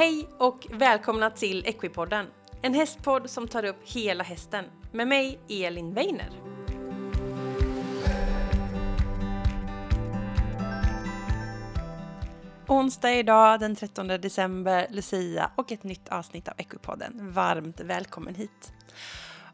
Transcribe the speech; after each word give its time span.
Hej 0.00 0.28
och 0.38 0.66
välkomna 0.70 1.30
till 1.30 1.66
Equipodden, 1.66 2.26
en 2.62 2.74
hästpodd 2.74 3.30
som 3.30 3.48
tar 3.48 3.64
upp 3.64 3.76
hela 3.84 4.24
hästen 4.24 4.64
med 4.92 5.08
mig 5.08 5.38
Elin 5.48 5.94
Weiner. 5.94 6.30
Onsdag 12.66 13.14
idag 13.14 13.60
den 13.60 13.76
13 13.76 14.06
december, 14.06 14.86
Lucia 14.90 15.50
och 15.56 15.72
ett 15.72 15.84
nytt 15.84 16.08
avsnitt 16.08 16.48
av 16.48 16.54
Equipodden. 16.56 17.32
Varmt 17.32 17.80
välkommen 17.80 18.34
hit! 18.34 18.72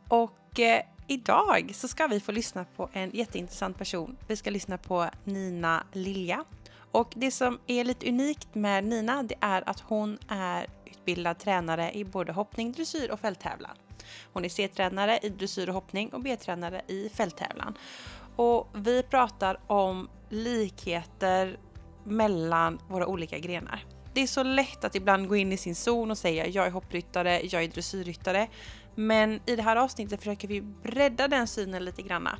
Och 0.08 0.60
eh, 0.60 0.82
idag 1.06 1.70
så 1.74 1.88
ska 1.88 2.06
vi 2.06 2.20
få 2.20 2.32
lyssna 2.32 2.64
på 2.76 2.90
en 2.92 3.10
jätteintressant 3.10 3.78
person. 3.78 4.16
Vi 4.28 4.36
ska 4.36 4.50
lyssna 4.50 4.78
på 4.78 5.10
Nina 5.24 5.84
Lilja 5.92 6.44
och 6.90 7.12
det 7.16 7.30
som 7.30 7.58
är 7.66 7.84
lite 7.84 8.08
unikt 8.08 8.54
med 8.54 8.84
Nina 8.84 9.22
det 9.22 9.34
är 9.40 9.68
att 9.68 9.80
hon 9.80 10.18
är 10.28 10.66
utbildad 10.84 11.38
tränare 11.38 11.92
i 11.92 12.04
både 12.04 12.32
hoppning, 12.32 12.72
dressyr 12.72 13.10
och 13.10 13.20
fälttävlan. 13.20 13.76
Hon 14.32 14.44
är 14.44 14.48
C-tränare 14.48 15.18
i 15.22 15.28
dressyr 15.28 15.68
och 15.68 15.74
hoppning 15.74 16.08
och 16.12 16.20
B-tränare 16.20 16.82
i 16.88 17.08
fälttävlan. 17.08 17.78
Och 18.36 18.68
vi 18.74 19.02
pratar 19.02 19.60
om 19.66 20.08
likheter 20.28 21.58
mellan 22.04 22.78
våra 22.88 23.06
olika 23.06 23.38
grenar. 23.38 23.84
Det 24.14 24.20
är 24.20 24.26
så 24.26 24.42
lätt 24.42 24.84
att 24.84 24.94
ibland 24.94 25.28
gå 25.28 25.36
in 25.36 25.52
i 25.52 25.56
sin 25.56 25.74
zon 25.74 26.10
och 26.10 26.18
säga 26.18 26.46
jag 26.46 26.66
är 26.66 26.70
hoppryttare, 26.70 27.40
jag 27.42 27.64
är 27.64 27.68
dressyrryttare. 27.68 28.48
Men 28.94 29.40
i 29.46 29.56
det 29.56 29.62
här 29.62 29.76
avsnittet 29.76 30.20
försöker 30.20 30.48
vi 30.48 30.60
bredda 30.60 31.28
den 31.28 31.46
synen 31.46 31.84
lite 31.84 32.02
granna. 32.02 32.38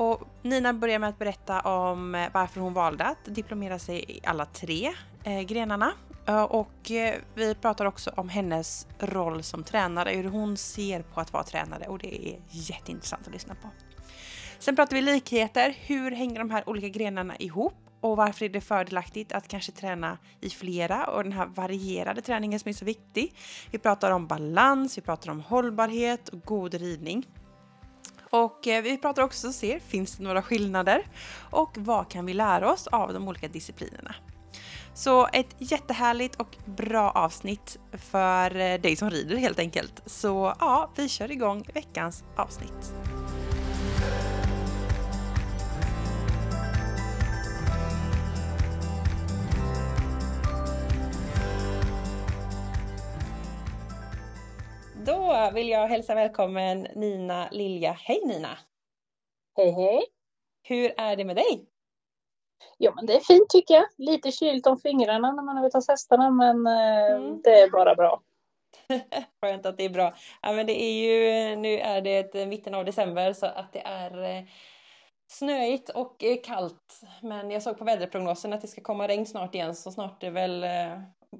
Och 0.00 0.20
Nina 0.42 0.72
börjar 0.72 0.98
med 0.98 1.08
att 1.08 1.18
berätta 1.18 1.60
om 1.60 2.14
eh, 2.14 2.28
varför 2.34 2.60
hon 2.60 2.74
valde 2.74 3.04
att 3.04 3.24
diplomera 3.24 3.78
sig 3.78 4.04
i 4.08 4.20
alla 4.24 4.44
tre 4.44 4.92
eh, 5.24 5.40
grenarna. 5.40 5.92
Eh, 6.26 6.42
och 6.42 6.90
eh, 6.90 7.14
vi 7.34 7.54
pratar 7.54 7.84
också 7.84 8.10
om 8.16 8.28
hennes 8.28 8.86
roll 8.98 9.42
som 9.42 9.64
tränare, 9.64 10.10
hur 10.10 10.24
hon 10.24 10.56
ser 10.56 11.02
på 11.02 11.20
att 11.20 11.32
vara 11.32 11.44
tränare 11.44 11.86
och 11.86 11.98
det 11.98 12.28
är 12.28 12.38
jätteintressant 12.48 13.26
att 13.26 13.32
lyssna 13.32 13.54
på. 13.54 13.68
Sen 14.58 14.76
pratar 14.76 14.96
vi 14.96 15.02
likheter, 15.02 15.76
hur 15.80 16.10
hänger 16.10 16.38
de 16.38 16.50
här 16.50 16.68
olika 16.68 16.88
grenarna 16.88 17.36
ihop 17.36 17.74
och 18.00 18.16
varför 18.16 18.44
är 18.44 18.48
det 18.48 18.60
fördelaktigt 18.60 19.32
att 19.32 19.48
kanske 19.48 19.72
träna 19.72 20.18
i 20.40 20.50
flera 20.50 21.06
och 21.06 21.24
den 21.24 21.32
här 21.32 21.46
varierade 21.46 22.22
träningen 22.22 22.60
som 22.60 22.68
är 22.68 22.72
så 22.72 22.84
viktig. 22.84 23.34
Vi 23.70 23.78
pratar 23.78 24.10
om 24.10 24.26
balans, 24.26 24.98
vi 24.98 25.02
pratar 25.02 25.30
om 25.30 25.40
hållbarhet 25.40 26.28
och 26.28 26.40
god 26.40 26.74
ridning. 26.74 27.26
Och 28.30 28.66
eh, 28.66 28.82
vi 28.82 28.98
pratar 28.98 29.22
också 29.22 29.48
och 29.48 29.54
ser, 29.54 29.78
finns 29.78 30.16
det 30.16 30.24
några 30.24 30.42
skillnader? 30.42 31.06
Och 31.50 31.70
vad 31.78 32.08
kan 32.08 32.26
vi 32.26 32.34
lära 32.34 32.72
oss 32.72 32.86
av 32.86 33.12
de 33.12 33.28
olika 33.28 33.48
disciplinerna? 33.48 34.14
Så 34.94 35.28
ett 35.32 35.56
jättehärligt 35.58 36.36
och 36.36 36.56
bra 36.64 37.10
avsnitt 37.10 37.78
för 37.92 38.56
eh, 38.56 38.80
dig 38.80 38.96
som 38.96 39.10
rider 39.10 39.36
helt 39.36 39.58
enkelt. 39.58 40.02
Så 40.06 40.54
ja, 40.60 40.90
vi 40.96 41.08
kör 41.08 41.30
igång 41.30 41.64
veckans 41.74 42.24
avsnitt. 42.36 42.94
Då 55.10 55.50
vill 55.54 55.68
jag 55.68 55.86
hälsa 55.86 56.14
välkommen 56.14 56.86
Nina 56.94 57.48
Lilja. 57.50 57.92
Hej 57.92 58.20
Nina! 58.24 58.58
Hej 59.56 59.70
hej! 59.70 60.04
Hur 60.62 60.94
är 61.00 61.16
det 61.16 61.24
med 61.24 61.36
dig? 61.36 61.66
Jo 62.78 62.92
men 62.94 63.06
det 63.06 63.16
är 63.16 63.20
fint 63.20 63.48
tycker 63.48 63.74
jag. 63.74 63.84
Lite 63.98 64.32
kylt 64.32 64.66
om 64.66 64.78
fingrarna 64.78 65.32
när 65.32 65.42
man 65.42 65.58
är 65.58 65.66
ute 65.66 65.78
hos 65.78 65.88
hästarna 65.88 66.30
men 66.30 66.66
eh, 66.66 67.16
mm. 67.16 67.42
det 67.42 67.60
är 67.60 67.70
bara 67.70 67.94
bra. 67.94 68.22
Skönt 69.42 69.66
att 69.66 69.76
det 69.76 69.84
är 69.84 69.90
bra. 69.90 70.14
Ja, 70.42 70.52
men 70.52 70.66
det 70.66 70.82
är 70.82 70.92
ju, 70.92 71.56
nu 71.56 71.78
är 71.78 72.00
det 72.00 72.46
mitten 72.46 72.74
av 72.74 72.84
december 72.84 73.32
så 73.32 73.46
att 73.46 73.72
det 73.72 73.82
är 73.84 74.22
eh, 74.22 74.44
snöigt 75.28 75.88
och 75.88 76.24
eh, 76.24 76.36
kallt. 76.44 77.00
Men 77.22 77.50
jag 77.50 77.62
såg 77.62 77.78
på 77.78 77.84
väderprognosen 77.84 78.52
att 78.52 78.60
det 78.60 78.68
ska 78.68 78.80
komma 78.80 79.08
regn 79.08 79.26
snart 79.26 79.54
igen 79.54 79.74
så 79.74 79.90
snart 79.90 80.22
är 80.22 80.30
väl 80.30 80.64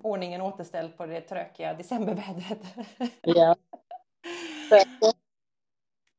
ordningen 0.02 0.40
återställd 0.40 0.96
på 0.96 1.06
det 1.06 1.20
trökiga 1.20 1.74
decembervädret. 1.74 2.60
Ja. 3.22 3.56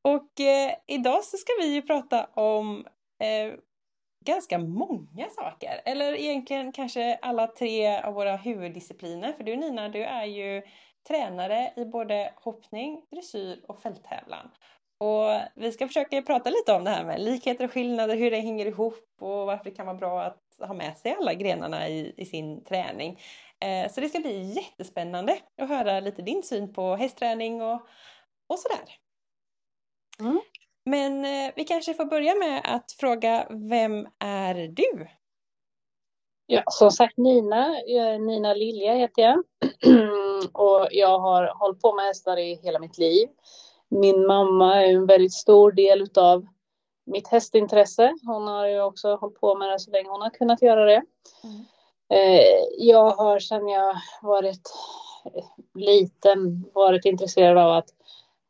och 0.08 0.40
eh, 0.40 0.74
idag 0.86 1.24
så 1.24 1.36
ska 1.36 1.52
vi 1.60 1.74
ju 1.74 1.82
prata 1.82 2.24
om 2.24 2.86
eh, 3.18 3.54
ganska 4.24 4.58
många 4.58 5.28
saker. 5.30 5.80
Eller 5.84 6.14
egentligen 6.14 6.72
kanske 6.72 7.18
alla 7.22 7.46
tre 7.46 8.00
av 8.00 8.14
våra 8.14 8.36
huvuddiscipliner. 8.36 9.32
För 9.32 9.44
du 9.44 9.56
Nina, 9.56 9.88
du 9.88 10.04
är 10.04 10.24
ju 10.24 10.62
tränare 11.08 11.72
i 11.76 11.84
både 11.84 12.32
hoppning, 12.36 13.02
dressyr 13.10 13.64
och 13.68 13.82
fälttävlan. 13.82 14.50
Och 14.98 15.40
vi 15.54 15.72
ska 15.72 15.86
försöka 15.86 16.22
prata 16.22 16.50
lite 16.50 16.72
om 16.72 16.84
det 16.84 16.90
här 16.90 17.04
med 17.04 17.20
likheter 17.20 17.64
och 17.64 17.72
skillnader, 17.72 18.16
hur 18.16 18.30
det 18.30 18.40
hänger 18.40 18.66
ihop 18.66 19.08
och 19.20 19.46
varför 19.46 19.64
det 19.64 19.70
kan 19.70 19.86
vara 19.86 19.96
bra 19.96 20.22
att 20.22 20.68
ha 20.68 20.74
med 20.74 20.98
sig 20.98 21.16
alla 21.18 21.34
grenarna 21.34 21.88
i, 21.88 22.14
i 22.16 22.24
sin 22.24 22.64
träning. 22.64 23.18
Eh, 23.62 23.92
så 23.92 24.00
det 24.00 24.08
ska 24.08 24.20
bli 24.20 24.42
jättespännande 24.42 25.38
att 25.62 25.68
höra 25.68 26.00
lite 26.00 26.22
din 26.22 26.42
syn 26.42 26.72
på 26.72 26.94
hästträning 26.94 27.62
och, 27.62 27.80
och 28.46 28.58
sådär. 28.58 28.96
Mm. 30.20 30.40
Men 30.84 31.24
eh, 31.24 31.52
vi 31.56 31.64
kanske 31.64 31.94
får 31.94 32.04
börja 32.04 32.34
med 32.34 32.60
att 32.64 32.92
fråga, 32.92 33.46
vem 33.50 34.08
är 34.18 34.54
du? 34.54 35.08
Ja, 36.46 36.62
som 36.66 36.90
sagt 36.90 37.16
Nina, 37.16 37.68
Nina 38.20 38.54
Lilja 38.54 38.94
heter 38.94 39.22
jag. 39.22 39.38
och 40.52 40.88
jag 40.90 41.18
har 41.18 41.54
hållit 41.58 41.80
på 41.80 41.94
med 41.94 42.04
hästar 42.04 42.36
i 42.36 42.54
hela 42.54 42.78
mitt 42.78 42.98
liv. 42.98 43.28
Min 43.88 44.26
mamma 44.26 44.82
är 44.82 44.92
en 44.92 45.06
väldigt 45.06 45.32
stor 45.32 45.72
del 45.72 46.02
utav 46.02 46.46
mitt 47.06 47.28
hästintresse. 47.28 48.14
Hon 48.26 48.46
har 48.46 48.66
ju 48.66 48.82
också 48.82 49.14
hållit 49.16 49.40
på 49.40 49.54
med 49.54 49.70
det 49.70 49.78
så 49.78 49.90
länge 49.90 50.08
hon 50.08 50.22
har 50.22 50.30
kunnat 50.30 50.62
göra 50.62 50.84
det. 50.84 51.02
Mm. 51.44 51.64
Eh, 52.12 52.64
jag 52.78 53.10
har 53.10 53.38
sedan 53.38 53.68
jag 53.68 53.96
varit 54.22 54.72
liten 55.74 56.64
varit 56.74 57.04
intresserad 57.04 57.58
av 57.58 57.70
att 57.70 57.88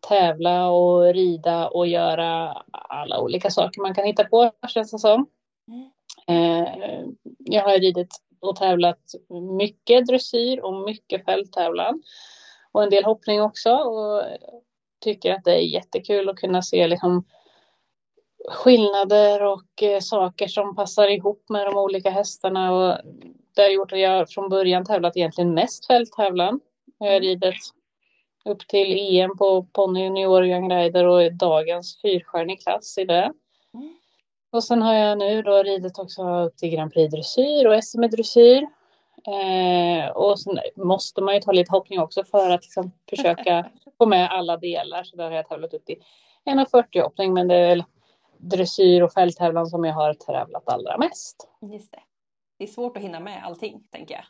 tävla 0.08 0.70
och 0.70 1.14
rida 1.14 1.68
och 1.68 1.86
göra 1.86 2.62
alla 2.72 3.20
olika 3.20 3.50
saker 3.50 3.80
man 3.80 3.94
kan 3.94 4.04
hitta 4.04 4.24
på 4.24 4.50
känns 4.68 4.90
det 4.90 4.98
som. 4.98 5.26
Eh, 6.26 6.68
jag 7.38 7.62
har 7.62 7.78
ridit 7.78 8.16
och 8.40 8.56
tävlat 8.56 9.00
mycket 9.58 10.06
dressyr 10.06 10.60
och 10.64 10.74
mycket 10.74 11.24
fälttävlan 11.24 12.02
och 12.72 12.82
en 12.82 12.90
del 12.90 13.04
hoppning 13.04 13.42
också 13.42 13.70
och 13.70 14.22
tycker 15.00 15.34
att 15.34 15.44
det 15.44 15.54
är 15.54 15.74
jättekul 15.74 16.28
att 16.28 16.36
kunna 16.36 16.62
se 16.62 16.86
liksom 16.86 17.24
skillnader 18.48 19.44
och 19.44 19.82
eh, 19.82 20.00
saker 20.00 20.48
som 20.48 20.76
passar 20.76 21.08
ihop 21.08 21.44
med 21.48 21.66
de 21.66 21.76
olika 21.76 22.10
hästarna 22.10 22.72
och 22.72 22.98
det 23.54 23.62
har 23.62 23.68
gjort 23.68 23.92
att 23.92 24.00
jag 24.00 24.30
från 24.30 24.48
början 24.48 24.84
tävlat 24.84 25.16
egentligen 25.16 25.54
mest 25.54 25.86
fälttävlan. 25.86 26.60
Jag 26.98 27.06
har 27.06 27.16
mm. 27.16 27.22
ridit 27.22 27.54
upp 28.44 28.68
till 28.68 29.16
EM 29.16 29.36
på 29.36 29.66
ponny 29.72 30.04
junior 30.04 30.44
young 30.44 30.72
rider 30.72 31.06
och 31.06 31.22
är 31.22 31.30
dagens 31.30 32.00
fyrstjärnig 32.02 32.62
klass 32.62 32.98
i 32.98 33.04
det. 33.04 33.32
Mm. 33.74 33.96
Och 34.52 34.64
sen 34.64 34.82
har 34.82 34.94
jag 34.94 35.18
nu 35.18 35.42
då 35.42 35.62
ridit 35.62 35.98
också 35.98 36.28
upp 36.28 36.56
till 36.56 36.70
Grand 36.70 36.92
Prix 36.92 37.10
dressyr 37.14 37.66
och 37.66 37.84
SM 37.84 38.00
dressyr. 38.00 38.66
Eh, 39.26 40.10
och 40.10 40.40
sen 40.40 40.58
måste 40.76 41.20
man 41.20 41.34
ju 41.34 41.40
ta 41.40 41.52
lite 41.52 41.72
hoppning 41.72 42.00
också 42.00 42.24
för 42.24 42.50
att 42.50 42.62
liksom 42.62 42.92
försöka 43.10 43.70
få 43.98 44.06
med 44.06 44.30
alla 44.30 44.56
delar. 44.56 45.04
Så 45.04 45.16
där 45.16 45.24
har 45.24 45.36
jag 45.36 45.48
tävlat 45.48 45.74
upp 45.74 45.84
till 45.84 46.02
1,40 46.44 47.02
hoppning 47.02 47.34
men 47.34 47.48
det 47.48 47.54
är 47.54 47.68
väl 47.68 47.84
dressyr 48.38 49.02
och 49.02 49.12
fälttävlan 49.12 49.66
som 49.66 49.84
jag 49.84 49.94
har 49.94 50.14
tävlat 50.14 50.68
allra 50.68 50.98
mest. 50.98 51.48
Just 51.60 51.92
det 51.92 52.00
det 52.62 52.66
är 52.66 52.72
svårt 52.72 52.96
att 52.96 53.02
hinna 53.02 53.20
med 53.20 53.44
allting, 53.44 53.82
tänker 53.90 54.14
jag. 54.14 54.24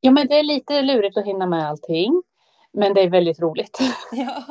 Ja, 0.00 0.10
men 0.10 0.28
det 0.28 0.38
är 0.38 0.42
lite 0.42 0.82
lurigt 0.82 1.16
att 1.16 1.24
hinna 1.24 1.46
med 1.46 1.68
allting. 1.68 2.22
Men 2.72 2.94
det 2.94 3.00
är 3.00 3.10
väldigt 3.10 3.40
roligt. 3.40 3.78
Ja, 4.12 4.44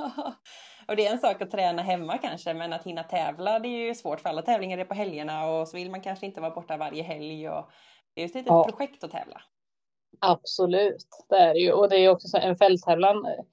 och 0.88 0.96
det 0.96 1.06
är 1.06 1.12
en 1.12 1.20
sak 1.20 1.42
att 1.42 1.52
träna 1.52 1.82
hemma 1.82 2.18
kanske, 2.18 2.54
men 2.54 2.74
att 2.74 2.84
hinna 2.84 3.04
tävla, 3.04 3.60
det 3.60 3.68
är 3.68 3.88
ju 3.88 3.96
svårt 3.96 4.20
för 4.20 4.30
alla 4.30 4.42
tävlingar 4.42 4.78
är 4.78 4.86
på 4.86 4.94
helgerna 4.94 5.46
och 5.46 5.68
så 5.68 5.78
vill 5.78 5.92
man 5.92 6.02
kanske 6.02 6.26
inte 6.26 6.42
vara 6.42 6.52
borta 6.52 6.78
varje 6.78 7.04
helg. 7.04 7.50
Och 7.50 7.70
det 8.14 8.22
är 8.22 8.26
ett 8.26 8.36
litet 8.36 8.48
ja. 8.48 8.64
projekt 8.64 9.04
att 9.04 9.12
tävla. 9.12 9.42
Absolut, 10.20 11.08
det 11.30 11.38
är 11.38 11.54
det 11.54 11.60
ju. 11.60 11.72
Och 11.72 11.90
det 11.90 11.98
är 11.98 12.10
också 12.10 12.28
så 12.28 12.38
en 12.38 12.56
fälttävlan 12.56 13.26
eh, 13.26 13.44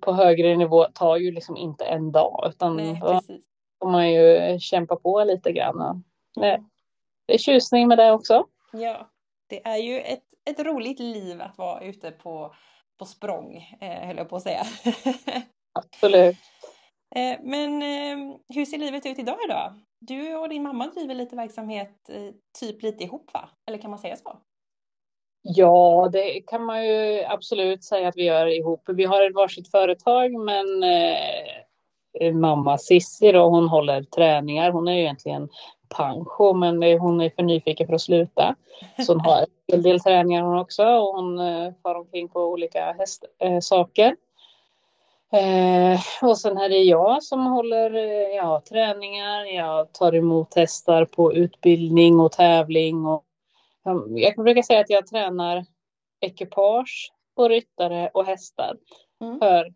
på 0.00 0.12
högre 0.12 0.56
nivå 0.56 0.84
tar 0.84 1.16
ju 1.16 1.32
liksom 1.32 1.56
inte 1.56 1.84
en 1.84 2.12
dag, 2.12 2.44
utan 2.48 2.76
Nej, 2.76 3.00
då 3.00 3.20
får 3.82 3.90
man 3.90 4.12
ju 4.12 4.58
kämpa 4.58 4.96
på 4.96 5.24
lite 5.24 5.52
grann. 5.52 6.04
Mm 6.40 6.64
det 7.32 7.36
är 7.36 7.38
tjusning 7.38 7.88
med 7.88 7.98
det 7.98 8.12
också. 8.12 8.46
Ja, 8.72 9.10
det 9.48 9.66
är 9.66 9.76
ju 9.76 10.00
ett, 10.00 10.22
ett 10.50 10.60
roligt 10.60 11.00
liv 11.00 11.42
att 11.42 11.58
vara 11.58 11.80
ute 11.80 12.10
på, 12.10 12.54
på 12.98 13.04
språng, 13.04 13.76
eh, 13.80 14.06
höll 14.06 14.16
jag 14.16 14.28
på 14.28 14.36
att 14.36 14.42
säga. 14.42 14.62
Absolut. 15.72 16.36
Eh, 17.14 17.38
men 17.42 17.82
eh, 17.82 18.36
hur 18.48 18.64
ser 18.64 18.78
livet 18.78 19.06
ut 19.06 19.18
idag 19.18 19.38
då? 19.48 19.74
Du 19.98 20.36
och 20.36 20.48
din 20.48 20.62
mamma 20.62 20.86
driver 20.86 21.14
lite 21.14 21.36
verksamhet, 21.36 22.08
eh, 22.08 22.34
typ 22.60 22.82
lite 22.82 23.04
ihop 23.04 23.30
va? 23.34 23.48
Eller 23.68 23.78
kan 23.78 23.90
man 23.90 23.98
säga 23.98 24.16
så? 24.16 24.38
Ja, 25.42 26.08
det 26.12 26.40
kan 26.40 26.64
man 26.64 26.86
ju 26.86 27.24
absolut 27.24 27.84
säga 27.84 28.08
att 28.08 28.16
vi 28.16 28.24
gör 28.24 28.46
ihop. 28.46 28.82
Vi 28.88 29.04
har 29.04 29.26
ett 29.26 29.34
varsitt 29.34 29.70
företag, 29.70 30.32
men 30.32 30.82
eh, 32.20 32.34
mamma 32.34 32.78
Sissi 32.78 33.32
då, 33.32 33.48
hon 33.48 33.68
håller 33.68 34.02
träningar. 34.02 34.70
Hon 34.70 34.88
är 34.88 34.92
ju 34.92 35.00
egentligen 35.00 35.48
pancho, 35.96 36.52
men 36.54 36.82
hon 36.82 37.20
är 37.20 37.30
för 37.30 37.42
nyfiken 37.42 37.86
för 37.86 37.94
att 37.94 38.00
sluta. 38.00 38.54
Så 39.06 39.12
hon 39.12 39.20
har 39.20 39.46
en 39.66 39.82
del 39.82 40.00
träningar 40.00 40.42
hon 40.42 40.58
också 40.58 40.84
och 40.84 41.14
hon 41.14 41.38
eh, 41.38 41.72
far 41.82 41.94
omkring 41.94 42.28
på 42.28 42.40
olika 42.40 42.96
hästsaker. 42.98 44.16
Eh, 45.32 46.00
och 46.22 46.38
sen 46.38 46.58
är 46.58 46.68
det 46.68 46.82
jag 46.82 47.22
som 47.22 47.46
håller 47.46 47.94
eh, 47.94 48.36
ja, 48.36 48.62
träningar. 48.68 49.44
Jag 49.44 49.92
tar 49.92 50.14
emot 50.14 50.54
hästar 50.54 51.04
på 51.04 51.32
utbildning 51.32 52.20
och 52.20 52.32
tävling. 52.32 53.06
Och, 53.06 53.24
jag 54.08 54.34
brukar 54.36 54.62
säga 54.62 54.80
att 54.80 54.90
jag 54.90 55.06
tränar 55.06 55.64
ekipage 56.20 57.12
på 57.36 57.48
ryttare 57.48 58.10
och 58.14 58.24
hästar 58.24 58.76
mm. 59.20 59.38
för, 59.38 59.72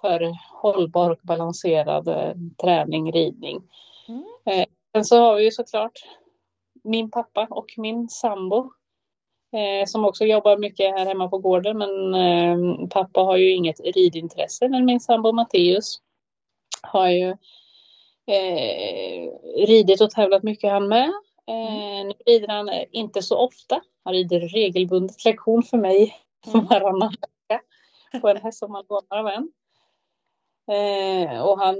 för 0.00 0.36
hållbar 0.62 1.10
och 1.10 1.20
balanserad 1.22 2.08
eh, 2.08 2.34
träning, 2.62 3.12
ridning. 3.12 3.62
Mm. 4.08 4.24
Eh, 4.44 4.66
sen 4.92 5.04
så 5.04 5.16
har 5.16 5.36
vi 5.36 5.44
ju 5.44 5.50
såklart 5.50 5.98
min 6.84 7.10
pappa 7.10 7.46
och 7.50 7.74
min 7.76 8.08
sambo 8.08 8.72
eh, 9.52 9.86
som 9.86 10.04
också 10.04 10.24
jobbar 10.24 10.56
mycket 10.56 10.90
här 10.90 11.06
hemma 11.06 11.28
på 11.28 11.38
gården. 11.38 11.78
Men 11.78 12.14
eh, 12.14 12.88
pappa 12.88 13.20
har 13.20 13.36
ju 13.36 13.52
inget 13.52 13.80
ridintresse, 13.80 14.68
men 14.68 14.84
min 14.84 15.00
sambo 15.00 15.32
Matteus 15.32 16.00
har 16.82 17.08
ju 17.08 17.30
eh, 18.26 19.30
ridit 19.66 20.00
och 20.00 20.10
tävlat 20.10 20.42
mycket 20.42 20.70
han 20.70 20.88
med. 20.88 21.12
Eh, 21.46 22.06
nu 22.06 22.12
rider 22.26 22.48
han 22.48 22.70
inte 22.90 23.22
så 23.22 23.36
ofta. 23.38 23.82
Han 24.04 24.14
rider 24.14 24.40
regelbundet 24.40 25.24
lektion 25.24 25.62
för 25.62 25.78
mig 25.78 26.16
mm. 26.54 26.66
varannan 26.66 27.10
vecka 27.10 27.62
på 28.20 28.28
en 28.28 28.36
häst 28.36 28.58
som 28.58 28.74
han 28.74 28.84
lånar 28.88 29.18
av 29.18 29.28
en. 29.28 29.52
Eh, 30.76 31.40
och 31.42 31.58
han 31.58 31.76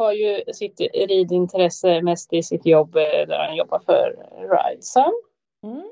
har 0.00 0.12
ju 0.12 0.42
sitt 0.52 0.80
ridintresse 0.80 2.02
mest 2.02 2.32
i 2.32 2.42
sitt 2.42 2.66
jobb 2.66 2.96
eh, 2.96 3.02
där 3.02 3.46
han 3.46 3.56
jobbar 3.56 3.78
för 3.78 4.26
Ridesun. 4.40 5.22
Mm. 5.62 5.90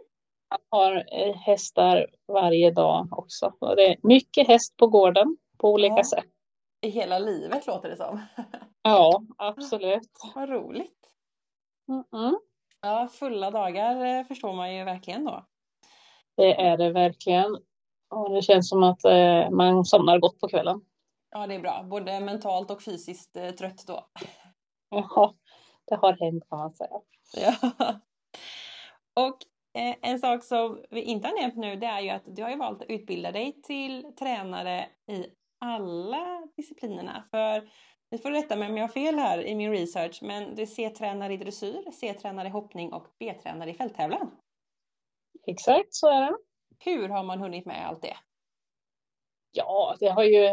Han 0.48 0.60
har 0.70 0.96
eh, 0.96 1.36
hästar 1.36 2.06
varje 2.28 2.70
dag 2.70 3.08
också. 3.10 3.52
Och 3.58 3.76
det 3.76 3.86
är 3.86 3.96
mycket 4.02 4.48
häst 4.48 4.76
på 4.76 4.86
gården 4.86 5.36
på 5.58 5.72
olika 5.72 5.96
ja. 5.96 6.04
sätt. 6.04 6.24
I 6.80 6.88
hela 6.88 7.18
livet 7.18 7.66
låter 7.66 7.88
det 7.88 7.96
som. 7.96 8.20
Ja, 8.82 9.22
absolut. 9.38 10.10
Vad 10.34 10.48
roligt. 10.48 10.98
Mm 11.88 12.04
-mm. 12.12 12.34
Ja, 12.82 13.08
fulla 13.12 13.50
dagar 13.50 14.04
eh, 14.04 14.24
förstår 14.24 14.52
man 14.52 14.74
ju 14.74 14.84
verkligen 14.84 15.24
då. 15.24 15.44
Det 16.36 16.60
är 16.60 16.76
det 16.76 16.92
verkligen. 16.92 17.58
Och 18.10 18.30
det 18.30 18.42
känns 18.42 18.68
som 18.68 18.82
att 18.82 19.04
eh, 19.04 19.50
man 19.50 19.84
somnar 19.84 20.18
gott 20.18 20.40
på 20.40 20.48
kvällen. 20.48 20.80
Ja, 21.30 21.46
det 21.46 21.54
är 21.54 21.60
bra. 21.60 21.82
Både 21.82 22.20
mentalt 22.20 22.70
och 22.70 22.82
fysiskt 22.82 23.36
eh, 23.36 23.50
trött 23.50 23.84
då. 23.86 24.08
Ja, 24.90 25.34
det 25.86 25.96
har 25.96 26.12
hänt 26.12 26.44
kan 26.48 26.58
man 26.58 26.74
säga. 26.74 27.00
Ja. 27.32 28.00
Och 29.14 29.38
Eh, 29.78 29.96
en 30.02 30.18
sak 30.18 30.44
som 30.44 30.84
vi 30.90 31.02
inte 31.02 31.28
har 31.28 31.40
nämnt 31.40 31.56
nu 31.56 31.76
det 31.76 31.86
är 31.86 32.00
ju 32.00 32.08
att 32.08 32.36
du 32.36 32.42
har 32.42 32.50
ju 32.50 32.56
valt 32.56 32.82
att 32.82 32.90
utbilda 32.90 33.32
dig 33.32 33.62
till 33.62 34.12
tränare 34.18 34.86
i 35.10 35.26
alla 35.58 36.46
disciplinerna. 36.56 37.24
För 37.30 37.70
ni 38.10 38.18
får 38.18 38.30
rätta 38.30 38.56
mig 38.56 38.68
om 38.68 38.76
jag 38.76 38.84
har 38.84 38.92
fel 38.92 39.18
här 39.18 39.46
i 39.46 39.54
min 39.54 39.70
research, 39.70 40.18
men 40.22 40.54
du 40.54 40.62
är 40.62 40.66
C-tränare 40.66 41.32
i 41.32 41.36
dressyr, 41.36 41.90
C-tränare 41.92 42.48
i 42.48 42.50
hoppning 42.50 42.92
och 42.92 43.06
B-tränare 43.18 43.70
i 43.70 43.74
fälttävlan. 43.74 44.30
Exakt, 45.46 45.94
så 45.94 46.08
är 46.08 46.20
det. 46.20 46.36
Hur 46.78 47.08
har 47.08 47.24
man 47.24 47.40
hunnit 47.40 47.66
med 47.66 47.86
allt 47.86 48.02
det? 48.02 48.16
Ja, 49.52 49.96
det 50.00 50.08
har 50.08 50.24
ju. 50.24 50.48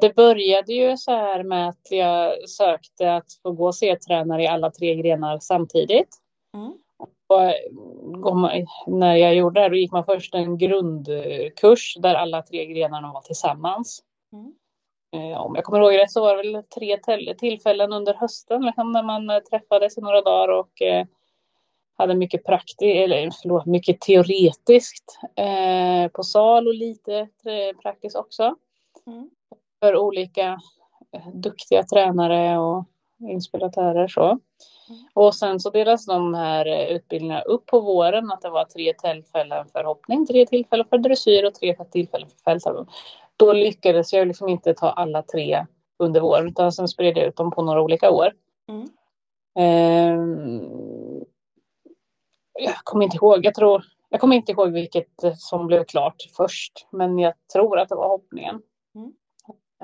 Det 0.00 0.14
började 0.14 0.72
ju 0.72 0.96
så 0.96 1.10
här 1.10 1.42
med 1.42 1.68
att 1.68 1.86
jag 1.90 2.48
sökte 2.48 3.14
att 3.14 3.26
få 3.42 3.52
gå 3.52 3.72
C-tränare 3.72 4.42
i 4.42 4.46
alla 4.46 4.70
tre 4.70 4.94
grenar 4.94 5.38
samtidigt. 5.38 6.08
Mm. 6.54 6.72
Och 8.24 8.36
man, 8.36 8.66
när 8.86 9.16
jag 9.16 9.34
gjorde 9.34 9.60
det, 9.60 9.68
då 9.68 9.76
gick 9.76 9.92
man 9.92 10.04
först 10.04 10.34
en 10.34 10.58
grundkurs 10.58 11.96
där 12.00 12.14
alla 12.14 12.42
tre 12.42 12.66
grenarna 12.66 13.12
var 13.12 13.20
tillsammans. 13.20 14.02
Mm. 14.32 14.52
Eh, 15.12 15.40
om 15.40 15.54
jag 15.54 15.64
kommer 15.64 15.80
ihåg 15.80 15.98
rätt 15.98 16.10
så 16.10 16.20
var 16.20 16.36
det 16.36 16.52
väl 16.52 16.62
tre 16.64 16.98
tillfällen 17.34 17.92
under 17.92 18.14
hösten 18.14 18.62
liksom, 18.62 18.92
när 18.92 19.02
man 19.02 19.30
eh, 19.30 19.38
träffades 19.38 19.98
i 19.98 20.00
några 20.00 20.20
dagar 20.20 20.48
och 20.48 20.82
eh, 20.82 21.06
hade 21.98 22.14
mycket 22.14 22.44
praktiskt, 22.44 22.82
eller 22.82 23.30
förlåt, 23.42 23.66
mycket 23.66 24.00
teoretiskt 24.00 25.18
eh, 25.36 26.10
på 26.12 26.22
sal 26.22 26.68
och 26.68 26.74
lite 26.74 27.18
eh, 27.20 27.76
praktiskt 27.82 28.16
också. 28.16 28.54
Mm. 29.06 29.30
För 29.80 29.96
olika 29.96 30.60
eh, 31.12 31.28
duktiga 31.34 31.82
tränare 31.82 32.58
och 32.58 32.84
inspiratörer 33.20 34.08
så. 34.08 34.38
Och 35.14 35.34
sen 35.34 35.60
så 35.60 35.70
delas 35.70 36.06
de 36.06 36.34
här 36.34 36.66
eh, 36.66 36.96
utbildningarna 36.96 37.40
upp 37.40 37.66
på 37.66 37.80
våren, 37.80 38.32
att 38.32 38.42
det 38.42 38.50
var 38.50 38.64
tre 38.64 38.94
tillfällen 38.94 39.66
för 39.72 39.84
hoppning, 39.84 40.26
tre 40.26 40.46
tillfällen 40.46 40.86
för 40.90 40.98
dressyr 40.98 41.44
och 41.44 41.54
tre 41.54 41.76
tillfällen 41.90 42.28
för 42.28 42.38
fälttävlan. 42.38 42.86
Då 43.36 43.52
lyckades 43.52 44.12
jag 44.12 44.28
liksom 44.28 44.48
inte 44.48 44.74
ta 44.74 44.90
alla 44.90 45.22
tre 45.22 45.66
under 45.98 46.20
våren, 46.20 46.48
utan 46.48 46.72
sen 46.72 46.88
spred 46.88 47.16
jag 47.16 47.26
ut 47.26 47.36
dem 47.36 47.50
på 47.50 47.62
några 47.62 47.82
olika 47.82 48.10
år. 48.10 48.32
Mm. 48.68 48.88
Um, 50.20 51.24
jag 52.58 52.76
kommer 52.84 53.04
inte 53.04 53.16
ihåg, 53.16 53.44
jag 53.46 53.54
tror, 53.54 53.84
jag 54.08 54.20
kommer 54.20 54.36
inte 54.36 54.52
ihåg 54.52 54.72
vilket 54.72 55.08
som 55.36 55.66
blev 55.66 55.84
klart 55.84 56.22
först, 56.36 56.86
men 56.90 57.18
jag 57.18 57.34
tror 57.52 57.78
att 57.78 57.88
det 57.88 57.94
var 57.94 58.08
hoppningen. 58.08 58.62
Mm. 58.94 59.12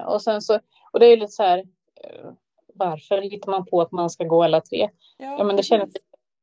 Och 0.06 0.22
sen 0.22 0.42
så, 0.42 0.60
och 0.92 1.00
det 1.00 1.06
är 1.06 1.16
lite 1.16 1.32
så 1.32 1.42
här, 1.42 1.58
eh, 2.04 2.30
varför 2.74 3.20
hittar 3.20 3.50
man 3.50 3.66
på 3.66 3.80
att 3.80 3.92
man 3.92 4.10
ska 4.10 4.24
gå 4.24 4.42
alla 4.42 4.60
tre? 4.60 4.90
Ja, 5.18 5.36
ja 5.38 5.44
men 5.44 5.56
det 5.56 5.62
känns 5.62 5.96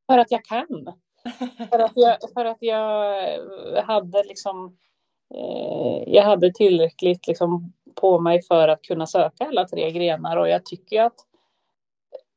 för 0.08 0.18
att 0.18 0.32
jag 0.32 0.46
kan. 0.46 0.94
för, 1.70 1.80
att 1.80 1.92
jag, 1.96 2.18
för 2.34 2.46
att 2.46 2.58
jag 2.60 3.84
hade 3.84 4.24
liksom 4.24 4.78
eh, 5.36 6.14
jag 6.14 6.24
hade 6.24 6.54
tillräckligt 6.54 7.28
liksom 7.28 7.74
på 7.96 8.20
mig 8.20 8.42
för 8.42 8.68
att 8.68 8.82
kunna 8.82 9.08
söka 9.08 9.46
alla 9.46 9.68
tre 9.68 9.92
grenar 9.92 10.38
och 10.38 10.50
jag 10.50 10.66
tycker 10.66 11.02
att 11.02 11.16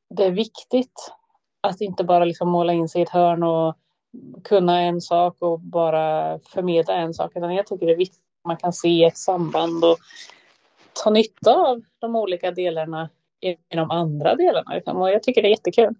det 0.09 0.25
är 0.25 0.31
viktigt 0.31 1.13
att 1.61 1.81
inte 1.81 2.03
bara 2.03 2.25
liksom 2.25 2.49
måla 2.49 2.73
in 2.73 2.89
sig 2.89 3.01
i 3.01 3.03
ett 3.03 3.09
hörn 3.09 3.43
och 3.43 3.75
kunna 4.43 4.81
en 4.81 5.01
sak 5.01 5.35
och 5.39 5.59
bara 5.59 6.39
förmedla 6.39 6.93
en 6.93 7.13
sak 7.13 7.31
utan 7.35 7.55
jag 7.55 7.67
tycker 7.67 7.85
det 7.85 7.91
är 7.91 7.97
viktigt 7.97 8.23
att 8.43 8.47
man 8.47 8.57
kan 8.57 8.73
se 8.73 9.03
ett 9.03 9.17
samband 9.17 9.85
och 9.85 9.97
ta 11.03 11.09
nytta 11.09 11.55
av 11.55 11.81
de 11.99 12.15
olika 12.15 12.51
delarna 12.51 13.09
i 13.41 13.57
de 13.67 13.91
andra 13.91 14.35
delarna. 14.35 14.81
Och 14.93 15.09
jag 15.09 15.23
tycker 15.23 15.41
det 15.41 15.47
är 15.47 15.49
jättekul. 15.49 15.95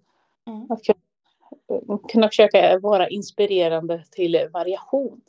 Mm. 0.46 0.70
Att 0.70 0.80
kunna, 0.84 1.98
kunna 2.08 2.28
försöka 2.28 2.78
vara 2.78 3.08
inspirerande 3.08 4.04
till 4.10 4.48
variation. 4.52 5.20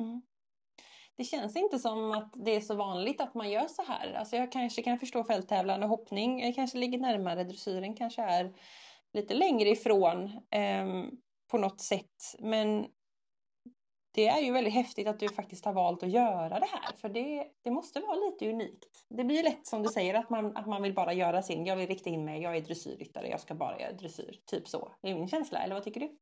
Mm. 0.00 0.22
Det 1.16 1.24
känns 1.24 1.56
inte 1.56 1.78
som 1.78 2.12
att 2.12 2.32
det 2.34 2.56
är 2.56 2.60
så 2.60 2.74
vanligt 2.74 3.20
att 3.20 3.34
man 3.34 3.50
gör 3.50 3.66
så 3.68 3.82
här. 3.82 4.14
Alltså 4.14 4.36
jag 4.36 4.52
kanske 4.52 4.82
kan 4.82 4.98
förstå 4.98 5.24
fälttävlan 5.24 5.82
och 5.82 5.88
hoppning. 5.88 6.44
Jag 6.44 6.54
kanske 6.54 6.78
ligger 6.78 6.98
närmare 6.98 7.44
dressyren, 7.44 7.94
kanske 7.94 8.22
är 8.22 8.52
lite 9.12 9.34
längre 9.34 9.68
ifrån 9.68 10.24
eh, 10.50 10.86
på 11.52 11.58
något 11.58 11.80
sätt. 11.80 12.36
Men 12.38 12.86
det 14.14 14.28
är 14.28 14.40
ju 14.40 14.52
väldigt 14.52 14.74
häftigt 14.74 15.06
att 15.06 15.20
du 15.20 15.28
faktiskt 15.28 15.64
har 15.64 15.72
valt 15.72 16.02
att 16.02 16.10
göra 16.10 16.58
det 16.58 16.66
här. 16.66 16.96
För 17.00 17.08
det, 17.08 17.46
det 17.62 17.70
måste 17.70 18.00
vara 18.00 18.14
lite 18.14 18.50
unikt. 18.50 19.06
Det 19.08 19.24
blir 19.24 19.36
ju 19.36 19.42
lätt 19.42 19.66
som 19.66 19.82
du 19.82 19.88
säger 19.88 20.14
att 20.14 20.30
man, 20.30 20.56
att 20.56 20.66
man 20.66 20.82
vill 20.82 20.94
bara 20.94 21.12
göra 21.12 21.42
sin, 21.42 21.66
jag 21.66 21.76
vill 21.76 21.86
rikta 21.86 22.10
in 22.10 22.24
mig, 22.24 22.42
jag 22.42 22.56
är 22.56 22.60
dressyrryttare, 22.60 23.28
jag 23.28 23.40
ska 23.40 23.54
bara 23.54 23.80
göra 23.80 23.92
dressyr. 23.92 24.38
Typ 24.46 24.68
så. 24.68 24.92
Det 25.02 25.10
är 25.10 25.14
min 25.14 25.28
känsla, 25.28 25.58
eller 25.58 25.74
vad 25.74 25.84
tycker 25.84 26.00
du? 26.00 26.16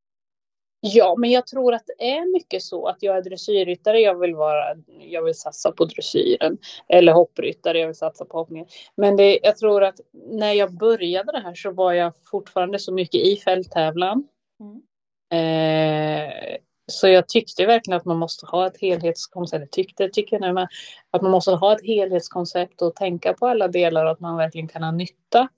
Ja, 0.81 1.15
men 1.19 1.31
jag 1.31 1.47
tror 1.47 1.75
att 1.75 1.87
det 1.87 2.11
är 2.11 2.33
mycket 2.33 2.63
så 2.63 2.87
att 2.87 3.03
jag 3.03 3.17
är 3.17 3.23
dressyrryttare, 3.23 4.01
jag 4.01 4.19
vill 4.19 4.35
vara, 4.35 4.77
jag 4.87 5.23
vill 5.23 5.35
satsa 5.35 5.73
på 5.73 5.85
dressyren. 5.85 6.59
Eller 6.89 7.13
hoppryttare, 7.13 7.79
jag 7.79 7.87
vill 7.87 7.97
satsa 7.97 8.25
på 8.25 8.39
hoppningen. 8.39 8.67
Men 8.95 9.17
det, 9.17 9.41
jag 9.43 9.57
tror 9.57 9.85
att 9.85 10.01
när 10.13 10.53
jag 10.53 10.77
började 10.77 11.33
det 11.33 11.41
här 11.41 11.55
så 11.55 11.71
var 11.71 11.93
jag 11.93 12.13
fortfarande 12.31 12.79
så 12.79 12.93
mycket 12.93 13.21
i 13.21 13.37
fälttävlan. 13.37 14.29
Mm. 14.61 14.83
Eh, 15.31 16.57
så 16.87 17.09
jag 17.09 17.29
tyckte 17.29 17.67
verkligen 17.67 17.97
att 17.97 18.05
man 18.05 18.19
måste 18.19 18.47
ha 18.47 18.67
ett 18.67 18.81
helhetskoncept. 18.81 19.73
Tyckte, 19.73 20.09
tycker 20.09 20.37
jag 20.37 20.41
nu 20.41 20.53
med, 20.53 20.69
att 21.11 21.23
man 21.23 21.31
måste 21.31 21.51
ha 21.51 21.73
ett 21.73 21.87
helhetskoncept 21.87 22.83
och 22.83 22.97
tänka 22.97 23.35
på 23.35 23.47
alla 23.47 23.69
delar 23.69 24.05
och 24.05 24.11
att 24.11 24.21
man 24.21 24.37
verkligen 24.37 24.69
kan 24.69 24.83
ha 24.83 24.91
nytta 24.91 25.49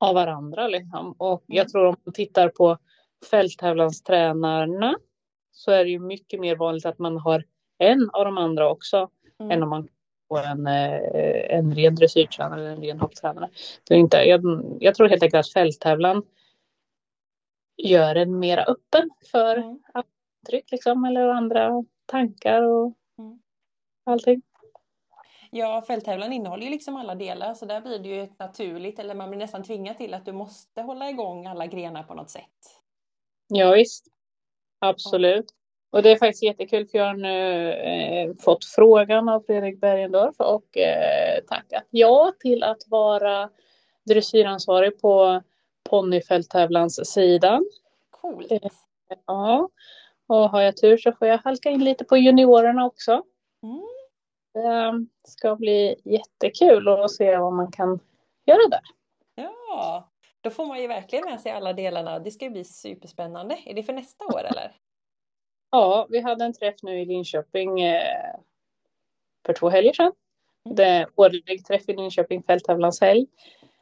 av 0.00 0.14
varandra. 0.14 0.68
Liksom. 0.68 1.14
Och 1.18 1.44
jag 1.46 1.58
mm. 1.58 1.68
tror 1.68 1.86
om 1.86 1.96
man 2.04 2.12
tittar 2.12 2.48
på 2.48 2.78
fälttävlanstränarna 3.30 4.94
så 5.52 5.70
är 5.70 5.84
det 5.84 5.90
ju 5.90 5.98
mycket 5.98 6.40
mer 6.40 6.56
vanligt 6.56 6.86
att 6.86 6.98
man 6.98 7.16
har 7.16 7.44
en 7.78 8.10
av 8.12 8.24
de 8.24 8.38
andra 8.38 8.70
också 8.70 9.10
mm. 9.40 9.50
än 9.50 9.62
om 9.62 9.68
man 9.68 9.88
får 10.28 10.42
en, 10.42 10.66
eh, 10.66 11.56
en 11.56 11.74
ren 11.74 11.94
dressyrtränare 11.94 12.60
eller 12.60 12.70
en 12.70 12.82
ren 12.82 13.00
hopptränare. 13.00 13.48
Är 13.90 13.96
inte, 13.96 14.16
jag, 14.16 14.64
jag 14.80 14.94
tror 14.94 15.08
helt 15.08 15.22
enkelt 15.22 15.46
att 15.46 15.52
fälttävlan 15.52 16.22
gör 17.88 18.14
en 18.14 18.38
mera 18.38 18.64
öppen 18.64 19.10
för 19.30 19.56
mm 19.56 19.80
tryck 20.46 20.72
liksom, 20.72 21.04
eller 21.04 21.28
andra 21.28 21.84
tankar 22.06 22.62
och 22.62 22.94
mm. 23.18 23.38
allting. 24.04 24.42
Ja, 25.50 25.84
fälttävlan 25.86 26.32
innehåller 26.32 26.64
ju 26.64 26.70
liksom 26.70 26.96
alla 26.96 27.14
delar 27.14 27.54
så 27.54 27.66
där 27.66 27.80
blir 27.80 27.98
det 27.98 28.08
ju 28.08 28.28
naturligt, 28.38 28.98
eller 28.98 29.14
man 29.14 29.30
blir 29.30 29.38
nästan 29.38 29.62
tvingad 29.62 29.98
till 29.98 30.14
att 30.14 30.24
du 30.24 30.32
måste 30.32 30.82
hålla 30.82 31.10
igång 31.10 31.46
alla 31.46 31.66
grenar 31.66 32.02
på 32.02 32.14
något 32.14 32.30
sätt. 32.30 32.80
Ja, 33.48 33.72
visst. 33.72 34.06
Absolut. 34.78 35.46
Och 35.90 36.02
det 36.02 36.10
är 36.10 36.16
faktiskt 36.16 36.42
jättekul 36.42 36.86
för 36.86 36.98
jag 36.98 37.06
har 37.06 37.14
nu 37.14 37.72
eh, 37.72 38.34
fått 38.40 38.64
frågan 38.64 39.28
av 39.28 39.40
Fredrik 39.40 39.80
Bergendorf 39.80 40.34
och 40.38 40.76
eh, 40.76 41.44
tackat 41.48 41.86
ja 41.90 42.32
till 42.40 42.62
att 42.62 42.82
vara 42.88 43.50
dressyransvarig 44.04 45.00
på 45.00 45.42
ponnyfälttävlanssidan. 45.82 47.66
Coolt. 48.10 48.52
Eh, 48.52 48.70
ja. 49.26 49.68
Och 50.26 50.50
har 50.50 50.60
jag 50.60 50.76
tur 50.76 50.96
så 50.96 51.12
får 51.12 51.28
jag 51.28 51.38
halka 51.38 51.70
in 51.70 51.84
lite 51.84 52.04
på 52.04 52.16
juniorerna 52.16 52.86
också. 52.86 53.22
Mm. 53.62 53.86
Det 54.52 55.06
ska 55.28 55.56
bli 55.56 55.96
jättekul 56.04 56.88
att 56.88 57.10
se 57.10 57.36
vad 57.36 57.52
man 57.52 57.72
kan 57.72 58.00
göra 58.46 58.68
där. 58.70 58.80
Ja, 59.34 60.08
då 60.40 60.50
får 60.50 60.66
man 60.66 60.80
ju 60.80 60.86
verkligen 60.86 61.24
med 61.24 61.40
sig 61.40 61.52
alla 61.52 61.72
delarna. 61.72 62.18
Det 62.18 62.30
ska 62.30 62.44
ju 62.44 62.50
bli 62.50 62.64
superspännande. 62.64 63.58
Är 63.66 63.74
det 63.74 63.82
för 63.82 63.92
nästa 63.92 64.24
år 64.24 64.44
eller? 64.44 64.76
Ja, 65.72 66.06
vi 66.10 66.20
hade 66.20 66.44
en 66.44 66.52
träff 66.52 66.74
nu 66.82 67.00
i 67.00 67.04
Linköping 67.04 67.80
eh, 67.80 68.36
för 69.46 69.52
två 69.52 69.68
helger 69.68 69.92
sedan. 69.92 70.12
Mm. 70.64 70.76
Det 70.76 70.84
är 70.84 71.08
årlig 71.16 71.64
träff 71.64 71.88
i 71.88 71.92
Linköping, 71.92 72.42
fälttävlanshelg. 72.42 73.26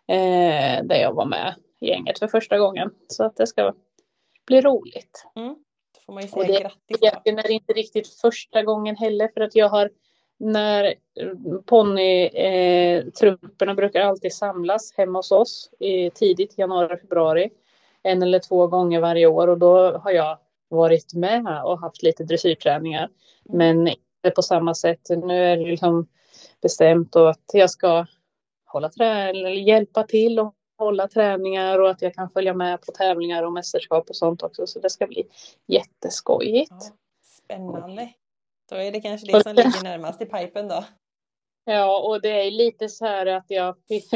Eh, 0.07 0.85
där 0.85 0.97
jag 0.97 1.13
var 1.13 1.25
med 1.25 1.55
gänget 1.81 2.19
för 2.19 2.29
första 2.29 2.59
gången. 2.59 2.91
Så 3.09 3.25
att 3.25 3.37
det 3.37 3.47
ska 3.47 3.75
bli 4.47 4.61
roligt. 4.61 5.25
Mm. 5.37 5.57
Då 5.95 6.01
får 6.07 6.13
man 6.13 6.23
ju 6.23 6.29
säga 6.29 6.41
och 6.41 6.47
det, 6.47 6.63
grattis. 6.63 6.99
Det 7.25 7.31
är 7.31 7.51
inte 7.51 7.73
riktigt 7.73 8.09
första 8.09 8.63
gången 8.63 8.97
heller 8.97 9.29
för 9.35 9.41
att 9.41 9.55
jag 9.55 9.69
har 9.69 9.91
när 10.39 10.95
ponnytrupperna 11.67 13.73
eh, 13.73 13.77
brukar 13.77 14.01
alltid 14.01 14.33
samlas 14.33 14.93
hemma 14.97 15.19
hos 15.19 15.33
oss 15.33 15.71
i 15.79 16.11
tidigt 16.11 16.59
januari, 16.59 16.97
februari. 16.97 17.51
En 18.03 18.23
eller 18.23 18.39
två 18.39 18.67
gånger 18.67 19.01
varje 19.01 19.27
år 19.27 19.49
och 19.49 19.59
då 19.59 19.99
har 19.99 20.11
jag 20.11 20.39
varit 20.69 21.15
med 21.15 21.65
och 21.65 21.81
haft 21.81 22.03
lite 22.03 22.25
dressyrträningar. 22.25 23.05
Mm. 23.05 23.59
Men 23.59 23.89
inte 23.89 24.31
på 24.35 24.43
samma 24.43 24.75
sätt. 24.75 25.01
Nu 25.09 25.45
är 25.45 25.57
det 25.57 25.67
liksom 25.67 26.09
bestämt 26.63 27.17
att 27.17 27.45
jag 27.53 27.71
ska 27.71 28.07
hålla 28.67 28.89
trä 28.89 29.29
eller 29.29 29.51
hjälpa 29.51 30.03
till 30.03 30.39
och 30.39 30.55
hålla 30.79 31.09
träningar 31.09 31.79
och 31.79 31.91
att 31.91 32.03
jag 32.03 32.15
kan 32.15 32.31
följa 32.31 32.55
med 32.55 32.81
på 32.81 32.93
tävlingar 32.93 33.43
och 33.43 33.53
mästerskap 33.53 34.11
och 34.11 34.17
sånt 34.17 34.43
också. 34.43 34.67
Så 34.67 34.81
det 34.81 34.91
ska 34.91 35.07
bli 35.07 35.29
jätteskojigt. 35.67 36.71
Ja, 36.71 36.97
spännande. 37.25 38.13
Då 38.71 38.77
är 38.77 38.93
det 38.93 39.01
kanske 39.01 39.27
det 39.27 39.43
som 39.43 39.55
ligger 39.55 39.83
närmast 39.83 40.23
i 40.23 40.27
pipen 40.27 40.69
då. 40.69 40.85
Ja, 41.65 42.01
och 42.01 42.21
det 42.21 42.47
är 42.47 42.51
lite 42.51 42.89
så 42.89 43.07
här 43.07 43.27
att 43.27 43.45
jag 43.49 43.77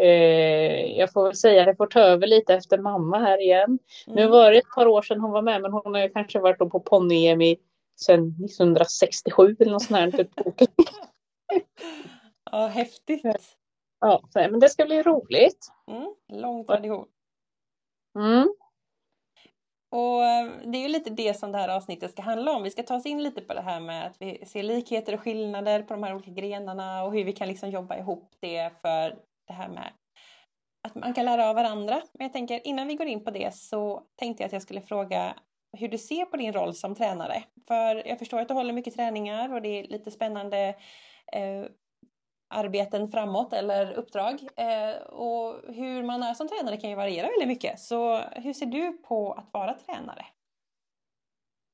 eh, 0.00 0.98
jag 0.98 1.12
får 1.12 1.24
väl 1.24 1.36
säga 1.36 1.66
jag 1.66 1.76
får 1.76 1.86
ta 1.86 2.00
över 2.00 2.26
lite 2.26 2.54
efter 2.54 2.78
mamma 2.78 3.18
här 3.18 3.42
igen. 3.42 3.78
Mm. 4.06 4.16
Nu 4.16 4.26
var 4.26 4.50
det 4.50 4.58
ett 4.58 4.74
par 4.74 4.86
år 4.86 5.02
sedan 5.02 5.20
hon 5.20 5.30
var 5.30 5.42
med, 5.42 5.62
men 5.62 5.72
hon 5.72 5.94
har 5.94 6.02
ju 6.02 6.08
kanske 6.08 6.38
varit 6.38 6.58
på 6.58 6.80
ponny-EM 6.80 7.42
i 7.42 7.56
sedan 8.00 8.28
1967 8.28 9.56
eller 9.60 9.72
något 9.72 9.82
sånt 9.82 10.00
här. 10.00 10.10
Typ. 10.10 10.30
ja, 12.50 12.66
häftigt. 12.66 13.22
Ja, 14.02 14.22
men 14.34 14.60
det 14.60 14.68
ska 14.68 14.84
bli 14.84 15.02
roligt. 15.02 15.68
Mm, 15.90 16.14
lång 16.28 16.66
tradition. 16.66 17.06
Mm. 18.18 18.54
Och 19.90 20.24
eh, 20.24 20.50
det 20.64 20.78
är 20.78 20.82
ju 20.82 20.88
lite 20.88 21.10
det 21.10 21.34
som 21.34 21.52
det 21.52 21.58
här 21.58 21.68
avsnittet 21.68 22.10
ska 22.10 22.22
handla 22.22 22.52
om. 22.52 22.62
Vi 22.62 22.70
ska 22.70 22.82
ta 22.82 22.96
oss 22.96 23.06
in 23.06 23.22
lite 23.22 23.40
på 23.40 23.54
det 23.54 23.60
här 23.60 23.80
med 23.80 24.06
att 24.06 24.16
vi 24.18 24.46
ser 24.46 24.62
likheter 24.62 25.14
och 25.14 25.20
skillnader 25.20 25.82
på 25.82 25.94
de 25.94 26.02
här 26.02 26.14
olika 26.14 26.30
grenarna 26.30 27.04
och 27.04 27.12
hur 27.12 27.24
vi 27.24 27.32
kan 27.32 27.48
liksom 27.48 27.70
jobba 27.70 27.98
ihop 27.98 28.30
det 28.40 28.70
för 28.82 29.18
det 29.46 29.52
här 29.52 29.68
med 29.68 29.92
att 30.88 30.94
man 30.94 31.14
kan 31.14 31.24
lära 31.24 31.48
av 31.48 31.54
varandra. 31.54 32.02
Men 32.12 32.24
jag 32.24 32.32
tänker 32.32 32.66
innan 32.66 32.88
vi 32.88 32.94
går 32.94 33.06
in 33.06 33.24
på 33.24 33.30
det 33.30 33.54
så 33.54 34.02
tänkte 34.16 34.42
jag 34.42 34.46
att 34.46 34.52
jag 34.52 34.62
skulle 34.62 34.80
fråga 34.80 35.34
hur 35.78 35.88
du 35.88 35.98
ser 35.98 36.24
på 36.24 36.36
din 36.36 36.52
roll 36.52 36.74
som 36.74 36.94
tränare. 36.94 37.44
För 37.68 38.08
jag 38.08 38.18
förstår 38.18 38.40
att 38.40 38.48
du 38.48 38.54
håller 38.54 38.72
mycket 38.72 38.94
träningar 38.94 39.54
och 39.54 39.62
det 39.62 39.68
är 39.68 39.88
lite 39.88 40.10
spännande 40.10 40.74
eh, 41.32 41.64
arbeten 42.52 43.08
framåt 43.08 43.52
eller 43.52 43.92
uppdrag. 43.92 44.48
Eh, 44.56 45.02
och 45.02 45.74
hur 45.74 46.02
man 46.02 46.22
är 46.22 46.34
som 46.34 46.48
tränare 46.48 46.76
kan 46.76 46.90
ju 46.90 46.96
variera 46.96 47.26
väldigt 47.26 47.48
mycket. 47.48 47.80
Så 47.80 48.16
hur 48.16 48.52
ser 48.52 48.66
du 48.66 48.92
på 48.92 49.32
att 49.32 49.48
vara 49.52 49.74
tränare? 49.74 50.24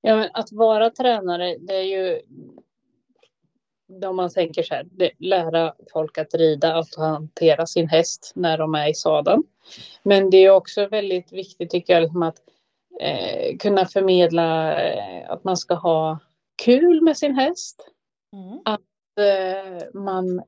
Ja, 0.00 0.16
men 0.16 0.30
att 0.32 0.52
vara 0.52 0.90
tränare, 0.90 1.56
det 1.58 1.74
är 1.74 1.82
ju 1.82 2.20
om 4.06 4.16
man 4.16 4.30
tänker 4.30 4.62
så 4.62 4.74
här, 4.74 4.86
det, 4.90 5.10
lära 5.18 5.74
folk 5.92 6.18
att 6.18 6.34
rida, 6.34 6.76
att 6.76 6.94
hantera 6.96 7.66
sin 7.66 7.88
häst 7.88 8.32
när 8.34 8.58
de 8.58 8.74
är 8.74 8.90
i 8.90 8.94
sadeln. 8.94 9.42
Men 10.02 10.30
det 10.30 10.36
är 10.36 10.50
också 10.50 10.86
väldigt 10.86 11.32
viktigt 11.32 11.70
tycker 11.70 11.92
jag 11.92 12.02
liksom 12.02 12.22
att 12.22 12.36
eh, 13.00 13.56
kunna 13.56 13.86
förmedla 13.86 14.80
eh, 14.82 15.30
att 15.30 15.44
man 15.44 15.56
ska 15.56 15.74
ha 15.74 16.18
kul 16.62 17.00
med 17.00 17.16
sin 17.16 17.34
häst. 17.34 17.88
Mm. 18.32 18.58
Att 18.64 18.80
eh, 19.18 20.00
man 20.00 20.42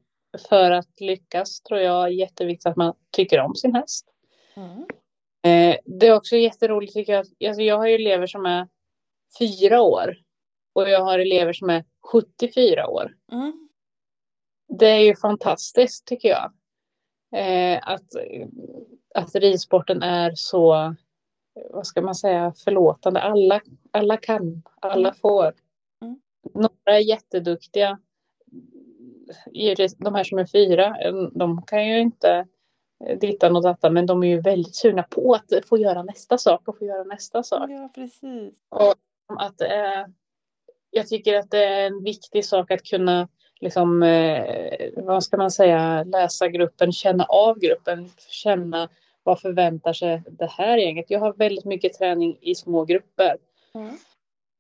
för 0.49 0.71
att 0.71 1.01
lyckas 1.01 1.61
tror 1.61 1.81
jag 1.81 2.05
är 2.05 2.09
jätteviktigt 2.09 2.67
att 2.67 2.77
man 2.77 2.95
tycker 3.11 3.41
om 3.41 3.55
sin 3.55 3.75
häst. 3.75 4.07
Mm. 4.55 4.87
Eh, 5.43 5.79
det 5.85 6.07
är 6.07 6.15
också 6.15 6.37
jätteroligt 6.37 6.93
tycker 6.93 7.13
jag. 7.13 7.49
Alltså 7.49 7.63
jag 7.63 7.79
har 7.79 7.87
ju 7.87 7.95
elever 7.95 8.27
som 8.27 8.47
är 8.47 8.69
fyra 9.39 9.83
år 9.83 10.17
och 10.73 10.89
jag 10.89 11.05
har 11.05 11.19
elever 11.19 11.53
som 11.53 11.71
är 11.71 11.85
74 12.13 12.87
år. 12.87 13.17
Mm. 13.33 13.69
Det 14.69 14.87
är 14.87 15.01
ju 15.01 15.17
fantastiskt 15.17 16.07
tycker 16.07 16.29
jag. 16.29 16.53
Eh, 17.37 17.81
att, 17.83 18.09
att 19.15 19.35
ridsporten 19.35 20.03
är 20.03 20.33
så, 20.35 20.95
vad 21.71 21.87
ska 21.87 22.03
man 22.03 22.15
säga, 22.15 22.53
förlåtande. 22.65 23.21
Alla, 23.21 23.61
alla 23.91 24.17
kan, 24.17 24.63
alla 24.81 25.09
mm. 25.09 25.15
får. 25.15 25.55
Mm. 26.03 26.21
Några 26.55 26.97
är 26.97 27.09
jätteduktiga. 27.09 27.99
De 29.99 30.15
här 30.15 30.25
som 30.25 30.39
är 30.39 30.47
fyra, 30.47 30.97
de 31.33 31.63
kan 31.63 31.89
ju 31.89 32.01
inte 32.01 32.47
dittan 33.21 33.57
och 33.57 33.63
datta, 33.63 33.91
men 33.91 34.07
de 34.07 34.23
är 34.23 34.29
ju 34.29 34.41
väldigt 34.41 34.77
sugna 34.77 35.03
på 35.03 35.35
att 35.35 35.69
få 35.69 35.79
göra 35.79 36.03
nästa 36.03 36.39
sak 36.39 36.69
och 36.69 36.79
få 36.79 36.85
göra 36.85 37.05
nästa 37.05 37.43
sak. 37.43 37.71
Ja, 37.71 37.91
precis. 37.95 38.55
Och 38.69 38.95
att 39.39 39.61
eh, 39.61 40.07
jag 40.91 41.09
tycker 41.09 41.39
att 41.39 41.51
det 41.51 41.65
är 41.65 41.87
en 41.87 42.05
viktig 42.05 42.45
sak 42.45 42.71
att 42.71 42.83
kunna 42.83 43.29
liksom, 43.61 44.03
eh, 44.03 44.91
vad 44.97 45.25
ska 45.25 45.37
man 45.37 45.51
säga, 45.51 46.05
läsa 46.05 46.49
gruppen, 46.49 46.93
känna 46.93 47.25
av 47.25 47.59
gruppen, 47.59 48.11
känna 48.29 48.89
vad 49.23 49.41
förväntar 49.41 49.93
sig 49.93 50.23
det 50.31 50.51
här 50.51 50.79
gänget. 50.79 51.07
Jag 51.09 51.21
har 51.21 51.33
väldigt 51.33 51.65
mycket 51.65 51.93
träning 51.93 52.39
i 52.41 52.55
små 52.55 52.85
grupper. 52.85 53.37
Mm. 53.75 53.97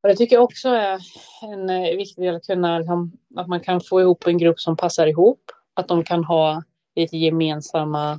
Och 0.02 0.08
det 0.08 0.16
tycker 0.16 0.36
jag 0.36 0.44
också 0.44 0.68
är 0.68 1.00
en 1.42 1.70
eh, 1.70 1.96
viktig 1.96 2.24
del 2.24 2.36
att 2.36 2.46
kunna, 2.46 2.78
liksom, 2.78 3.12
att 3.36 3.48
man 3.48 3.60
kan 3.60 3.80
få 3.80 4.00
ihop 4.00 4.26
en 4.26 4.38
grupp 4.38 4.60
som 4.60 4.76
passar 4.76 5.06
ihop. 5.06 5.42
Att 5.74 5.88
de 5.88 6.04
kan 6.04 6.24
ha 6.24 6.62
lite 6.94 7.16
gemensamma 7.16 8.18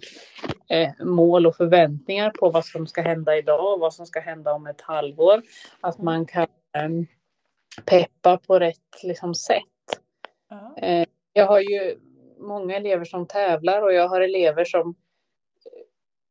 eh, 0.69 1.05
mål 1.05 1.47
och 1.47 1.55
förväntningar 1.55 2.29
på 2.29 2.49
vad 2.49 2.65
som 2.65 2.87
ska 2.87 3.01
hända 3.01 3.37
idag 3.37 3.73
och 3.73 3.79
vad 3.79 3.93
som 3.93 4.05
ska 4.05 4.19
hända 4.19 4.53
om 4.53 4.67
ett 4.67 4.81
halvår. 4.81 5.41
Att 5.81 5.97
man 5.97 6.25
kan 6.25 6.47
eh, 6.75 6.89
peppa 7.85 8.37
på 8.37 8.59
rätt 8.59 9.03
liksom, 9.03 9.35
sätt. 9.35 9.61
Uh-huh. 10.51 11.05
Jag 11.33 11.47
har 11.47 11.59
ju 11.59 11.97
många 12.39 12.75
elever 12.75 13.05
som 13.05 13.27
tävlar 13.27 13.81
och 13.81 13.93
jag 13.93 14.07
har 14.07 14.21
elever 14.21 14.65
som 14.65 14.95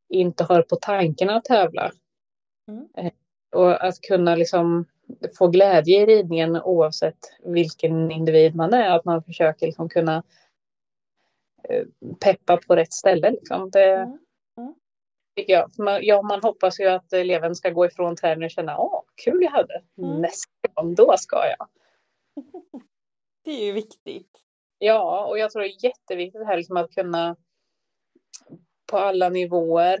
inte 0.09 0.43
har 0.43 0.61
på 0.61 0.75
tanken 0.75 1.29
att 1.29 1.45
tävla. 1.45 1.91
Mm. 2.67 3.11
Och 3.55 3.83
att 3.83 4.01
kunna 4.01 4.35
liksom 4.35 4.85
få 5.37 5.47
glädje 5.47 6.01
i 6.01 6.05
ridningen 6.05 6.61
oavsett 6.61 7.17
vilken 7.43 8.11
individ 8.11 8.55
man 8.55 8.73
är. 8.73 8.89
Att 8.89 9.05
man 9.05 9.23
försöker 9.23 9.65
liksom 9.65 9.89
kunna 9.89 10.23
eh, 11.69 11.85
peppa 12.19 12.57
på 12.57 12.75
rätt 12.75 12.93
ställe. 12.93 13.31
Liksom. 13.31 13.69
Det, 13.69 13.93
mm. 13.93 14.17
Mm. 14.57 14.73
Jag. 15.33 15.71
Man, 15.77 15.99
ja, 16.03 16.21
man 16.21 16.41
hoppas 16.41 16.79
ju 16.79 16.87
att 16.87 17.13
eleven 17.13 17.55
ska 17.55 17.69
gå 17.69 17.85
ifrån 17.85 18.15
träningen 18.15 18.45
och 18.45 18.51
känna 18.51 18.77
åh, 18.77 19.01
kul 19.23 19.43
jag 19.43 19.51
hade. 19.51 19.83
Mm. 19.97 20.21
Nästa 20.21 20.67
gång, 20.73 20.95
då 20.95 21.15
ska 21.17 21.37
jag. 21.57 21.67
Det 23.43 23.51
är 23.51 23.65
ju 23.65 23.71
viktigt. 23.71 24.31
Ja, 24.77 25.25
och 25.25 25.37
jag 25.37 25.51
tror 25.51 25.61
det 25.61 25.67
är 25.67 25.85
jätteviktigt 25.85 26.45
här 26.45 26.57
liksom 26.57 26.77
att 26.77 26.91
kunna 26.91 27.35
på 28.91 28.97
alla 28.97 29.29
nivåer 29.29 29.99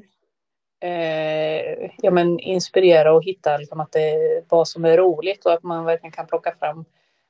eh, 0.81 1.91
ja, 1.97 2.11
men 2.11 2.39
inspirera 2.39 3.13
och 3.13 3.23
hitta 3.23 3.57
liksom 3.57 3.79
att 3.79 3.91
det 3.91 4.43
vad 4.49 4.67
som 4.67 4.85
är 4.85 4.97
roligt 4.97 5.45
och 5.45 5.53
att 5.53 5.63
man 5.63 5.85
verkligen 5.85 6.11
kan 6.11 6.27
plocka 6.27 6.55
fram 6.59 6.85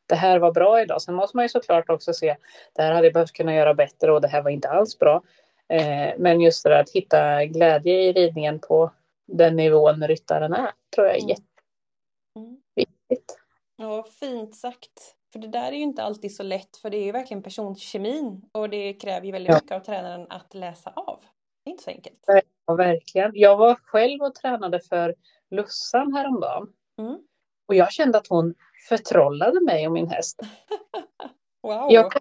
det 0.05 0.15
här 0.15 0.39
var 0.39 0.51
bra 0.51 0.81
idag. 0.81 1.01
Sen 1.01 1.15
måste 1.15 1.38
man 1.38 1.46
ju 1.46 1.50
såklart 1.50 1.89
också 1.89 2.13
se 2.13 2.36
det 2.74 2.81
här 2.81 2.93
hade 2.93 3.08
jag 3.08 3.13
behövt 3.13 3.31
kunna 3.31 3.55
göra 3.55 3.74
bättre 3.74 4.12
och 4.12 4.22
det 4.22 4.27
här 4.27 4.41
var 4.41 4.51
inte 4.51 4.70
alls 4.70 5.00
bra. 5.00 5.22
Eh, 5.70 6.13
men 6.17 6.41
just 6.41 6.63
det 6.63 6.70
där 6.70 6.79
att 6.79 6.89
hitta 6.89 7.46
glädje 7.46 7.93
i 7.93 8.13
ridningen 8.13 8.60
på 8.60 8.91
den 9.27 9.55
nivån 9.55 10.08
ryttaren 10.08 10.53
är 10.53 10.72
tror 10.96 11.08
jag 11.08 11.15
är 11.15 11.22
mm. 11.22 11.29
jätteviktigt. 11.29 13.38
Ja, 13.75 14.05
fint 14.20 14.55
sagt. 14.55 15.15
För 15.34 15.39
det 15.39 15.48
där 15.48 15.67
är 15.67 15.75
ju 15.75 15.81
inte 15.81 16.03
alltid 16.03 16.36
så 16.36 16.43
lätt 16.43 16.77
för 16.77 16.89
det 16.89 16.98
är 16.98 17.05
ju 17.05 17.12
verkligen 17.12 17.43
personkemin 17.43 18.41
och 18.51 18.70
det 18.70 18.93
kräver 18.93 19.25
ju 19.25 19.31
väldigt 19.31 19.50
Ja. 19.50 19.55
mycket 19.55 19.72
av 19.72 19.79
tränaren 19.79 20.27
att 20.29 20.53
läsa 20.53 20.93
av. 20.96 21.24
Det 21.63 21.69
är 21.69 21.71
inte 21.71 21.83
så 21.83 21.89
enkelt. 21.89 22.23
Ja, 22.65 22.75
verkligen. 22.75 23.31
Jag 23.33 23.57
var 23.57 23.75
själv 23.75 24.21
och 24.21 24.35
tränade 24.35 24.79
för 24.79 25.15
Lussan 25.51 26.13
häromdagen. 26.13 26.73
Mm. 26.97 27.19
Och 27.65 27.75
jag 27.75 27.91
kände 27.91 28.17
att 28.17 28.27
hon 28.27 28.55
förtrollade 28.89 29.61
mig 29.61 29.87
och 29.87 29.93
min 29.93 30.07
häst. 30.07 30.39
Wow! 31.63 31.91
Jag, 31.91 32.13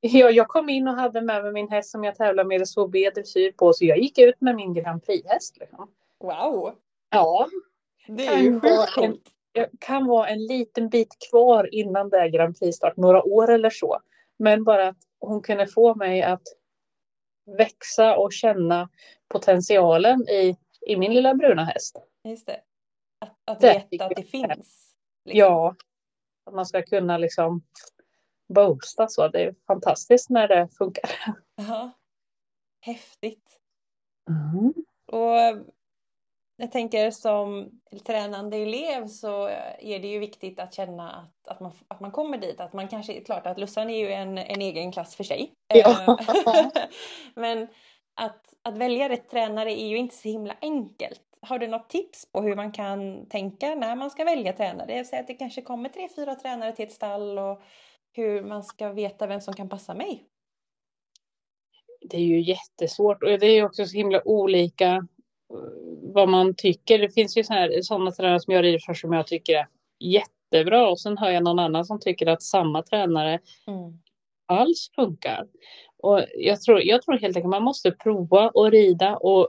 jag, 0.00 0.32
jag 0.32 0.48
kom 0.48 0.68
in 0.68 0.88
och 0.88 0.94
hade 0.94 1.22
med 1.22 1.42
mig 1.42 1.52
min 1.52 1.68
häst 1.68 1.90
som 1.90 2.04
jag 2.04 2.14
tävlar 2.14 2.44
med 2.44 2.68
så 2.68 2.88
B-dressyr 2.88 3.52
på. 3.52 3.72
Så 3.72 3.84
jag 3.84 3.98
gick 3.98 4.18
ut 4.18 4.40
med 4.40 4.56
min 4.56 4.74
Grand 4.74 5.04
Prix-häst. 5.04 5.56
Liksom. 5.60 5.90
Wow! 6.20 6.74
Ja, 7.10 7.48
Det 8.08 8.26
är 8.26 8.38
ju 8.38 8.60
Kan 8.60 8.76
vara 8.76 8.86
sjukt 8.86 9.28
det 9.52 9.70
kan 9.78 10.06
vara 10.06 10.28
en 10.28 10.46
liten 10.46 10.88
bit 10.88 11.16
kvar 11.30 11.74
innan 11.74 12.08
det 12.08 12.18
är 12.18 12.28
Grand 12.28 12.58
Prix-start. 12.58 12.96
Några 12.96 13.22
år 13.22 13.50
eller 13.50 13.70
så. 13.70 13.98
Men 14.36 14.64
bara 14.64 14.88
att 14.88 14.96
hon 15.20 15.42
kunde 15.42 15.66
få 15.66 15.94
mig 15.94 16.22
att 16.22 16.42
växa 17.56 18.16
och 18.16 18.32
känna 18.32 18.88
potentialen 19.28 20.28
i, 20.28 20.56
i 20.86 20.96
min 20.96 21.14
lilla 21.14 21.34
bruna 21.34 21.64
häst. 21.64 21.96
Just 22.24 22.46
det. 22.46 22.60
Att, 23.20 23.36
att 23.44 23.60
Det 23.60 23.86
veta 23.90 24.04
att 24.04 24.16
det 24.16 24.22
finns. 24.22 24.48
liksom. 24.48 25.38
Ja, 25.38 25.76
att 26.46 26.54
man 26.54 26.66
ska 26.66 26.82
kunna 26.82 27.18
liksom 27.18 27.62
boasta 28.48 29.08
så. 29.08 29.28
Det 29.28 29.42
är 29.44 29.54
fantastiskt 29.66 30.30
när 30.30 30.48
det 30.48 30.68
funkar. 30.78 31.10
Ja. 31.56 31.90
Häftigt. 32.80 33.60
Mm. 34.30 34.74
Och 35.06 35.66
jag 36.60 36.72
tänker 36.72 37.10
som 37.10 37.70
tränande 38.06 38.56
elev 38.56 39.06
så 39.06 39.46
är 39.78 39.98
det 39.98 40.08
ju 40.08 40.18
viktigt 40.18 40.60
att 40.60 40.74
känna 40.74 41.10
att, 41.10 41.48
att, 41.48 41.60
man, 41.60 41.72
att 41.88 42.00
man 42.00 42.10
kommer 42.10 42.38
dit. 42.38 42.60
Att 42.60 42.72
man 42.72 42.88
kanske, 42.88 43.20
klart 43.20 43.46
att 43.46 43.58
Lussan 43.58 43.90
är 43.90 43.98
ju 43.98 44.12
en, 44.12 44.38
en 44.38 44.62
egen 44.62 44.92
klass 44.92 45.16
för 45.16 45.24
sig. 45.24 45.52
Ja. 45.74 46.18
Eh, 46.46 46.66
Men 47.34 47.68
att, 48.14 48.54
att 48.62 48.78
välja 48.78 49.08
rätt 49.08 49.30
tränare 49.30 49.80
är 49.80 49.86
ju 49.86 49.96
inte 49.96 50.16
så 50.16 50.28
himla 50.28 50.56
enkelt. 50.60 51.22
Har 51.40 51.58
du 51.58 51.66
något 51.66 51.90
tips 51.90 52.32
på 52.32 52.42
hur 52.42 52.56
man 52.56 52.72
kan 52.72 53.28
tänka 53.28 53.74
när 53.74 53.96
man 53.96 54.10
ska 54.10 54.24
välja 54.24 54.52
tränare? 54.52 54.96
Jag 54.96 55.06
säger 55.06 55.22
att 55.22 55.26
det 55.26 55.34
kanske 55.34 55.62
kommer 55.62 55.88
tre, 55.88 56.08
fyra 56.16 56.34
tränare 56.34 56.72
till 56.72 56.86
ett 56.86 56.92
stall 56.92 57.38
och 57.38 57.62
hur 58.12 58.42
man 58.42 58.64
ska 58.64 58.92
veta 58.92 59.26
vem 59.26 59.40
som 59.40 59.54
kan 59.54 59.68
passa 59.68 59.94
mig. 59.94 60.24
Det 62.00 62.16
är 62.16 62.20
ju 62.20 62.40
jättesvårt 62.40 63.22
och 63.22 63.38
det 63.38 63.46
är 63.46 63.64
också 63.64 63.86
så 63.86 63.96
himla 63.96 64.28
olika 64.28 65.06
vad 66.18 66.28
man 66.28 66.54
tycker. 66.54 66.98
Det 66.98 67.10
finns 67.10 67.36
ju 67.36 67.44
så 67.44 67.52
här, 67.52 67.82
sådana 67.82 68.10
tränare 68.10 68.40
som 68.40 68.54
rider 68.54 68.78
för 68.78 68.94
som 68.94 69.12
jag 69.12 69.26
tycker 69.26 69.54
är 69.54 69.66
jättebra 70.00 70.88
och 70.88 71.00
sen 71.00 71.18
hör 71.18 71.30
jag 71.30 71.44
någon 71.44 71.58
annan 71.58 71.84
som 71.84 72.00
tycker 72.00 72.26
att 72.26 72.42
samma 72.42 72.82
tränare 72.82 73.40
Mm. 73.66 73.98
alls 74.46 74.90
funkar. 74.94 75.46
Och 76.02 76.24
jag 76.34 76.62
tror, 76.62 76.82
jag 76.82 77.02
tror 77.02 77.18
helt 77.18 77.36
enkelt 77.36 77.50
man 77.50 77.62
måste 77.62 77.90
prova 77.90 78.48
och 78.48 78.70
rida 78.70 79.16
och 79.16 79.48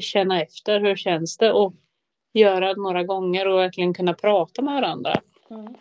känna 0.00 0.42
efter 0.42 0.80
hur 0.80 0.96
känns 0.96 1.36
det 1.36 1.52
och 1.52 1.74
göra 2.34 2.74
det 2.74 2.80
några 2.82 3.02
gånger 3.04 3.48
och 3.48 3.58
verkligen 3.58 3.94
kunna 3.94 4.14
prata 4.14 4.62
med 4.62 4.74
varandra. 4.74 5.14
Mm. 5.50 5.74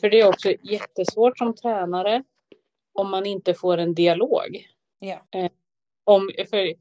För 0.00 0.10
det 0.10 0.20
är 0.20 0.28
också 0.28 0.52
jättesvårt 0.62 1.38
som 1.38 1.54
tränare 1.54 2.24
om 2.94 3.10
man 3.10 3.26
inte 3.26 3.54
får 3.54 3.78
en 3.78 3.94
dialog. 3.94 4.66
Ja. 4.98 5.20
Om, 6.04 6.30
för, 6.50 6.74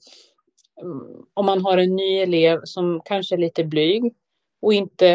om 1.34 1.46
man 1.46 1.62
har 1.62 1.78
en 1.78 1.96
ny 1.96 2.18
elev 2.18 2.62
som 2.64 3.02
kanske 3.06 3.36
är 3.36 3.40
lite 3.40 3.64
blyg 3.64 4.16
och 4.62 4.74
inte 4.74 5.08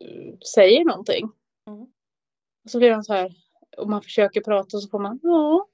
eh, 0.00 0.38
säger 0.54 0.84
någonting. 0.84 1.30
Mm. 1.66 1.86
Så 2.68 2.78
blir 2.78 2.90
man 2.90 3.04
så 3.04 3.12
här, 3.12 3.34
om 3.76 3.90
man 3.90 4.02
försöker 4.02 4.40
prata 4.40 4.78
så 4.78 4.88
får 4.88 4.98
man 4.98 5.20
ja. 5.22 5.68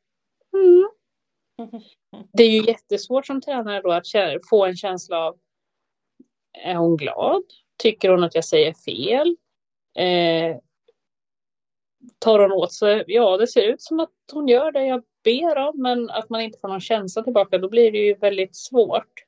Mm. 0.52 0.90
Det 2.32 2.42
är 2.42 2.50
ju 2.50 2.62
jättesvårt 2.62 3.26
som 3.26 3.40
tränare 3.40 3.80
då 3.80 3.92
att 3.92 4.06
få 4.50 4.66
en 4.66 4.76
känsla 4.76 5.18
av 5.18 5.38
är 6.52 6.74
hon 6.74 6.96
glad? 6.96 7.42
Tycker 7.76 8.08
hon 8.08 8.24
att 8.24 8.34
jag 8.34 8.44
säger 8.44 8.72
fel? 8.72 9.36
Eh, 9.94 10.56
tar 12.18 12.38
hon 12.38 12.52
åt 12.52 12.72
sig? 12.72 13.04
Ja, 13.06 13.36
det 13.36 13.46
ser 13.46 13.62
ut 13.62 13.82
som 13.82 14.00
att 14.00 14.10
hon 14.32 14.48
gör 14.48 14.72
det 14.72 14.84
jag 14.86 15.02
ber 15.24 15.56
om, 15.56 15.82
men 15.82 16.10
att 16.10 16.30
man 16.30 16.40
inte 16.40 16.58
får 16.58 16.68
någon 16.68 16.80
känsla 16.80 17.22
tillbaka, 17.22 17.58
då 17.58 17.68
blir 17.68 17.92
det 17.92 17.98
ju 17.98 18.14
väldigt 18.14 18.56
svårt 18.56 19.24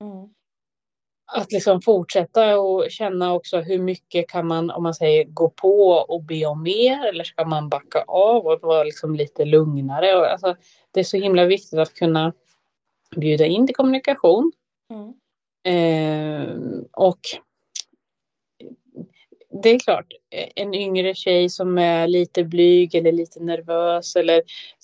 Mm. 0.00 0.28
att 1.32 1.52
liksom 1.52 1.80
fortsätta 1.80 2.60
och 2.60 2.90
känna 2.90 3.34
också 3.34 3.60
hur 3.60 3.78
mycket 3.78 4.28
kan 4.28 4.46
man, 4.46 4.70
om 4.70 4.82
man 4.82 4.94
säger 4.94 5.24
gå 5.24 5.50
på 5.50 5.88
och 5.90 6.22
be 6.22 6.46
om 6.46 6.62
mer, 6.62 7.06
eller 7.06 7.24
ska 7.24 7.44
man 7.44 7.68
backa 7.68 8.02
av 8.02 8.46
och 8.46 8.60
vara 8.62 8.84
liksom 8.84 9.14
lite 9.14 9.44
lugnare? 9.44 10.16
Och 10.16 10.26
alltså, 10.26 10.56
det 10.90 11.00
är 11.00 11.04
så 11.04 11.16
himla 11.16 11.44
viktigt 11.44 11.78
att 11.78 11.94
kunna 11.94 12.32
bjuda 13.16 13.46
in 13.46 13.66
till 13.66 13.76
kommunikation. 13.76 14.52
Mm. 14.90 15.14
Eh, 15.66 16.48
och 16.92 17.20
det 19.62 19.68
är 19.68 19.78
klart, 19.78 20.06
en 20.54 20.74
yngre 20.74 21.14
tjej 21.14 21.48
som 21.48 21.78
är 21.78 22.06
lite 22.08 22.44
blyg 22.44 22.94
eller 22.94 23.12
lite 23.12 23.40
nervös 23.40 24.16
eller 24.16 24.42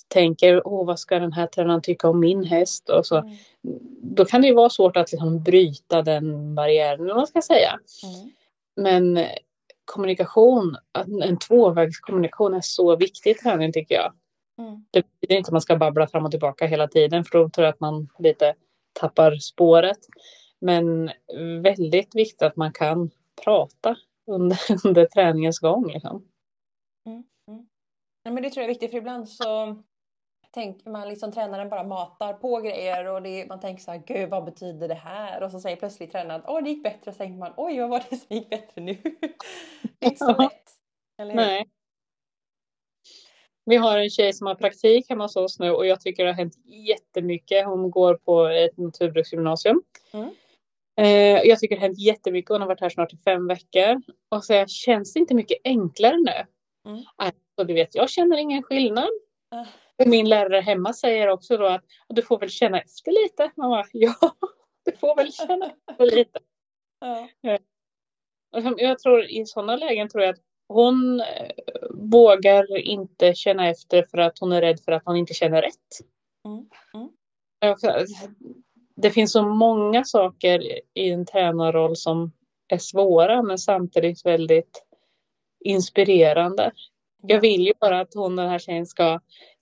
tänker, 0.09 0.67
åh 0.67 0.87
vad 0.87 0.99
ska 0.99 1.19
den 1.19 1.33
här 1.33 1.47
tränaren 1.47 1.83
tycka 1.83 2.09
om 2.09 2.21
min 2.21 2.45
häst? 2.45 2.91
Och 2.91 3.07
så, 3.07 3.23
Mm. 3.65 3.79
Då 4.03 4.25
kan 4.25 4.41
det 4.41 4.47
ju 4.47 4.55
vara 4.55 4.71
svårt 4.71 4.97
att 4.97 5.13
liksom 5.13 5.43
bryta 5.43 6.03
den 6.03 6.55
barriären, 6.55 7.07
vad 7.07 7.17
man 7.17 7.27
ska 7.27 7.43
säga. 7.43 7.79
Mm. 8.03 8.31
Men 8.77 9.27
kommunikation, 9.85 10.77
en 11.23 11.39
tvåvägskommunikation 11.39 12.55
är 12.55 12.61
så 12.61 12.97
viktig 12.97 13.31
i 13.31 13.35
träning 13.35 13.73
tycker 13.73 13.95
jag. 13.95 14.13
Mm. 14.59 14.85
Det 14.91 15.07
betyder 15.21 15.39
inte 15.39 15.49
att 15.49 15.53
man 15.53 15.61
ska 15.61 15.77
babbla 15.77 16.07
fram 16.07 16.25
och 16.25 16.31
tillbaka 16.31 16.67
hela 16.67 16.89
tiden 16.89 17.25
för 17.25 17.39
då 17.39 17.49
tror 17.49 17.65
jag 17.65 17.73
att 17.73 17.81
man 17.81 18.09
lite 18.19 18.55
tappar 18.93 19.37
spåret. 19.37 19.99
Men 20.61 21.11
väldigt 21.63 22.15
viktigt 22.15 22.43
att 22.43 22.57
man 22.57 22.73
kan 22.73 23.11
prata 23.45 23.97
under, 24.31 24.59
under 24.87 25.07
träningens 25.07 25.59
gång. 25.59 25.93
Liksom. 25.93 26.25
Ja, 28.23 28.31
men 28.31 28.43
det 28.43 28.51
tror 28.51 28.63
jag 28.63 28.71
är 28.71 28.75
viktigt 28.75 28.91
för 28.91 28.99
ibland 28.99 29.29
så 29.29 29.77
tänker 30.51 30.91
man 30.91 31.09
liksom 31.09 31.33
tränaren 31.33 31.69
bara 31.69 31.85
matar 31.85 32.33
på 32.33 32.61
grejer 32.61 33.07
och 33.07 33.23
det, 33.23 33.47
man 33.49 33.61
tänker 33.61 33.83
så 33.83 33.91
här, 33.91 34.03
gud 34.07 34.31
vad 34.31 34.45
betyder 34.45 34.89
det 34.89 34.95
här? 34.95 35.43
Och 35.43 35.51
så 35.51 35.61
säger 35.61 35.77
plötsligt 35.77 36.13
tränaren, 36.13 36.43
åh 36.47 36.63
det 36.63 36.71
gick 36.71 36.83
bättre. 36.83 37.11
Och 37.11 37.15
så 37.15 37.19
tänker 37.19 37.39
man, 37.39 37.53
oj 37.57 37.81
vad 37.81 37.91
var 37.91 38.03
det 38.11 38.17
som 38.17 38.37
gick 38.37 38.51
bättre 38.51 38.81
nu? 38.81 38.95
det 39.03 39.27
är 40.07 40.11
inte 40.11 40.25
så 40.25 40.37
lätt. 40.43 40.71
Eller 41.19 41.31
hur? 41.31 41.41
Nej. 41.41 41.71
Vi 43.65 43.77
har 43.77 43.99
en 43.99 44.11
tjej 44.11 44.33
som 44.33 44.47
har 44.47 44.55
praktik 44.55 45.09
hemma 45.09 45.25
hos 45.25 45.37
oss 45.37 45.59
nu 45.59 45.71
och 45.71 45.87
jag 45.87 46.01
tycker 46.01 46.25
det 46.25 46.31
har 46.31 46.37
hänt 46.37 46.57
jättemycket. 46.65 47.67
Hon 47.67 47.91
går 47.91 48.15
på 48.15 48.47
ett 48.47 48.77
naturbruksgymnasium. 48.77 49.83
Mm. 50.13 50.31
Eh, 51.01 51.43
jag 51.45 51.59
tycker 51.59 51.75
det 51.77 51.81
har 51.81 51.89
hänt 51.89 51.99
jättemycket. 51.99 52.49
Hon 52.49 52.61
har 52.61 52.69
varit 52.69 52.81
här 52.81 52.89
snart 52.89 53.13
i 53.13 53.17
fem 53.17 53.47
veckor. 53.47 54.03
Och 54.29 54.45
så 54.45 54.67
känns 54.67 55.13
det 55.13 55.21
inte 55.21 55.35
mycket 55.35 55.59
enklare 55.65 56.17
nu? 56.17 56.47
Mm. 56.91 57.05
Alltså, 57.17 57.65
du 57.67 57.75
vet, 57.75 57.95
jag 57.95 58.11
känner 58.11 58.37
ingen 58.37 58.63
skillnad. 58.63 59.09
Och 59.99 60.07
Min 60.07 60.29
lärare 60.29 60.61
hemma 60.61 60.93
säger 60.93 61.29
också 61.29 61.57
då 61.57 61.67
att 61.67 61.85
du 62.09 62.23
får 62.23 62.39
väl 62.39 62.51
känna 62.51 62.81
efter 62.81 63.13
lite. 63.13 63.51
Man 63.57 63.71
bara, 63.71 63.85
ja, 63.93 64.15
du 64.85 64.93
får 64.97 65.17
väl 65.17 65.33
känna 65.33 65.73
efter 65.91 66.17
lite. 66.17 66.39
Ja. 67.03 67.29
Och 68.53 68.81
Jag 68.81 68.99
tror 68.99 69.25
i 69.25 69.47
sådana 69.47 69.77
lägen 69.77 70.09
tror 70.09 70.25
jag 70.25 70.35
att 70.35 70.41
hon 70.69 71.21
eh, 71.21 71.51
vågar 71.91 72.79
inte 72.79 73.35
känna 73.35 73.69
efter 73.69 74.03
för 74.03 74.19
att 74.19 74.39
hon 74.39 74.53
är 74.53 74.61
rädd 74.61 74.81
för 74.81 74.93
att 74.93 75.03
hon 75.05 75.17
inte 75.17 75.35
känner 75.35 75.63
rätt. 75.63 76.07
Mm, 76.45 76.69
mm. 76.95 77.09
Det 79.03 79.11
finns 79.11 79.33
så 79.33 79.43
många 79.43 80.05
saker 80.05 80.63
i 80.95 81.11
en 81.11 81.27
tränarroll 81.27 81.97
som 81.97 82.33
är 82.69 82.79
svåra 82.79 83.43
men 83.43 83.59
samtidigt 83.59 84.27
väldigt 84.27 84.85
inspirerande. 85.65 86.73
Jag 87.23 87.41
vill 87.41 87.67
ju 87.67 87.73
bara 87.81 88.01
att 88.01 88.15
hon, 88.15 88.37
den 88.37 88.49
här 88.49 88.59
tjejen, 88.59 88.87
ska 88.87 89.21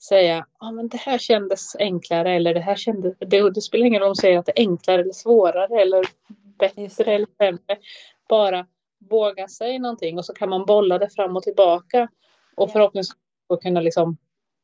säga 0.09 0.47
ja 0.61 0.71
men 0.71 0.89
det 0.89 0.97
här 0.97 1.19
kändes 1.19 1.77
enklare 1.77 2.33
eller 2.33 2.55
det 2.55 2.61
här 2.61 2.77
kändes... 2.77 3.15
Det, 3.19 3.51
det 3.51 3.61
spelar 3.61 3.87
ingen 3.87 4.01
roll 4.01 4.07
om 4.07 4.09
hon 4.09 4.17
säger 4.17 4.39
att 4.39 4.47
det 4.47 4.59
är 4.59 4.69
enklare 4.69 5.01
eller 5.01 5.13
svårare 5.13 5.83
eller 5.83 6.05
bättre 6.59 7.15
eller 7.15 7.27
sämre. 7.39 7.79
Bara 8.29 8.67
våga 9.11 9.49
säga 9.49 9.79
någonting 9.79 10.19
och 10.19 10.25
så 10.25 10.35
kan 10.35 10.49
man 10.49 10.65
bolla 10.67 10.99
det 10.99 11.15
fram 11.15 11.37
och 11.37 11.43
tillbaka. 11.43 12.09
Och 12.57 12.71
förhoppningsvis 12.71 13.17
kunna 13.63 13.81
liksom 13.81 14.17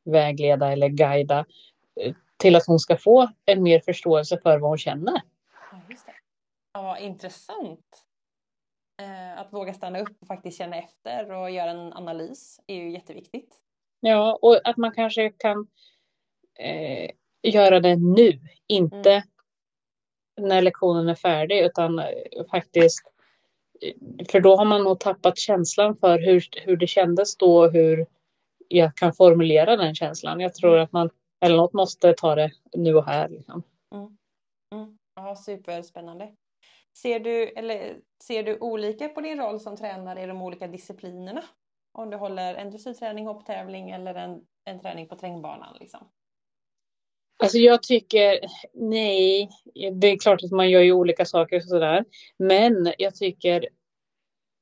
vägleda 0.04 0.72
eller 0.72 0.88
guida 0.88 1.44
eh, 2.00 2.14
till 2.36 2.56
att 2.56 2.66
hon 2.66 2.78
ska 2.78 2.96
få 2.96 3.28
en 3.44 3.62
mer 3.62 3.80
förståelse 3.80 4.38
för 4.42 4.58
vad 4.58 4.70
hon 4.70 4.78
känner. 4.78 5.22
Ja, 5.72 5.80
just 5.90 6.06
det. 6.06 6.12
Ja, 6.72 6.98
intressant. 6.98 8.04
Eh, 9.02 9.40
att 9.40 9.52
våga 9.52 9.74
stanna 9.74 10.00
upp 10.00 10.16
och 10.20 10.26
faktiskt 10.26 10.58
känna 10.58 10.76
efter 10.76 11.32
och 11.32 11.50
göra 11.50 11.70
en 11.70 11.92
analys 11.92 12.60
är 12.66 12.74
ju 12.74 12.90
jätteviktigt. 12.90 13.56
Ja, 14.00 14.38
och 14.42 14.68
att 14.68 14.76
man 14.76 14.92
kanske 14.92 15.30
kan 15.30 15.66
eh, 16.58 17.10
göra 17.42 17.80
det 17.80 17.96
nu, 17.96 18.40
inte 18.66 19.24
när 20.40 20.62
lektionen 20.62 21.08
är 21.08 21.14
färdig, 21.14 21.64
utan 21.64 21.98
eh, 21.98 22.06
faktiskt 22.50 23.14
för 24.30 24.40
då 24.40 24.56
har 24.56 24.64
man 24.64 24.84
nog 24.84 25.00
tappat 25.00 25.38
känslan 25.38 25.96
för 25.96 26.18
hur, 26.18 26.48
hur 26.62 26.76
det 26.76 26.86
kändes 26.86 27.36
då 27.36 27.58
och 27.58 27.72
hur 27.72 28.06
jag 28.68 28.96
kan 28.96 29.12
formulera 29.12 29.76
den 29.76 29.94
känslan. 29.94 30.40
Jag 30.40 30.54
tror 30.54 30.78
att 30.78 30.92
man 30.92 31.10
eller 31.44 31.56
något 31.56 31.72
måste 31.72 32.12
ta 32.12 32.34
det 32.34 32.50
nu 32.72 32.94
och 32.94 33.04
här. 33.04 33.28
Liksom. 33.28 33.62
Mm. 33.94 34.16
Mm. 34.74 34.98
Ja, 35.14 35.36
superspännande. 35.36 36.34
Ser 36.98 37.20
du, 37.20 37.48
eller, 37.48 37.96
ser 38.24 38.42
du 38.42 38.58
olika 38.58 39.08
på 39.08 39.20
din 39.20 39.38
roll 39.38 39.60
som 39.60 39.76
tränare 39.76 40.22
i 40.22 40.26
de 40.26 40.42
olika 40.42 40.66
disciplinerna? 40.66 41.44
Om 41.92 42.10
du 42.10 42.16
håller 42.16 42.54
en 42.54 42.70
dressyrträning, 42.70 43.26
hopptävling 43.26 43.90
eller 43.90 44.14
en, 44.14 44.40
en 44.64 44.80
träning 44.80 45.08
på 45.08 45.16
terrängbanan? 45.16 45.76
Liksom? 45.80 46.08
Alltså 47.38 47.58
jag 47.58 47.82
tycker, 47.82 48.40
nej, 48.72 49.50
det 49.92 50.06
är 50.06 50.18
klart 50.18 50.44
att 50.44 50.50
man 50.50 50.70
gör 50.70 50.80
ju 50.80 50.92
olika 50.92 51.24
saker 51.24 51.56
och 51.56 51.64
sådär. 51.64 52.04
Men 52.38 52.92
jag 52.98 53.14
tycker 53.14 53.68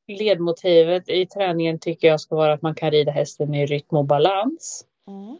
ledmotivet 0.08 1.08
i 1.08 1.26
träningen 1.26 1.78
tycker 1.78 2.08
jag 2.08 2.20
ska 2.20 2.36
vara 2.36 2.52
att 2.52 2.62
man 2.62 2.74
kan 2.74 2.90
rida 2.90 3.12
hästen 3.12 3.54
i 3.54 3.66
rytm 3.66 3.96
och 3.96 4.04
balans. 4.04 4.86
Mm. 5.08 5.38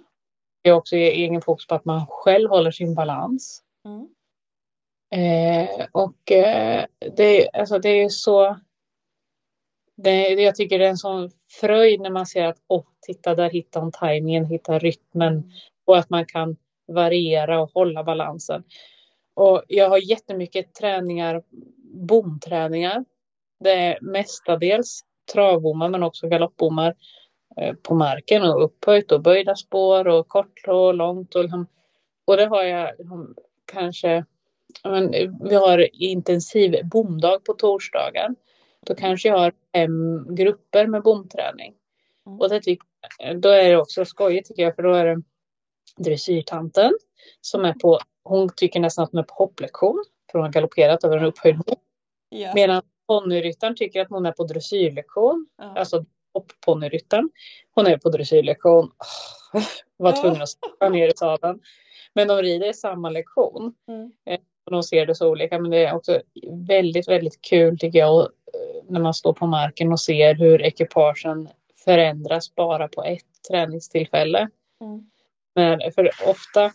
Har 0.64 0.72
också 0.72 0.96
egen 0.96 1.42
fokus 1.42 1.66
på 1.66 1.75
att 1.75 1.85
man 1.85 2.07
själv 2.07 2.51
håller 2.51 2.70
sin 2.70 2.94
balans. 2.94 3.62
Mm. 3.85 4.09
Eh, 5.12 5.87
och 5.92 6.33
eh, 6.33 6.85
det, 7.16 7.51
alltså 7.53 7.79
det 7.79 7.88
är 7.88 8.09
så... 8.09 8.57
Det, 9.96 10.29
jag 10.29 10.55
tycker 10.55 10.79
det 10.79 10.85
är 10.87 10.90
en 10.90 10.96
sån 10.96 11.31
fröjd 11.61 12.01
när 12.01 12.11
man 12.11 12.27
ser 12.27 12.44
att 12.44 12.59
oh, 12.68 12.85
titta 13.07 13.35
där 13.35 13.51
hittar 13.51 13.81
hon 13.81 13.92
tajmingen, 13.92 14.44
hittar 14.44 14.81
rytmen 14.81 15.53
och 15.85 15.98
att 15.98 16.11
man 16.11 16.27
kan 16.27 16.57
variera 16.87 17.61
och 17.61 17.70
hålla 17.75 18.05
balansen. 18.05 18.64
Och 19.35 19.62
jag 19.68 19.88
har 19.88 19.98
jättemycket 19.98 20.75
träningar, 20.75 21.42
bomträningar. 21.94 23.05
Det 23.61 23.72
är 23.72 23.98
mestadels 24.01 25.05
travbommar 25.33 25.88
men 25.88 26.03
också 26.03 26.29
galoppbommar 26.29 26.94
på 27.83 27.95
marken 27.95 28.43
och 28.43 28.65
upphöjt 28.65 29.12
och 29.12 29.23
böjda 29.23 29.57
spår 29.57 30.09
och 30.09 30.29
kort 30.29 30.69
och 30.69 30.95
långt. 30.95 31.35
Och, 31.35 31.43
liksom, 31.43 31.67
och 32.25 32.37
det 32.37 32.47
har 32.47 32.62
jag 32.62 32.91
liksom, 32.99 33.35
kanske, 33.73 34.25
men, 34.85 35.11
vi 35.49 35.55
har 35.55 36.03
intensiv 36.03 36.88
bomdag 36.88 37.45
på 37.45 37.53
torsdagen. 37.53 38.37
Då 38.87 38.95
kanske 38.95 39.29
jag 39.29 39.38
har 39.38 39.53
fem 39.75 40.27
grupper 40.35 40.87
med 40.87 41.03
bomträning. 41.03 41.75
Mm. 42.27 42.41
Och 42.41 42.49
det 42.49 42.61
tycker, 42.61 42.87
då 43.35 43.49
är 43.49 43.71
det 43.71 43.77
också 43.77 44.05
skojigt 44.05 44.49
tycker 44.49 44.62
jag 44.62 44.77
för 44.77 44.83
då 44.83 44.95
är 44.95 45.07
det 45.07 45.23
dressyrtanten 45.97 46.93
som 47.41 47.65
är 47.65 47.73
på, 47.73 47.99
hon 48.25 48.49
tycker 48.57 48.81
nästan 48.81 49.05
att 49.05 49.11
hon 49.12 49.19
är 49.19 49.25
på 49.25 49.35
hopplektion 49.35 50.05
för 50.33 50.38
hon 50.38 50.47
har 50.47 50.53
galopperat 50.53 51.05
över 51.05 51.19
en 51.19 51.25
upphöjd 51.25 51.57
hopp. 51.57 51.81
Ja. 52.29 52.53
Medan 52.55 52.83
ponnyryttaren 53.07 53.77
tycker 53.77 54.01
att 54.01 54.11
hon 54.11 54.27
är 54.27 54.33
på 54.33 54.45
dressyrlektion, 54.45 55.47
ja. 55.59 55.79
alltså 55.79 56.05
hoppponnyryttaren. 56.35 57.31
Hon 57.75 57.87
är 57.87 57.97
på 57.97 58.09
dressyrlektion. 58.09 58.90
Oh, 59.53 59.62
var 59.97 60.23
tvungen 60.23 60.42
att 60.42 60.49
stoppa 60.49 60.88
ner 60.88 61.09
i 61.09 61.16
sadeln. 61.16 61.61
Men 62.14 62.29
de 62.29 62.42
rider 62.42 62.71
i 62.71 62.75
samma 62.75 63.11
lektion. 63.11 63.75
Mm. 63.88 64.12
Eh, 64.27 64.40
och 64.66 64.73
de 64.73 64.83
ser 64.83 65.07
det 65.07 65.14
så 65.14 65.29
olika 65.29 65.59
men 65.59 65.71
det 65.71 65.85
är 65.85 65.95
också 65.95 66.21
väldigt, 66.68 67.09
väldigt 67.09 67.42
kul 67.42 67.79
tycker 67.79 67.99
jag 67.99 68.21
eh, 68.21 68.85
när 68.88 69.01
man 69.01 69.14
står 69.14 69.33
på 69.33 69.47
marken 69.47 69.92
och 69.92 70.01
ser 70.01 70.35
hur 70.35 70.62
ekipagen 70.62 71.49
förändras 71.85 72.55
bara 72.55 72.88
på 72.88 73.05
ett 73.05 73.45
träningstillfälle. 73.51 74.49
Mm. 74.81 75.11
Men 75.55 75.92
för 75.92 76.11
ofta, 76.27 76.73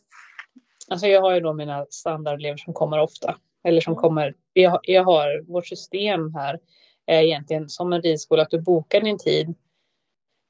alltså 0.87 1.07
jag 1.07 1.21
har 1.21 1.33
ju 1.33 1.39
då 1.39 1.53
mina 1.53 1.85
standardelever 1.89 2.57
som 2.57 2.73
kommer 2.73 2.99
ofta. 2.99 3.35
Eller 3.63 3.81
som 3.81 3.93
mm. 3.93 4.01
kommer, 4.01 4.33
jag, 4.53 4.79
jag 4.83 5.03
har, 5.03 5.51
vårt 5.51 5.67
system 5.67 6.35
här 6.35 6.59
är 7.07 7.21
egentligen 7.21 7.69
som 7.69 7.93
en 7.93 8.01
ridskola 8.01 8.41
att 8.41 8.49
du 8.49 8.61
bokar 8.61 9.01
din 9.01 9.17
tid. 9.17 9.55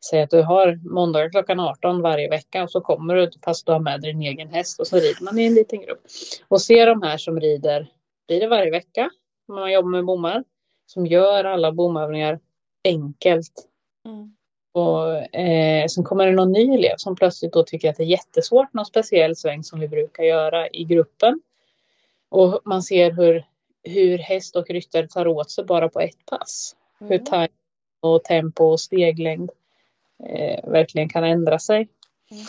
Säg 0.10 0.22
att 0.22 0.30
du 0.30 0.42
har 0.42 0.80
måndagar 0.94 1.30
klockan 1.30 1.60
18 1.60 2.02
varje 2.02 2.30
vecka 2.30 2.64
och 2.64 2.72
så 2.72 2.82
kommer 2.82 3.16
du 3.16 3.32
fast 3.46 3.66
du 3.66 3.72
har 3.72 3.80
med 3.80 4.02
dig 4.02 4.14
din 4.14 4.22
egen 4.22 4.50
häst 4.50 4.80
och 4.80 4.88
så 4.88 4.96
rider 4.96 5.24
man 5.24 5.40
i 5.40 5.46
en 5.46 5.54
liten 5.54 5.82
grupp. 5.82 6.02
Och 6.48 6.62
se 6.62 6.86
de 6.86 7.02
här 7.02 7.18
som 7.18 7.40
rider, 7.40 7.88
rider 8.30 8.48
varje 8.48 8.72
vecka, 8.72 9.10
man 9.48 9.72
jobbar 9.72 9.90
med 9.90 10.06
bommar, 10.06 10.44
som 10.86 11.06
gör 11.06 11.44
alla 11.44 11.72
bomövningar 11.72 12.40
enkelt. 12.84 13.68
Mm. 14.06 14.34
Och 14.72 15.36
eh, 15.36 15.88
sen 15.88 16.04
kommer 16.04 16.26
det 16.26 16.32
någon 16.32 16.52
ny 16.52 16.74
elev 16.74 16.96
som 16.98 17.16
plötsligt 17.16 17.54
då 17.54 17.64
tycker 17.64 17.90
att 17.90 17.98
det 17.98 18.04
är 18.04 18.08
jättesvårt, 18.08 18.74
någon 18.74 18.86
speciell 18.86 19.36
sväng 19.36 19.64
som 19.64 19.80
vi 19.80 19.88
brukar 19.88 20.24
göra 20.24 20.70
i 20.70 20.84
gruppen. 20.84 21.42
Och 22.30 22.62
man 22.66 22.84
ser 22.84 23.12
hur, 23.12 23.46
hur 23.88 24.18
häst 24.18 24.56
och 24.56 24.70
ryttare 24.70 25.08
tar 25.08 25.28
åt 25.28 25.52
sig 25.52 25.64
bara 25.64 25.90
på 25.90 26.00
ett 26.00 26.26
pass. 26.26 26.76
Mm. 27.02 27.12
Hur 27.12 27.20
tajm 27.20 27.52
och 28.02 28.24
tempo 28.24 28.64
och 28.64 28.80
steglängd 28.80 29.52
eh, 30.24 30.70
verkligen 30.70 31.10
kan 31.10 31.24
ändra 31.24 31.60
sig. 31.60 31.90
Mm. 32.32 32.44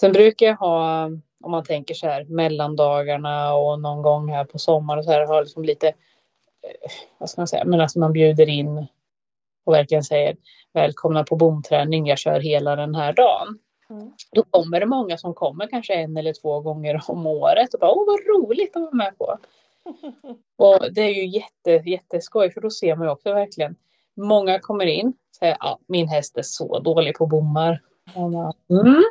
Sen 0.00 0.12
brukar 0.12 0.46
jag 0.46 0.56
ha, 0.56 1.04
om 1.44 1.50
man 1.50 1.64
tänker 1.64 1.94
så 1.94 2.06
här, 2.06 2.24
mellandagarna 2.24 3.54
och 3.54 3.80
någon 3.80 4.02
gång 4.02 4.28
här 4.28 4.44
på 4.44 4.58
sommaren 4.58 5.04
så 5.04 5.10
här, 5.10 5.26
ha 5.26 5.40
liksom 5.40 5.64
lite, 5.64 5.88
eh, 5.88 6.90
vad 7.18 7.30
ska 7.30 7.40
man 7.40 7.48
säga, 7.48 7.64
men 7.64 7.80
alltså 7.80 7.98
man 7.98 8.12
bjuder 8.12 8.48
in 8.48 8.86
och 9.64 9.74
verkligen 9.74 10.04
säger 10.04 10.36
välkomna 10.72 11.24
på 11.24 11.36
bomträning, 11.36 12.06
jag 12.06 12.18
kör 12.18 12.40
hela 12.40 12.76
den 12.76 12.94
här 12.94 13.12
dagen. 13.12 13.58
Mm. 13.90 14.12
Då 14.32 14.42
kommer 14.42 14.80
det 14.80 14.86
många 14.86 15.18
som 15.18 15.34
kommer 15.34 15.66
kanske 15.66 15.94
en 15.94 16.16
eller 16.16 16.32
två 16.32 16.60
gånger 16.60 17.00
om 17.08 17.26
året 17.26 17.74
och 17.74 17.80
bara 17.80 17.90
åh 17.90 18.06
vad 18.06 18.20
roligt 18.20 18.76
att 18.76 18.82
vara 18.82 18.94
med 18.94 19.18
på. 19.18 19.38
Och 20.56 20.92
det 20.92 21.00
är 21.00 21.14
ju 21.14 21.26
jätte, 21.26 21.90
jätteskoj 21.90 22.50
för 22.50 22.60
då 22.60 22.70
ser 22.70 22.96
man 22.96 23.06
ju 23.06 23.10
också 23.10 23.34
verkligen 23.34 23.76
många 24.16 24.58
kommer 24.58 24.86
in 24.86 25.06
och 25.06 25.36
säger 25.38 25.56
ja, 25.60 25.78
min 25.86 26.08
häst 26.08 26.36
är 26.36 26.42
så 26.42 26.78
dålig 26.78 27.14
på 27.14 27.26
bommar. 27.26 27.82
mm. 28.70 29.02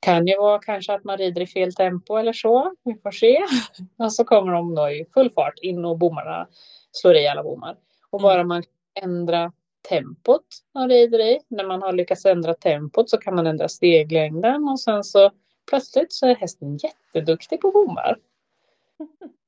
Kan 0.00 0.26
ju 0.26 0.36
vara 0.36 0.58
kanske 0.58 0.94
att 0.94 1.04
man 1.04 1.18
rider 1.18 1.40
i 1.40 1.46
fel 1.46 1.74
tempo 1.74 2.16
eller 2.16 2.32
så. 2.32 2.74
Vi 2.84 2.94
får 2.94 3.10
se. 3.10 3.38
Och 3.96 4.12
så 4.12 4.24
kommer 4.24 4.52
de 4.52 4.74
då 4.74 4.90
i 4.90 5.06
full 5.14 5.30
fart 5.30 5.58
in 5.62 5.84
och 5.84 5.98
bommarna 5.98 6.48
slår 6.92 7.16
i 7.16 7.28
alla 7.28 7.42
bommar. 7.42 7.76
Och 8.10 8.20
bara 8.20 8.34
mm. 8.34 8.48
man 8.48 8.62
ändra 9.02 9.52
tempot 9.88 10.46
man 10.74 10.88
rider 10.88 11.18
i. 11.18 11.40
När 11.48 11.64
man 11.64 11.82
har 11.82 11.92
lyckats 11.92 12.24
ändra 12.24 12.54
tempot 12.54 13.10
så 13.10 13.16
kan 13.16 13.34
man 13.34 13.46
ändra 13.46 13.68
steglängden 13.68 14.68
och 14.68 14.80
sen 14.80 15.04
så 15.04 15.30
plötsligt 15.70 16.12
så 16.12 16.26
är 16.26 16.34
hästen 16.34 16.76
jätteduktig 16.76 17.60
på 17.60 17.70
bommar. 17.70 18.16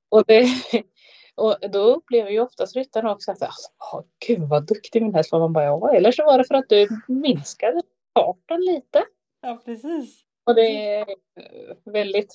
Och, 0.08 0.24
det, 0.26 0.46
och 1.34 1.56
då 1.70 1.78
upplever 1.78 2.30
ju 2.30 2.40
oftast 2.40 2.76
ryttaren 2.76 3.06
också 3.06 3.30
att 3.32 3.42
alltså, 3.42 3.70
oh, 3.92 4.02
gud 4.26 4.48
vad 4.48 4.66
duktig 4.66 5.02
min 5.02 5.14
häst 5.14 5.32
var. 5.32 5.40
Man 5.40 5.52
bara 5.52 5.64
ja, 5.64 5.94
eller 5.94 6.12
så 6.12 6.24
var 6.24 6.38
det 6.38 6.44
för 6.44 6.54
att 6.54 6.68
du 6.68 6.88
minskade 7.08 7.82
farten 8.14 8.60
lite. 8.60 9.04
Ja, 9.42 9.62
precis. 9.64 10.22
Och 10.44 10.54
det 10.54 10.94
är 10.94 11.06
väldigt 11.84 12.34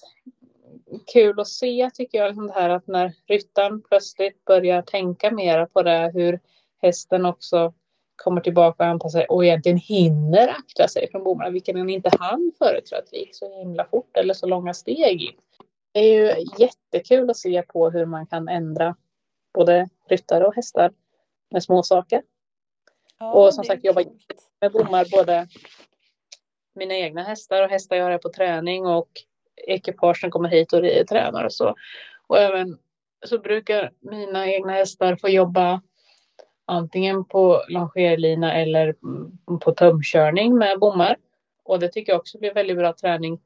kul 1.13 1.39
att 1.39 1.47
se 1.47 1.89
tycker 1.93 2.17
jag, 2.17 2.27
liksom 2.27 2.47
det 2.47 2.53
här 2.53 2.69
att 2.69 2.87
när 2.87 3.13
ryttaren 3.27 3.81
plötsligt 3.81 4.45
börjar 4.45 4.81
tänka 4.81 5.31
mera 5.31 5.65
på 5.65 5.83
det, 5.83 6.11
hur 6.13 6.39
hästen 6.81 7.25
också 7.25 7.73
kommer 8.15 8.41
tillbaka 8.41 8.83
och 8.83 8.89
anpassar 8.89 9.19
sig 9.19 9.27
och 9.27 9.45
egentligen 9.45 9.77
hinner 9.77 10.47
akta 10.47 10.87
sig 10.87 11.11
från 11.11 11.23
bommarna, 11.23 11.49
vilket 11.49 11.75
den 11.75 11.89
inte 11.89 12.11
hann 12.19 12.51
förut 12.57 12.89
för 12.89 12.95
att 12.95 13.11
det 13.11 13.17
gick 13.17 13.35
så 13.35 13.59
himla 13.59 13.85
fort 13.85 14.17
eller 14.17 14.33
så 14.33 14.47
långa 14.47 14.73
steg 14.73 15.21
in. 15.21 15.33
Det 15.91 15.99
är 15.99 16.13
ju 16.13 16.45
jättekul 16.57 17.29
att 17.29 17.37
se 17.37 17.61
på 17.61 17.89
hur 17.89 18.05
man 18.05 18.27
kan 18.27 18.47
ändra 18.47 18.95
både 19.53 19.89
ryttare 20.09 20.45
och 20.45 20.55
hästar 20.55 20.91
med 21.51 21.63
små 21.63 21.83
saker. 21.83 22.21
Ja, 23.19 23.33
och 23.33 23.53
som 23.53 23.63
sagt 23.63 23.85
jobba 23.85 24.03
med 24.61 24.71
bommar 24.71 25.07
både 25.11 25.47
mina 26.73 26.93
egna 26.93 27.23
hästar 27.23 27.63
och 27.63 27.69
hästar 27.69 27.95
jag 27.95 28.05
har 28.05 28.17
på 28.17 28.29
träning 28.29 28.85
och 28.85 29.09
ekipagen 29.67 30.31
kommer 30.31 30.49
hit 30.49 30.73
och 30.73 31.07
tränar 31.09 31.43
och 31.45 31.53
så. 31.53 31.75
Och 32.27 32.37
även 32.37 32.77
så 33.25 33.39
brukar 33.39 33.91
mina 33.99 34.47
egna 34.47 34.71
hästar 34.71 35.15
få 35.15 35.29
jobba 35.29 35.81
antingen 36.65 37.25
på 37.25 37.63
longerlina 37.67 38.53
eller 38.53 38.95
på 39.59 39.71
tömkörning 39.71 40.57
med 40.57 40.79
bommar. 40.79 41.17
Och 41.63 41.79
det 41.79 41.89
tycker 41.89 42.11
jag 42.11 42.19
också 42.19 42.39
blir 42.39 42.53
väldigt 42.53 42.77
bra 42.77 42.93
träning 42.93 43.41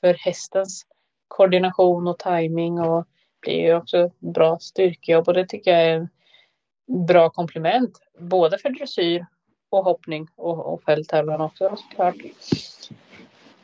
för 0.00 0.14
hästens 0.14 0.86
koordination 1.28 2.08
och 2.08 2.18
timing 2.18 2.80
och 2.80 3.06
blir 3.40 3.60
ju 3.60 3.74
också 3.74 4.10
bra 4.18 4.58
styrkejobb 4.58 5.28
och 5.28 5.34
det 5.34 5.46
tycker 5.46 5.70
jag 5.70 5.86
är 5.86 6.08
bra 7.06 7.30
komplement 7.30 7.98
både 8.18 8.58
för 8.58 8.70
dressyr 8.70 9.26
och 9.70 9.84
hoppning 9.84 10.28
och, 10.36 10.72
och 10.72 10.82
fälttävlan 10.82 11.40
också 11.40 11.76
såklart. 11.76 12.16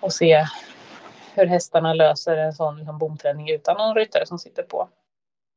Och 0.01 0.13
se 0.13 0.45
hur 1.35 1.47
hästarna 1.47 1.95
löser 1.95 2.37
en 2.37 2.53
sån 2.53 2.77
liksom, 2.77 2.99
bomträning 2.99 3.51
utan 3.51 3.77
någon 3.77 3.95
ryttare 3.95 4.27
som 4.27 4.39
sitter 4.39 4.63
på. 4.63 4.89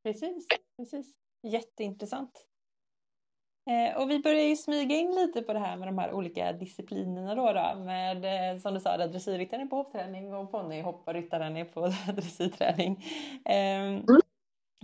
Precis, 0.04 0.48
precis. 0.78 1.16
Jätteintressant. 1.44 2.47
Eh, 3.68 3.98
och 3.98 4.10
vi 4.10 4.20
börjar 4.20 4.44
ju 4.44 4.56
smyga 4.56 4.96
in 4.96 5.16
lite 5.16 5.42
på 5.42 5.54
det 5.54 5.60
här 5.60 5.78
med 5.78 5.88
de 5.88 5.98
här 5.98 6.14
olika 6.14 6.54
disciplinerna 6.54 7.36
då, 7.36 7.54
då 7.54 7.76
med 7.84 8.26
eh, 8.26 8.60
som 8.60 8.74
du 8.74 8.80
sa, 8.80 8.98
dressyrryttaren 8.98 9.64
är 9.64 9.68
på 9.68 9.76
hoppträning 9.76 10.34
och 10.34 10.52
ponnyhopparyttaren 10.52 11.58
är 11.58 11.66
på 11.66 11.88
dressyrträning. 12.14 13.06
Mm. 13.46 14.06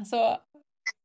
Så 0.05 0.37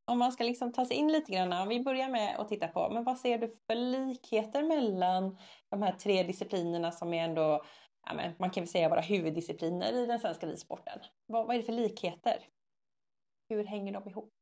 om 0.08 0.18
man 0.18 0.32
ska 0.32 0.44
liksom 0.44 0.72
ta 0.72 0.84
sig 0.84 0.96
in 0.96 1.12
lite 1.12 1.32
grann, 1.32 1.52
om 1.52 1.68
vi 1.68 1.80
börjar 1.80 2.08
med 2.08 2.40
att 2.40 2.48
titta 2.48 2.68
på, 2.68 2.90
men 2.90 3.04
vad 3.04 3.18
ser 3.18 3.38
du 3.38 3.56
för 3.66 3.74
likheter 3.74 4.62
mellan 4.62 5.38
de 5.68 5.82
här 5.82 5.92
tre 5.92 6.22
disciplinerna 6.22 6.92
som 6.92 7.14
är 7.14 7.24
ändå, 7.24 7.64
ja, 8.06 8.14
men 8.14 8.34
man 8.38 8.50
kan 8.50 8.62
väl 8.62 8.68
säga 8.68 8.88
våra 8.88 9.00
huvuddiscipliner 9.00 9.92
i 9.92 10.06
den 10.06 10.20
svenska 10.20 10.46
ridsporten. 10.46 10.98
Vad, 11.26 11.46
vad 11.46 11.56
är 11.56 11.60
det 11.60 11.66
för 11.66 11.72
likheter? 11.72 12.38
Hur 13.48 13.64
hänger 13.64 13.92
de 13.92 14.08
ihop? 14.08 14.37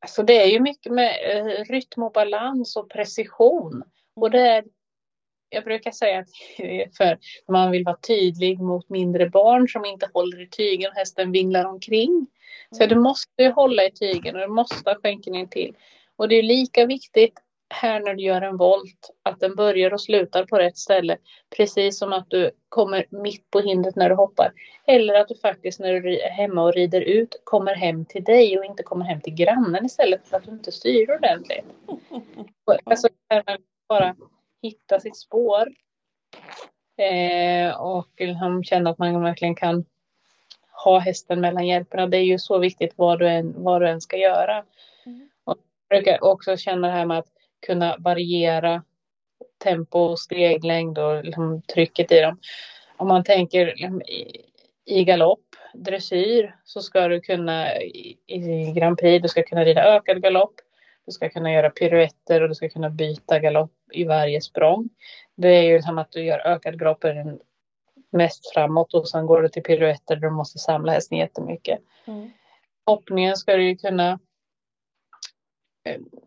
Alltså 0.00 0.22
det 0.22 0.42
är 0.42 0.46
ju 0.46 0.60
mycket 0.60 0.92
med 0.92 1.16
eh, 1.24 1.64
rytm 1.64 2.02
och 2.02 2.12
balans 2.12 2.76
och 2.76 2.90
precision. 2.90 3.82
Och 4.16 4.30
det 4.30 4.40
är, 4.40 4.64
jag 5.48 5.64
brukar 5.64 5.90
säga 5.90 6.18
att 6.18 6.28
för 6.96 7.18
man 7.52 7.70
vill 7.70 7.84
vara 7.84 7.96
tydlig 7.96 8.60
mot 8.60 8.88
mindre 8.88 9.30
barn 9.30 9.68
som 9.68 9.84
inte 9.84 10.08
håller 10.14 10.40
i 10.40 10.48
tygen, 10.48 10.92
hästen 10.94 11.32
vinglar 11.32 11.64
omkring. 11.64 12.26
Så 12.70 12.86
du 12.86 12.94
måste 12.94 13.44
hålla 13.44 13.84
i 13.84 13.90
tygen 13.90 14.34
och 14.34 14.40
du 14.40 14.48
måste 14.48 14.90
ha 14.90 14.94
skänken 14.94 15.34
in 15.34 15.48
till. 15.48 15.76
Och 16.16 16.28
det 16.28 16.34
är 16.34 16.42
lika 16.42 16.86
viktigt 16.86 17.34
här 17.70 18.00
när 18.00 18.14
du 18.14 18.22
gör 18.22 18.42
en 18.42 18.56
volt 18.56 19.10
att 19.22 19.40
den 19.40 19.54
börjar 19.54 19.92
och 19.92 20.00
slutar 20.00 20.44
på 20.44 20.58
rätt 20.58 20.78
ställe. 20.78 21.16
Precis 21.56 21.98
som 21.98 22.12
att 22.12 22.30
du 22.30 22.50
kommer 22.68 23.06
mitt 23.10 23.50
på 23.50 23.60
hindret 23.60 23.96
när 23.96 24.08
du 24.08 24.14
hoppar. 24.14 24.52
Eller 24.86 25.14
att 25.14 25.28
du 25.28 25.34
faktiskt 25.34 25.80
när 25.80 26.00
du 26.00 26.20
är 26.20 26.30
hemma 26.30 26.62
och 26.62 26.74
rider 26.74 27.00
ut 27.00 27.40
kommer 27.44 27.74
hem 27.74 28.04
till 28.04 28.24
dig 28.24 28.58
och 28.58 28.64
inte 28.64 28.82
kommer 28.82 29.04
hem 29.04 29.20
till 29.20 29.34
grannen 29.34 29.86
istället 29.86 30.28
för 30.28 30.36
att 30.36 30.44
du 30.44 30.50
inte 30.50 30.72
styr 30.72 31.10
ordentligt. 31.10 31.64
Alltså 32.84 33.08
bara 33.88 34.16
hitta 34.62 35.00
sitt 35.00 35.16
spår. 35.16 35.68
Eh, 36.96 37.80
och 37.80 38.08
liksom 38.18 38.64
känna 38.64 38.90
att 38.90 38.98
man 38.98 39.22
verkligen 39.22 39.54
kan 39.54 39.84
ha 40.84 40.98
hästen 40.98 41.40
mellan 41.40 41.66
hjälperna. 41.66 42.06
Det 42.06 42.16
är 42.16 42.24
ju 42.24 42.38
så 42.38 42.58
viktigt 42.58 42.92
vad 42.96 43.18
du 43.18 43.28
än, 43.28 43.54
vad 43.56 43.82
du 43.82 43.88
än 43.88 44.00
ska 44.00 44.16
göra. 44.16 44.64
Mm. 45.06 45.28
Och 45.44 45.56
jag 45.88 45.98
brukar 45.98 46.24
också 46.24 46.56
känna 46.56 46.86
det 46.86 46.92
här 46.92 47.06
med 47.06 47.18
att 47.18 47.28
kunna 47.66 47.96
variera 47.98 48.82
tempo, 49.64 50.16
steglängd 50.16 50.98
och 50.98 51.24
liksom 51.24 51.62
trycket 51.62 52.12
i 52.12 52.20
dem. 52.20 52.38
Om 52.96 53.08
man 53.08 53.24
tänker 53.24 53.66
liksom, 53.66 54.02
i, 54.02 54.44
i 54.84 55.04
galopp, 55.04 55.44
dressyr, 55.74 56.56
så 56.64 56.82
ska 56.82 57.08
du 57.08 57.20
kunna 57.20 57.76
i, 57.76 58.18
i 58.26 58.72
Grand 58.72 58.98
Prix, 58.98 59.22
du 59.22 59.28
ska 59.28 59.42
kunna 59.42 59.64
rida 59.64 59.96
ökad 59.96 60.22
galopp. 60.22 60.54
Du 61.06 61.12
ska 61.12 61.28
kunna 61.28 61.52
göra 61.52 61.70
piruetter 61.70 62.42
och 62.42 62.48
du 62.48 62.54
ska 62.54 62.68
kunna 62.68 62.90
byta 62.90 63.38
galopp 63.38 63.72
i 63.92 64.04
varje 64.04 64.40
språng. 64.40 64.88
Det 65.36 65.48
är 65.48 65.62
ju 65.62 65.82
som 65.82 65.98
att 65.98 66.12
du 66.12 66.24
gör 66.24 66.38
ökad 66.38 66.78
galopp 66.78 67.04
mest 68.12 68.52
framåt 68.52 68.94
och 68.94 69.08
sen 69.08 69.26
går 69.26 69.42
du 69.42 69.48
till 69.48 69.62
piruetter 69.62 70.16
där 70.16 70.22
du 70.22 70.30
måste 70.30 70.58
samla 70.58 70.92
hästen 70.92 71.18
jättemycket. 71.18 71.78
Mm. 72.06 72.30
Hoppningen 72.86 73.36
ska 73.36 73.56
du 73.56 73.64
ju 73.68 73.76
kunna 73.76 74.18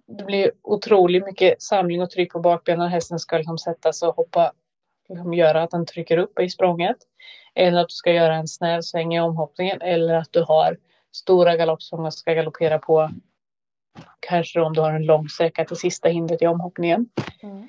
det 0.07 0.25
blir 0.25 0.51
otroligt 0.61 1.25
mycket 1.25 1.61
samling 1.61 2.01
och 2.01 2.09
tryck 2.09 2.33
på 2.33 2.39
bakbenen. 2.39 2.89
Hästen 2.89 3.19
ska 3.19 3.37
liksom 3.37 3.57
sättas 3.57 4.03
och 4.03 4.15
hoppa, 4.15 4.51
liksom 5.09 5.33
göra 5.33 5.63
att 5.63 5.71
den 5.71 5.85
trycker 5.85 6.17
upp 6.17 6.39
i 6.39 6.49
språnget. 6.49 6.97
Eller 7.55 7.81
att 7.81 7.89
du 7.89 7.93
ska 7.93 8.11
göra 8.11 8.35
en 8.35 8.47
snäv 8.47 8.81
sväng 8.81 9.15
i 9.15 9.19
omhoppningen. 9.19 9.81
Eller 9.81 10.13
att 10.13 10.31
du 10.31 10.43
har 10.43 10.77
stora 11.11 11.55
galopp 11.55 11.81
som 11.81 12.01
man 12.01 12.11
ska 12.11 12.33
galoppera 12.33 12.79
på. 12.79 13.09
Kanske 14.19 14.61
om 14.61 14.73
du 14.73 14.81
har 14.81 14.93
en 14.93 15.05
lång 15.05 15.29
sträcka 15.29 15.65
till 15.65 15.77
sista 15.77 16.09
hindret 16.09 16.41
i 16.41 16.47
omhoppningen. 16.47 17.09
Mm 17.43 17.67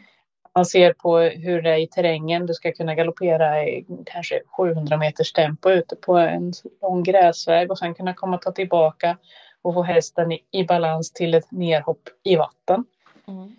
man 0.54 0.66
ser 0.66 0.92
på 0.92 1.18
hur 1.18 1.62
det 1.62 1.70
är 1.70 1.78
i 1.78 1.86
terrängen. 1.86 2.46
Du 2.46 2.54
ska 2.54 2.72
kunna 2.72 2.94
galoppera 2.94 3.64
i 3.64 3.86
kanske 4.06 4.42
700 4.56 4.96
meters 4.96 5.32
tempo 5.32 5.70
ute 5.70 5.96
på 5.96 6.16
en 6.16 6.52
lång 6.82 7.02
gräsväg 7.02 7.70
och 7.70 7.78
sen 7.78 7.94
kunna 7.94 8.14
komma 8.14 8.38
ta 8.38 8.52
tillbaka 8.52 9.18
och 9.64 9.74
få 9.74 9.82
hästen 9.82 10.32
i, 10.32 10.44
i 10.50 10.64
balans 10.64 11.12
till 11.12 11.34
ett 11.34 11.50
nerhopp 11.50 12.08
i 12.22 12.36
vatten. 12.36 12.84
Mm. 13.28 13.56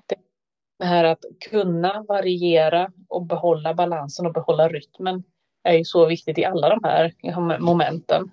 Det 0.77 0.85
här 0.85 1.03
att 1.03 1.25
kunna 1.49 2.03
variera 2.03 2.91
och 3.07 3.25
behålla 3.25 3.73
balansen 3.73 4.25
och 4.25 4.33
behålla 4.33 4.69
rytmen 4.69 5.23
är 5.63 5.73
ju 5.73 5.85
så 5.85 6.05
viktigt 6.05 6.37
i 6.37 6.45
alla 6.45 6.69
de 6.69 6.79
här 6.83 7.13
momenten. 7.59 8.31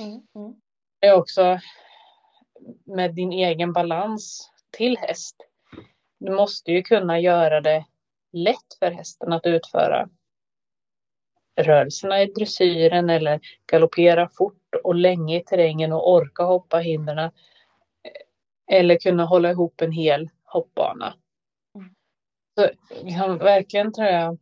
Mm. 0.00 0.12
Mm. 0.34 0.54
Det 1.00 1.06
är 1.06 1.14
också 1.14 1.60
med 2.84 3.14
din 3.14 3.32
egen 3.32 3.72
balans 3.72 4.50
till 4.70 4.98
häst. 4.98 5.36
Du 6.18 6.32
måste 6.32 6.72
ju 6.72 6.82
kunna 6.82 7.20
göra 7.20 7.60
det 7.60 7.84
lätt 8.32 8.74
för 8.78 8.90
hästen 8.90 9.32
att 9.32 9.46
utföra 9.46 10.08
rörelserna 11.60 12.22
i 12.22 12.26
dressyren 12.26 13.10
eller 13.10 13.40
galoppera 13.66 14.28
fort 14.28 14.65
och 14.76 14.94
länge 14.94 15.36
i 15.36 15.44
terrängen 15.44 15.92
och 15.92 16.12
orka 16.12 16.42
hoppa 16.42 16.78
hindren. 16.78 17.30
Eller 18.66 18.98
kunna 18.98 19.24
hålla 19.24 19.50
ihop 19.50 19.80
en 19.80 19.92
hel 19.92 20.30
hoppbana. 20.44 21.14
Mm. 21.74 21.94
Så 22.54 22.70
liksom, 23.04 23.38
verkligen 23.38 23.92
tror 23.92 24.06
jag 24.06 24.38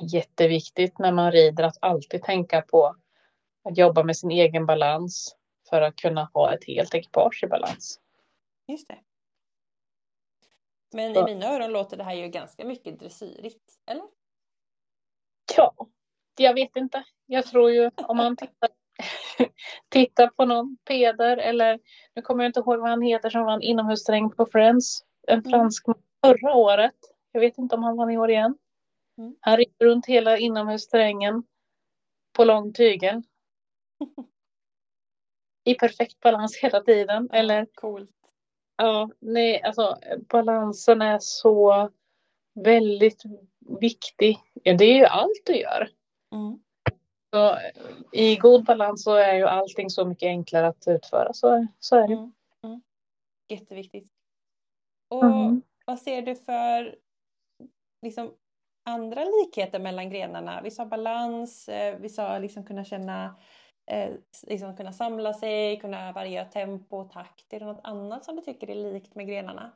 jätteviktigt 0.00 0.98
när 0.98 1.12
man 1.12 1.32
rider 1.32 1.64
att 1.64 1.78
alltid 1.80 2.22
tänka 2.22 2.62
på 2.62 2.96
att 3.64 3.78
jobba 3.78 4.02
med 4.02 4.16
sin 4.16 4.30
egen 4.30 4.66
balans 4.66 5.36
för 5.68 5.82
att 5.82 5.96
kunna 5.96 6.30
ha 6.34 6.54
ett 6.54 6.64
helt 6.64 6.94
ekipage 6.94 7.44
i 7.44 7.46
balans. 7.46 8.00
Just 8.66 8.88
det. 8.88 8.98
Men 10.92 11.16
i 11.16 11.24
mina 11.24 11.46
öron 11.46 11.72
låter 11.72 11.96
det 11.96 12.04
här 12.04 12.14
ju 12.14 12.28
ganska 12.28 12.64
mycket 12.64 12.98
dressyrigt, 12.98 13.80
eller? 13.86 14.04
Ja, 15.56 15.74
jag 16.36 16.54
vet 16.54 16.76
inte. 16.76 17.04
Jag 17.26 17.46
tror 17.46 17.70
ju 17.70 17.90
om 17.96 18.16
man 18.16 18.36
tittar, 18.36 18.68
tittar 19.88 20.26
på 20.26 20.44
någon 20.44 20.76
Peder 20.84 21.36
eller 21.36 21.80
nu 22.14 22.22
kommer 22.22 22.44
jag 22.44 22.48
inte 22.48 22.60
ihåg 22.60 22.80
vad 22.80 22.90
han 22.90 23.02
heter 23.02 23.30
som 23.30 23.44
vann 23.44 23.62
inomhussträng 23.62 24.30
på 24.30 24.46
Friends. 24.46 25.04
En 25.26 25.38
mm. 25.38 25.50
fransk 25.50 25.88
mm. 25.88 25.98
förra 26.24 26.54
året. 26.54 26.94
Jag 27.32 27.40
vet 27.40 27.58
inte 27.58 27.74
om 27.74 27.82
han 27.82 27.96
vann 27.96 28.10
i 28.10 28.18
år 28.18 28.30
igen. 28.30 28.58
Mm. 29.18 29.36
Han 29.40 29.56
rider 29.56 29.84
runt 29.86 30.06
hela 30.06 30.38
inomhussträngen 30.38 31.42
på 32.32 32.44
lång 32.44 32.72
tygel. 32.72 33.22
I 35.64 35.74
perfekt 35.74 36.20
balans 36.20 36.56
hela 36.56 36.80
tiden. 36.80 37.30
Eller 37.32 37.66
Coolt. 37.74 38.10
Ja, 38.76 39.10
nej, 39.20 39.62
alltså 39.62 39.98
balansen 40.28 41.02
är 41.02 41.18
så 41.20 41.90
väldigt 42.54 43.22
viktig. 43.80 44.38
Ja, 44.52 44.74
det 44.74 44.84
är 44.84 44.96
ju 44.96 45.04
allt 45.04 45.42
du 45.46 45.56
gör. 45.56 45.88
Mm. 46.32 46.63
Så, 47.34 47.58
I 48.12 48.36
god 48.36 48.64
balans 48.64 49.02
så 49.02 49.14
är 49.14 49.34
ju 49.34 49.44
allting 49.44 49.90
så 49.90 50.04
mycket 50.04 50.26
enklare 50.26 50.66
att 50.66 50.88
utföra. 50.88 51.32
Så, 51.32 51.66
så 51.78 51.96
är 51.96 52.08
det. 52.08 52.14
Mm. 52.14 52.32
Mm. 52.64 52.82
Jätteviktigt. 53.48 54.08
Och 55.08 55.24
mm. 55.24 55.62
vad 55.86 55.98
ser 55.98 56.22
du 56.22 56.36
för 56.36 56.98
liksom, 58.02 58.34
andra 58.84 59.24
likheter 59.24 59.78
mellan 59.78 60.10
grenarna? 60.10 60.60
Vi 60.62 60.70
sa 60.70 60.86
balans, 60.86 61.68
eh, 61.68 61.98
vi 61.98 62.08
sa 62.08 62.38
liksom 62.38 62.66
kunna 62.66 62.84
känna 62.84 63.36
eh, 63.86 64.14
liksom 64.42 64.76
kunna 64.76 64.92
samla 64.92 65.32
sig, 65.32 65.80
kunna 65.80 66.12
variera 66.12 66.44
tempo 66.44 66.96
och 66.96 67.10
takt. 67.10 67.52
Är 67.52 67.60
det 67.60 67.66
något 67.66 67.84
annat 67.84 68.24
som 68.24 68.36
du 68.36 68.42
tycker 68.42 68.70
är 68.70 68.92
likt 68.92 69.14
med 69.14 69.26
grenarna? 69.26 69.72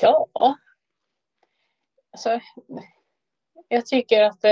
Ja. 0.00 0.28
Alltså, 2.12 2.40
jag 3.68 3.86
tycker 3.86 4.22
att 4.22 4.44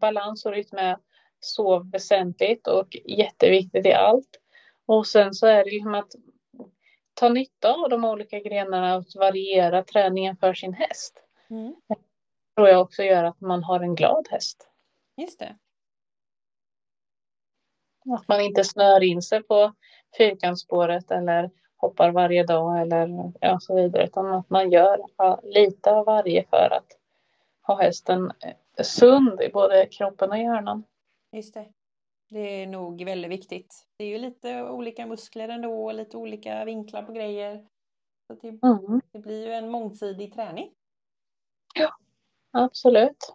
balans 0.00 0.46
och 0.46 0.52
rytm 0.52 0.78
är 0.78 0.98
så 1.40 1.78
väsentligt 1.78 2.66
och 2.66 2.96
jätteviktigt 3.04 3.86
i 3.86 3.92
allt. 3.92 4.40
Och 4.86 5.06
sen 5.06 5.34
så 5.34 5.46
är 5.46 5.64
det 5.64 5.70
liksom 5.70 5.94
att 5.94 6.12
ta 7.14 7.28
nytta 7.28 7.74
av 7.74 7.90
de 7.90 8.04
olika 8.04 8.38
grenarna 8.38 8.96
och 8.96 9.04
variera 9.14 9.82
träningen 9.82 10.36
för 10.36 10.54
sin 10.54 10.74
häst. 10.74 11.22
Mm. 11.50 11.74
Det 11.88 11.96
tror 12.56 12.68
jag 12.68 12.80
också 12.80 13.02
gör 13.02 13.24
att 13.24 13.40
man 13.40 13.64
har 13.64 13.80
en 13.80 13.94
glad 13.94 14.28
häst. 14.30 14.68
Just 15.16 15.38
det. 15.38 15.56
Att 18.18 18.28
man 18.28 18.40
inte 18.40 18.64
snör 18.64 19.02
in 19.02 19.22
sig 19.22 19.42
på 19.42 19.72
fyrkantsspåret 20.18 21.10
eller 21.10 21.50
hoppar 21.76 22.10
varje 22.10 22.44
dag 22.44 22.80
eller 22.80 23.32
ja, 23.40 23.58
så 23.60 23.76
vidare. 23.76 24.04
Utan 24.04 24.32
att 24.32 24.50
man 24.50 24.70
gör 24.70 25.00
lite 25.42 25.90
av 25.90 26.06
varje 26.06 26.44
för 26.50 26.70
att 26.72 26.86
ha 27.66 27.82
hästen 27.82 28.32
eh, 28.40 28.84
sund 28.84 29.42
i 29.42 29.48
både 29.48 29.86
kroppen 29.86 30.30
och 30.30 30.38
hjärnan. 30.38 30.84
Just 31.32 31.54
det. 31.54 31.66
Det 32.30 32.62
är 32.62 32.66
nog 32.66 33.04
väldigt 33.04 33.30
viktigt. 33.30 33.86
Det 33.96 34.04
är 34.04 34.08
ju 34.08 34.18
lite 34.18 34.62
olika 34.62 35.06
muskler 35.06 35.48
ändå 35.48 35.84
och 35.84 35.94
lite 35.94 36.16
olika 36.16 36.64
vinklar 36.64 37.02
på 37.02 37.12
grejer. 37.12 37.66
Så 38.26 38.34
det, 38.34 38.48
mm. 38.48 39.00
det 39.12 39.18
blir 39.18 39.46
ju 39.46 39.52
en 39.52 39.70
mångsidig 39.70 40.34
träning. 40.34 40.70
Ja, 41.74 41.90
absolut. 42.52 43.34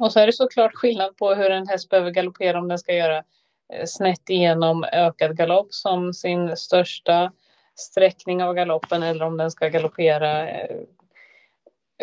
Och 0.00 0.12
så 0.12 0.20
är 0.20 0.26
det 0.26 0.32
såklart 0.32 0.74
skillnad 0.74 1.16
på 1.16 1.34
hur 1.34 1.50
en 1.50 1.68
häst 1.68 1.88
behöver 1.88 2.10
galoppera 2.10 2.58
om 2.58 2.68
den 2.68 2.78
ska 2.78 2.94
göra 2.94 3.24
Eh, 3.72 3.86
snett 3.86 4.30
igenom 4.30 4.84
ökad 4.92 5.36
galopp 5.36 5.74
som 5.74 6.14
sin 6.14 6.56
största 6.56 7.32
sträckning 7.74 8.42
av 8.42 8.54
galoppen 8.54 9.02
eller 9.02 9.24
om 9.24 9.36
den 9.36 9.50
ska 9.50 9.68
galoppera 9.68 10.48
eh, 10.48 10.80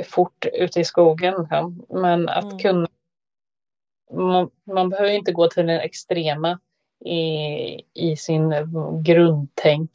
fort 0.03 0.45
ute 0.53 0.79
i 0.79 0.85
skogen. 0.85 1.47
Men 1.89 2.29
att 2.29 2.43
mm. 2.43 2.59
kunna 2.59 2.87
man, 4.11 4.49
man, 4.63 4.89
behöver 4.89 5.11
inte 5.11 5.31
gå 5.31 5.47
till 5.47 5.65
den 5.65 5.79
extrema 5.79 6.59
i, 7.05 7.21
i 7.93 8.17
sin 8.17 8.53
grundtänk. 9.03 9.91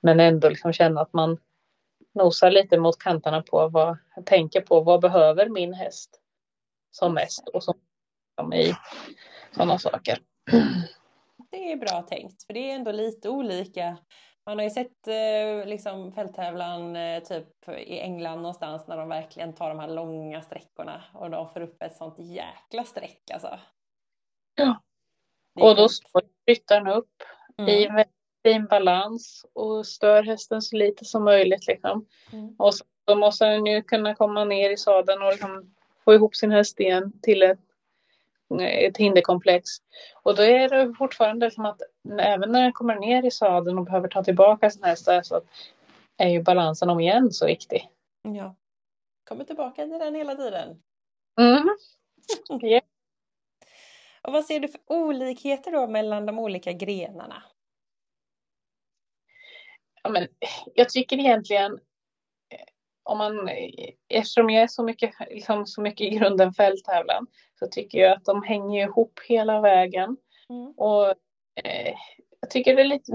Men 0.00 0.20
ändå 0.20 0.48
liksom 0.48 0.72
känna 0.72 1.00
att 1.00 1.12
man 1.12 1.38
nosar 2.14 2.50
lite 2.50 2.78
mot 2.78 2.98
kanterna 2.98 3.42
på 3.42 3.68
vad 3.68 3.98
jag 4.16 4.26
tänker 4.26 4.60
på. 4.60 4.80
Vad 4.80 5.00
behöver 5.00 5.48
min 5.48 5.74
häst 5.74 6.20
som 6.90 7.14
mest 7.14 7.48
och 7.48 7.64
som 7.64 7.74
i 8.52 8.74
sådana 9.54 9.78
saker. 9.78 10.18
Det 11.50 11.72
är 11.72 11.76
bra 11.76 12.02
tänkt, 12.02 12.42
för 12.42 12.54
det 12.54 12.70
är 12.70 12.74
ändå 12.74 12.92
lite 12.92 13.28
olika. 13.28 13.96
Man 14.46 14.58
har 14.58 14.64
ju 14.64 14.70
sett 14.70 15.08
eh, 15.08 15.66
liksom 15.66 16.12
fälttävlan 16.12 16.96
eh, 16.96 17.22
typ 17.22 17.68
i 17.68 17.98
England 17.98 18.36
någonstans 18.36 18.86
när 18.86 18.96
de 18.96 19.08
verkligen 19.08 19.54
tar 19.54 19.68
de 19.68 19.78
här 19.78 19.88
långa 19.88 20.42
sträckorna 20.42 21.04
och 21.12 21.30
de 21.30 21.50
får 21.50 21.60
upp 21.60 21.82
ett 21.82 21.96
sånt 21.96 22.18
jäkla 22.18 22.84
streck 22.84 23.30
alltså. 23.32 23.58
Ja. 24.54 24.82
Och 25.60 25.76
då 25.76 25.88
står 25.88 26.22
ryttaren 26.46 26.86
upp 26.86 27.22
mm. 27.58 27.70
i 27.70 28.04
fin 28.42 28.66
balans 28.66 29.46
och 29.52 29.86
stör 29.86 30.22
hästen 30.22 30.62
så 30.62 30.76
lite 30.76 31.04
som 31.04 31.24
möjligt. 31.24 31.66
Liksom. 31.66 32.06
Mm. 32.32 32.54
Och 32.58 32.74
så, 32.74 32.84
måste 33.16 33.44
den 33.46 33.66
ju 33.66 33.82
kunna 33.82 34.14
komma 34.14 34.44
ner 34.44 34.70
i 34.70 34.76
sadeln 34.76 35.22
och 35.22 35.30
liksom 35.30 35.74
få 36.04 36.14
ihop 36.14 36.36
sin 36.36 36.50
häst 36.50 36.80
igen 36.80 37.12
till 37.22 37.42
ett, 37.42 37.58
ett 38.60 38.96
hinderkomplex. 38.96 39.70
Och 40.22 40.36
då 40.36 40.42
är 40.42 40.68
det 40.68 40.94
fortfarande 40.94 41.50
som 41.50 41.64
att 41.64 41.80
även 42.20 42.52
när 42.52 42.62
den 42.62 42.72
kommer 42.72 42.94
ner 42.94 43.26
i 43.26 43.30
sadeln 43.30 43.78
och 43.78 43.84
behöver 43.84 44.08
ta 44.08 44.24
tillbaka 44.24 44.70
sin 44.70 44.84
häst 44.84 45.08
så 45.22 45.40
är 46.16 46.28
ju 46.28 46.42
balansen 46.42 46.90
om 46.90 47.00
igen 47.00 47.32
så 47.32 47.46
viktig. 47.46 47.88
Ja. 48.22 48.54
Kommer 49.28 49.44
tillbaka 49.44 49.82
till 49.82 49.98
den 49.98 50.14
hela 50.14 50.34
tiden. 50.34 50.82
Mm. 51.40 51.68
yeah. 52.62 52.82
Och 54.22 54.32
vad 54.32 54.44
ser 54.44 54.60
du 54.60 54.68
för 54.68 54.80
olikheter 54.86 55.72
då 55.72 55.86
mellan 55.86 56.26
de 56.26 56.38
olika 56.38 56.72
grenarna? 56.72 57.42
Ja, 60.02 60.10
men, 60.10 60.28
jag 60.74 60.88
tycker 60.88 61.18
egentligen 61.18 61.72
eh, 61.72 61.78
om 63.04 63.18
man, 63.18 63.48
eftersom 64.08 64.50
jag 64.50 64.62
är 64.62 64.66
så 64.66 64.82
mycket, 64.82 65.10
liksom, 65.30 65.66
så 65.66 65.80
mycket 65.80 66.06
i 66.06 66.10
grunden 66.10 66.52
fälttävlan 66.52 67.26
så 67.58 67.66
tycker 67.66 67.98
jag 67.98 68.12
att 68.12 68.24
de 68.24 68.42
hänger 68.42 68.84
ihop 68.84 69.20
hela 69.28 69.60
vägen. 69.60 70.16
Mm. 70.50 70.72
Och 70.76 71.06
eh, 71.64 71.94
jag 72.40 72.50
tycker 72.50 72.76
det 72.76 72.82
är 72.82 72.86
lite, 72.86 73.12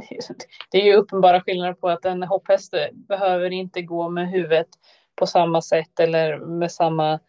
det 0.71 0.78
är 0.78 0.86
ju 0.86 0.93
uppenbara 0.93 1.41
skillnader 1.41 1.73
på 1.73 1.89
att 1.89 2.06
en 2.06 2.23
hopphäst 2.23 2.73
behöver 2.91 3.49
inte 3.49 3.82
gå 3.82 4.10
med 4.10 4.30
huvudet 4.30 4.67
på 5.15 5.28
samma 5.28 5.62
sätt 5.62 5.99
eller 5.99 6.38
med 6.38 6.71
samma 6.71 7.19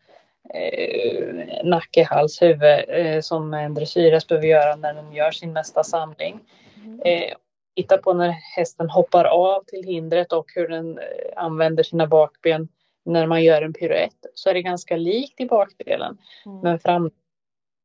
eh, 0.55 1.65
nacke, 1.65 2.05
hals, 2.05 2.43
huvud 2.43 2.85
eh, 2.89 3.21
som 3.21 3.55
en 3.55 3.75
dressyrhäst 3.75 4.29
behöver 4.29 4.47
göra 4.47 4.77
när 4.77 4.95
den 4.95 5.13
gör 5.13 5.31
sin 5.31 5.53
nästa 5.53 5.85
samling. 5.85 6.41
Mm. 6.85 7.01
Eh, 7.05 7.35
titta 7.77 7.99
på 7.99 8.13
när 8.13 8.29
hästen 8.29 8.91
hoppar 8.91 9.25
av 9.25 9.65
till 9.65 9.85
hindret 9.85 10.33
och 10.33 10.47
hur 10.55 10.69
den 10.69 10.99
eh, 10.99 11.05
använder 11.37 11.83
sina 11.83 12.07
bakben 12.07 12.69
när 13.05 13.27
man 13.27 13.45
gör 13.45 13.63
en 13.63 13.73
piruett 13.73 14.27
så 14.35 14.51
är 14.51 14.55
det 14.55 14.63
ganska 14.63 14.97
likt 14.97 15.41
i 15.41 15.47
bakdelen. 15.47 16.19
Mm. 16.47 16.61
Men 16.61 16.79
fram 16.79 17.11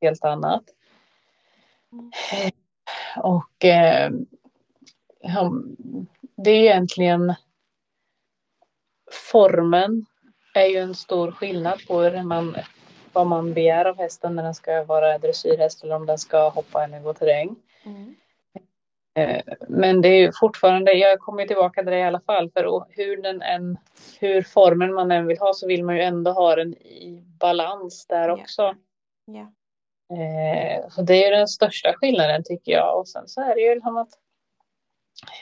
helt 0.01 0.23
annat. 0.23 0.63
Mm. 1.91 2.11
Och 3.17 3.65
eh, 3.65 4.11
det 6.35 6.51
är 6.51 6.63
egentligen 6.63 7.33
formen 9.31 10.05
är 10.53 10.65
ju 10.65 10.77
en 10.77 10.95
stor 10.95 11.31
skillnad 11.31 11.87
på 11.87 12.01
hur 12.01 12.23
man, 12.23 12.55
vad 13.13 13.27
man 13.27 13.53
begär 13.53 13.85
av 13.85 13.97
hästen 13.97 14.35
när 14.35 14.43
den 14.43 14.55
ska 14.55 14.83
vara 14.83 15.17
dressyrhäst 15.17 15.83
eller 15.83 15.95
om 15.95 16.05
den 16.05 16.17
ska 16.17 16.49
hoppa 16.49 16.83
eller 16.83 16.99
gå 16.99 17.13
terräng. 17.13 17.55
Mm. 17.83 18.15
Eh, 19.15 19.41
men 19.67 20.01
det 20.01 20.07
är 20.07 20.31
fortfarande, 20.39 20.91
jag 20.93 21.19
kommer 21.19 21.47
tillbaka 21.47 21.81
till 21.81 21.91
det 21.91 21.99
i 21.99 22.03
alla 22.03 22.21
fall, 22.21 22.51
för 22.51 22.85
hur, 22.89 23.21
den 23.21 23.41
än, 23.41 23.77
hur 24.19 24.41
formen 24.41 24.93
man 24.93 25.11
än 25.11 25.27
vill 25.27 25.39
ha 25.39 25.53
så 25.53 25.67
vill 25.67 25.83
man 25.83 25.95
ju 25.95 26.01
ändå 26.01 26.31
ha 26.31 26.55
den 26.55 26.73
i 26.73 27.23
balans 27.39 28.05
där 28.07 28.29
också. 28.29 28.75
Yeah. 29.31 29.49
Yeah. 30.13 30.89
Så 30.89 31.01
det 31.01 31.13
är 31.13 31.29
ju 31.29 31.35
den 31.35 31.47
största 31.47 31.93
skillnaden 31.93 32.43
tycker 32.43 32.71
jag. 32.71 32.99
Och 32.99 33.07
sen 33.07 33.27
så 33.27 33.41
är 33.41 33.55
det 33.55 33.61
ju 33.61 33.75
liksom 33.75 33.97
att, 33.97 34.09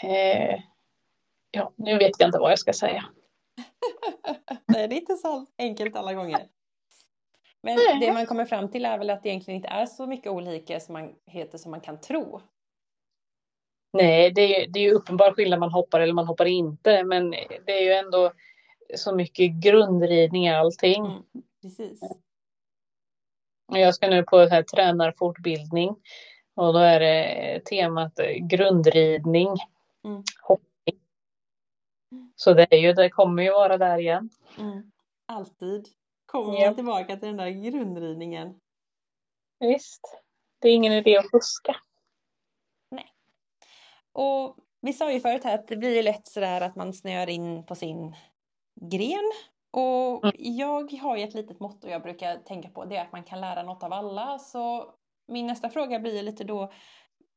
eh, 0.03 0.59
ja, 1.51 1.73
nu 1.75 1.97
vet 1.97 2.19
jag 2.19 2.27
inte 2.27 2.39
vad 2.39 2.51
jag 2.51 2.59
ska 2.59 2.73
säga. 2.73 3.05
Nej, 4.65 4.87
det 4.87 4.95
är 4.95 4.99
inte 4.99 5.15
så 5.15 5.45
enkelt 5.57 5.95
alla 5.95 6.13
gånger. 6.13 6.47
Men 7.61 7.77
det 7.99 8.13
man 8.13 8.25
kommer 8.25 8.45
fram 8.45 8.71
till 8.71 8.85
är 8.85 8.97
väl 8.97 9.09
att 9.09 9.23
det 9.23 9.29
egentligen 9.29 9.55
inte 9.55 9.69
är 9.69 9.85
så 9.85 10.07
mycket 10.07 10.31
olika 10.31 10.79
som 10.79 10.93
man 10.93 11.15
heter 11.25 11.57
som 11.57 11.71
man 11.71 11.81
kan 11.81 12.01
tro. 12.01 12.41
Nej, 13.93 14.31
det 14.31 14.41
är, 14.41 14.67
det 14.67 14.79
är 14.79 14.83
ju 14.83 14.91
uppenbar 14.91 15.31
skillnad 15.31 15.59
man 15.59 15.71
hoppar 15.71 15.99
eller 15.99 16.13
man 16.13 16.27
hoppar 16.27 16.45
inte, 16.45 17.03
men 17.03 17.31
det 17.65 17.71
är 17.71 17.81
ju 17.81 17.93
ändå 17.93 18.31
så 18.95 19.15
mycket 19.15 19.51
grundridning 19.51 20.45
i 20.45 20.53
allting. 20.53 21.05
Mm, 21.05 21.23
precis. 21.61 21.99
Jag 23.67 23.95
ska 23.95 24.09
nu 24.09 24.23
på 24.23 24.37
här 24.37 24.63
tränarfortbildning 24.63 25.95
och 26.55 26.73
då 26.73 26.79
är 26.79 26.99
det 26.99 27.59
temat 27.65 28.19
grundridning. 28.49 29.49
Mm. 30.03 30.23
Hoppning. 30.41 31.01
Så 32.35 32.53
det, 32.53 32.73
är 32.73 32.77
ju, 32.77 32.93
det 32.93 33.09
kommer 33.09 33.43
ju 33.43 33.51
vara 33.51 33.77
där 33.77 33.97
igen. 33.97 34.29
Mm. 34.59 34.91
Alltid 35.25 35.87
kommer 36.25 36.59
ja. 36.59 36.65
man 36.65 36.75
tillbaka 36.75 37.17
till 37.17 37.27
den 37.27 37.37
där 37.37 37.49
grundridningen. 37.49 38.59
Visst. 39.59 40.01
Det 40.59 40.67
är 40.67 40.73
ingen 40.73 40.93
idé 40.93 41.17
att 41.17 41.31
fuska. 41.31 41.75
Och 44.13 44.57
vi 44.81 44.93
sa 44.93 45.11
ju 45.11 45.19
förut 45.19 45.43
här 45.43 45.55
att 45.55 45.67
det 45.67 45.77
blir 45.77 46.03
lätt 46.03 46.27
sådär 46.27 46.61
att 46.61 46.75
man 46.75 46.93
snöar 46.93 47.29
in 47.29 47.65
på 47.65 47.75
sin 47.75 48.15
gren. 48.81 49.31
Och 49.71 50.23
mm. 50.23 50.35
jag 50.37 50.91
har 50.91 51.17
ju 51.17 51.23
ett 51.23 51.33
litet 51.33 51.59
motto 51.59 51.87
jag 51.87 52.01
brukar 52.01 52.37
tänka 52.37 52.69
på, 52.69 52.85
det 52.85 52.95
är 52.95 53.01
att 53.01 53.11
man 53.11 53.23
kan 53.23 53.41
lära 53.41 53.63
något 53.63 53.83
av 53.83 53.93
alla. 53.93 54.39
Så 54.39 54.93
min 55.27 55.47
nästa 55.47 55.69
fråga 55.69 55.99
blir 55.99 56.23
lite 56.23 56.43
då, 56.43 56.71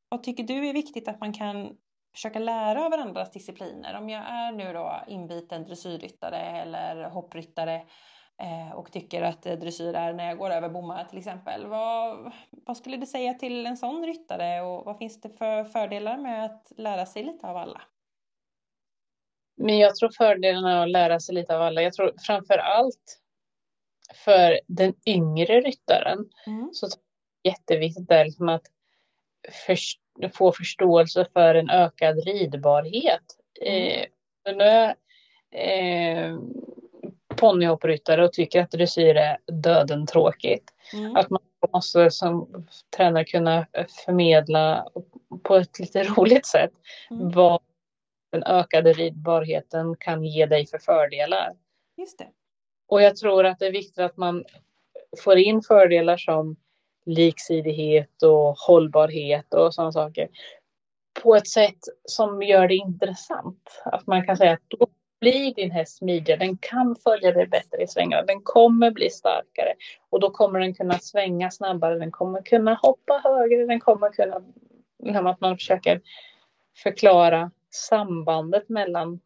vad 0.09 0.23
tycker 0.23 0.43
du 0.43 0.67
är 0.69 0.73
viktigt 0.73 1.07
att 1.07 1.19
man 1.19 1.33
kan 1.33 1.77
försöka 2.13 2.39
lära 2.39 2.85
av 2.85 2.91
varandras 2.91 3.31
discipliner? 3.31 3.97
Om 3.97 4.09
jag 4.09 4.23
är 4.29 4.51
nu 4.51 4.73
då 4.73 5.01
inbiten 5.07 5.65
dressyrryttare 5.65 6.39
eller 6.39 7.09
hoppryttare, 7.09 7.81
och 8.73 8.91
tycker 8.91 9.21
att 9.21 9.41
dressyr 9.41 9.93
är 9.93 10.13
när 10.13 10.27
jag 10.27 10.37
går 10.37 10.49
över 10.49 10.69
bommar 10.69 11.03
till 11.03 11.17
exempel. 11.17 11.65
Vad, 11.65 12.31
vad 12.49 12.77
skulle 12.77 12.97
du 12.97 13.05
säga 13.05 13.33
till 13.33 13.65
en 13.65 13.77
sån 13.77 14.05
ryttare 14.05 14.61
och 14.61 14.85
vad 14.85 14.97
finns 14.97 15.21
det 15.21 15.29
för 15.29 15.63
fördelar 15.63 16.17
med 16.17 16.45
att 16.45 16.71
lära 16.77 17.05
sig 17.05 17.23
lite 17.23 17.47
av 17.47 17.57
alla? 17.57 17.81
Men 19.57 19.77
jag 19.77 19.95
tror 19.95 20.09
fördelarna 20.09 20.83
att 20.83 20.89
lära 20.89 21.19
sig 21.19 21.35
lite 21.35 21.55
av 21.55 21.61
alla, 21.61 21.81
jag 21.81 21.93
tror 21.93 22.13
framför 22.27 22.57
allt 22.57 23.19
för 24.15 24.59
den 24.67 24.93
yngre 25.05 25.61
ryttaren 25.61 26.29
mm. 26.47 26.69
så 26.73 26.85
är 26.85 26.89
det 26.89 27.49
jätteviktigt 27.49 28.11
är 28.11 28.25
liksom 28.25 28.49
att 28.49 28.67
först, 29.65 29.99
få 30.33 30.51
förståelse 30.51 31.25
för 31.33 31.55
en 31.55 31.69
ökad 31.69 32.23
ridbarhet. 32.25 33.23
Mm. 33.61 34.05
Eh, 34.45 34.55
nu, 34.55 34.93
eh, 35.59 36.37
ponnyhoppryttare 37.37 38.25
och 38.25 38.33
tycker 38.33 38.61
att 38.61 38.71
dressyr 38.71 39.15
är 39.15 39.37
döden 39.51 40.07
tråkigt. 40.07 40.73
Mm. 40.93 41.15
Att 41.15 41.29
man 41.29 41.39
måste 41.73 42.11
som 42.11 42.65
tränare 42.97 43.25
kunna 43.25 43.67
förmedla 44.05 44.87
på 45.43 45.55
ett 45.55 45.79
lite 45.79 46.03
roligt 46.17 46.45
sätt 46.45 46.71
mm. 47.11 47.31
vad 47.31 47.61
den 48.31 48.43
ökade 48.43 48.93
ridbarheten 48.93 49.95
kan 49.99 50.23
ge 50.23 50.45
dig 50.45 50.67
för 50.67 50.77
fördelar. 50.77 51.53
Just 51.97 52.17
det. 52.17 52.27
Och 52.87 53.01
jag 53.01 53.15
tror 53.15 53.45
att 53.45 53.59
det 53.59 53.67
är 53.67 53.71
viktigt 53.71 53.99
att 53.99 54.17
man 54.17 54.45
får 55.23 55.37
in 55.37 55.61
fördelar 55.61 56.17
som 56.17 56.55
liksidighet 57.05 58.23
och 58.23 58.57
hållbarhet 58.57 59.53
och 59.53 59.73
sådana 59.73 59.91
saker 59.91 60.29
på 61.23 61.35
ett 61.35 61.47
sätt 61.47 61.79
som 62.03 62.43
gör 62.43 62.67
det 62.67 62.75
intressant. 62.75 63.81
Att 63.85 64.07
man 64.07 64.25
kan 64.25 64.37
säga 64.37 64.53
att 64.53 64.63
då 64.67 64.87
blir 65.19 65.53
din 65.53 65.71
häst 65.71 65.97
smidigare, 65.97 66.39
den 66.39 66.57
kan 66.57 66.95
följa 67.03 67.31
dig 67.31 67.47
bättre 67.47 67.83
i 67.83 67.87
svängarna, 67.87 68.23
den 68.23 68.41
kommer 68.41 68.91
bli 68.91 69.09
starkare 69.09 69.73
och 70.09 70.19
då 70.19 70.29
kommer 70.29 70.59
den 70.59 70.73
kunna 70.73 70.99
svänga 70.99 71.51
snabbare, 71.51 71.99
den 71.99 72.11
kommer 72.11 72.41
kunna 72.41 72.73
hoppa 72.73 73.21
högre, 73.23 73.65
den 73.65 73.79
kommer 73.79 74.09
kunna, 74.09 74.41
liksom 75.03 75.27
att 75.27 75.41
man 75.41 75.57
försöker 75.57 76.01
förklara 76.83 77.51
sambandet 77.71 78.69
mellan 78.69 79.19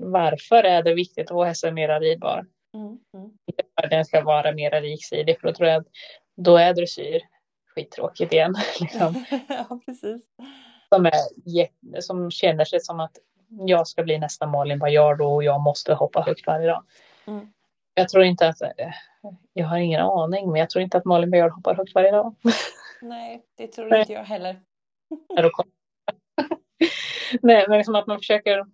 varför 0.00 0.64
är 0.64 0.82
det 0.82 0.94
viktigt 0.94 1.30
att 1.30 1.34
få 1.34 1.44
hästen 1.44 1.74
mera 1.74 2.00
ridbar. 2.00 2.46
Mm, 2.74 2.98
mm. 3.14 3.30
Den 3.90 4.04
ska 4.04 4.24
vara 4.24 4.52
mera 4.52 4.80
riksidig 4.80 5.40
för 5.40 5.48
då 5.48 5.54
tror 5.54 5.68
jag 5.68 5.80
att 5.80 5.88
då 6.36 6.56
är 6.56 6.74
dressyr 6.74 7.20
skittråkigt 7.74 8.32
igen. 8.32 8.54
Liksom. 8.80 9.24
ja, 9.48 9.80
precis. 9.86 10.22
Som, 10.88 11.06
är, 11.06 12.00
som 12.00 12.30
känner 12.30 12.64
sig 12.64 12.80
som 12.80 13.00
att 13.00 13.16
jag 13.58 13.88
ska 13.88 14.02
bli 14.02 14.18
nästa 14.18 14.46
Malin 14.46 14.78
Baryard 14.78 15.20
och 15.20 15.44
jag 15.44 15.60
måste 15.60 15.94
hoppa 15.94 16.20
högt 16.20 16.46
varje 16.46 16.66
dag. 16.66 16.84
Mm. 17.24 17.52
Jag 17.94 18.08
tror 18.08 18.24
inte 18.24 18.48
att, 18.48 18.62
eh, 18.62 18.92
jag 19.52 19.66
har 19.66 19.78
ingen 19.78 20.00
aning, 20.00 20.50
men 20.50 20.60
jag 20.60 20.70
tror 20.70 20.82
inte 20.82 20.98
att 20.98 21.04
Malin 21.04 21.30
Baryard 21.30 21.52
hoppar 21.52 21.74
högt 21.74 21.94
varje 21.94 22.10
dag. 22.10 22.34
Nej, 23.02 23.42
det 23.56 23.66
tror 23.66 23.94
inte 23.96 24.12
jag 24.12 24.24
heller. 24.24 24.60
Nej, 27.42 27.64
men 27.68 27.78
liksom 27.78 27.94
att 27.94 28.06
man 28.06 28.18
försöker 28.18 28.66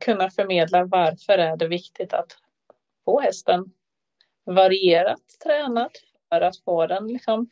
kunna 0.00 0.30
förmedla 0.30 0.84
varför 0.84 1.38
är 1.38 1.56
det 1.56 1.68
viktigt 1.68 2.12
att 2.12 2.36
få 3.04 3.20
hästen 3.20 3.64
varierat 4.44 5.22
tränat 5.44 5.92
för 6.28 6.40
att 6.40 6.58
få 6.64 6.86
den 6.86 7.06
liksom, 7.06 7.48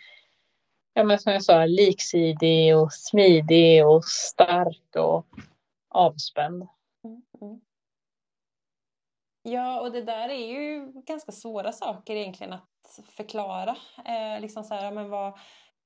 ja 0.94 1.04
men 1.04 1.18
som 1.18 1.32
jag 1.32 1.42
sa, 1.42 1.66
liksidig 1.66 2.76
och 2.76 2.92
smidig 2.92 3.86
och 3.86 4.04
stark 4.04 4.96
och 4.96 5.26
avspänd. 5.88 6.68
Mm, 7.04 7.22
mm. 7.40 7.60
Ja, 9.42 9.80
och 9.80 9.92
det 9.92 10.02
där 10.02 10.28
är 10.28 10.46
ju 10.46 10.92
ganska 11.06 11.32
svåra 11.32 11.72
saker 11.72 12.16
egentligen 12.16 12.52
att 12.52 13.00
förklara. 13.16 13.76
Eh, 14.06 14.40
liksom 14.40 14.64
så 14.64 14.74
här, 14.74 14.92
men 14.92 15.10
vad, 15.10 15.38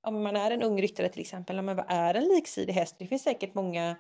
om 0.03 0.23
man 0.23 0.37
är 0.37 0.51
en 0.51 0.63
ung 0.63 0.83
ryttare 0.83 1.09
till 1.09 1.21
exempel, 1.21 1.63
men 1.63 1.77
vad 1.77 1.87
är 1.89 2.15
en 2.15 2.29
liksidig 2.29 2.73
häst? 2.73 2.97
Det 2.99 3.07
finns 3.07 3.23
säkert 3.23 3.55
många 3.55 3.91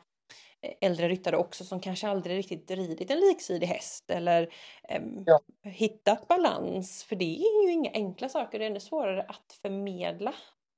eh, 0.61 0.73
äldre 0.81 1.09
ryttare 1.09 1.37
också 1.37 1.65
som 1.65 1.81
kanske 1.81 2.09
aldrig 2.09 2.39
riktigt 2.39 2.71
ridit 2.71 3.11
en 3.11 3.21
liksidig 3.21 3.67
häst 3.67 4.11
eller 4.11 4.43
eh, 4.89 5.03
ja. 5.27 5.41
hittat 5.63 6.29
balans. 6.29 7.05
För 7.05 7.17
det 7.17 7.39
är 7.39 7.67
ju 7.67 7.73
inga 7.73 7.91
enkla 7.91 8.29
saker, 8.29 8.59
det 8.59 8.65
är 8.65 8.71
ännu 8.71 8.81
svårare 8.81 9.23
att 9.23 9.59
förmedla. 9.63 10.35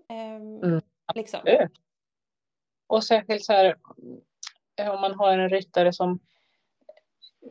Eh, 0.08 0.36
mm. 0.36 0.80
liksom. 1.14 1.40
Och 2.86 3.04
särskilt 3.04 3.44
så 3.44 3.52
här 3.52 3.76
om 4.78 5.00
man 5.00 5.14
har 5.14 5.38
en 5.38 5.50
ryttare 5.50 5.92
som 5.92 6.20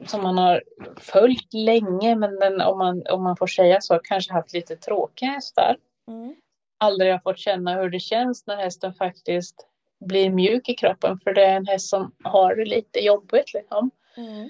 som 0.05 0.23
man 0.23 0.37
har 0.37 0.63
följt 0.97 1.53
länge 1.53 2.15
men 2.15 2.39
den, 2.39 2.61
om, 2.61 2.77
man, 2.77 3.03
om 3.07 3.23
man 3.23 3.37
får 3.37 3.47
säga 3.47 3.81
så 3.81 3.99
kanske 4.03 4.33
haft 4.33 4.53
lite 4.53 4.75
tråkiga 4.75 5.29
hästar. 5.29 5.77
Mm. 6.07 6.35
Aldrig 6.77 7.11
har 7.11 7.19
fått 7.19 7.39
känna 7.39 7.75
hur 7.75 7.89
det 7.89 7.99
känns 7.99 8.47
när 8.47 8.57
hästen 8.57 8.93
faktiskt 8.93 9.67
blir 9.99 10.29
mjuk 10.29 10.69
i 10.69 10.73
kroppen 10.73 11.19
för 11.19 11.33
det 11.33 11.45
är 11.45 11.55
en 11.55 11.67
häst 11.67 11.89
som 11.89 12.15
har 12.23 12.55
det 12.55 12.65
lite 12.65 12.99
jobbigt. 12.99 13.53
Liksom. 13.53 13.91
Mm. 14.17 14.49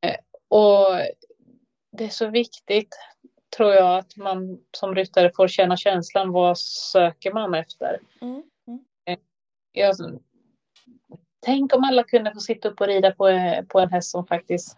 Eh, 0.00 0.16
och 0.48 0.86
det 1.92 2.04
är 2.04 2.08
så 2.08 2.26
viktigt 2.26 2.98
tror 3.56 3.72
jag 3.72 3.98
att 3.98 4.16
man 4.16 4.58
som 4.76 4.94
ryttare 4.94 5.32
får 5.36 5.48
känna 5.48 5.76
känslan 5.76 6.32
vad 6.32 6.58
söker 6.58 7.32
man 7.32 7.54
efter. 7.54 8.00
Mm. 8.20 8.42
Mm. 8.66 8.84
Eh, 9.04 9.18
jag, 9.72 9.94
tänk 11.40 11.74
om 11.74 11.84
alla 11.84 12.02
kunde 12.02 12.32
få 12.32 12.40
sitta 12.40 12.68
upp 12.68 12.80
och 12.80 12.86
rida 12.86 13.10
på, 13.10 13.24
på 13.68 13.80
en 13.80 13.90
häst 13.90 14.10
som 14.10 14.26
faktiskt 14.26 14.76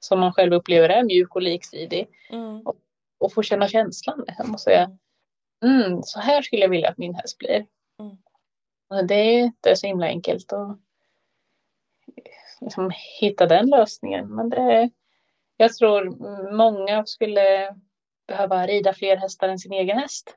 som 0.00 0.20
man 0.20 0.32
själv 0.32 0.52
upplever 0.52 0.88
är 0.88 1.04
mjuk 1.04 1.36
och 1.36 1.42
liksidig. 1.42 2.08
Mm. 2.30 2.60
Och, 2.60 2.76
och 3.18 3.32
få 3.32 3.42
känna 3.42 3.68
känslan 3.68 4.24
och 4.52 4.60
säga 4.60 4.98
mm, 5.64 6.02
så 6.02 6.20
här 6.20 6.42
skulle 6.42 6.62
jag 6.62 6.68
vilja 6.68 6.88
att 6.88 6.98
min 6.98 7.14
häst 7.14 7.38
blir. 7.38 7.66
Mm. 7.98 9.06
det 9.06 9.14
är 9.14 9.38
inte 9.38 9.76
så 9.76 9.86
himla 9.86 10.06
enkelt 10.06 10.52
att 10.52 10.78
liksom, 12.60 12.92
hitta 13.20 13.46
den 13.46 13.66
lösningen. 13.66 14.34
Men 14.34 14.50
det, 14.50 14.90
jag 15.56 15.74
tror 15.74 16.04
många 16.56 17.06
skulle 17.06 17.74
behöva 18.26 18.66
rida 18.66 18.94
fler 18.94 19.16
hästar 19.16 19.48
än 19.48 19.58
sin 19.58 19.72
egen 19.72 19.98
häst. 19.98 20.36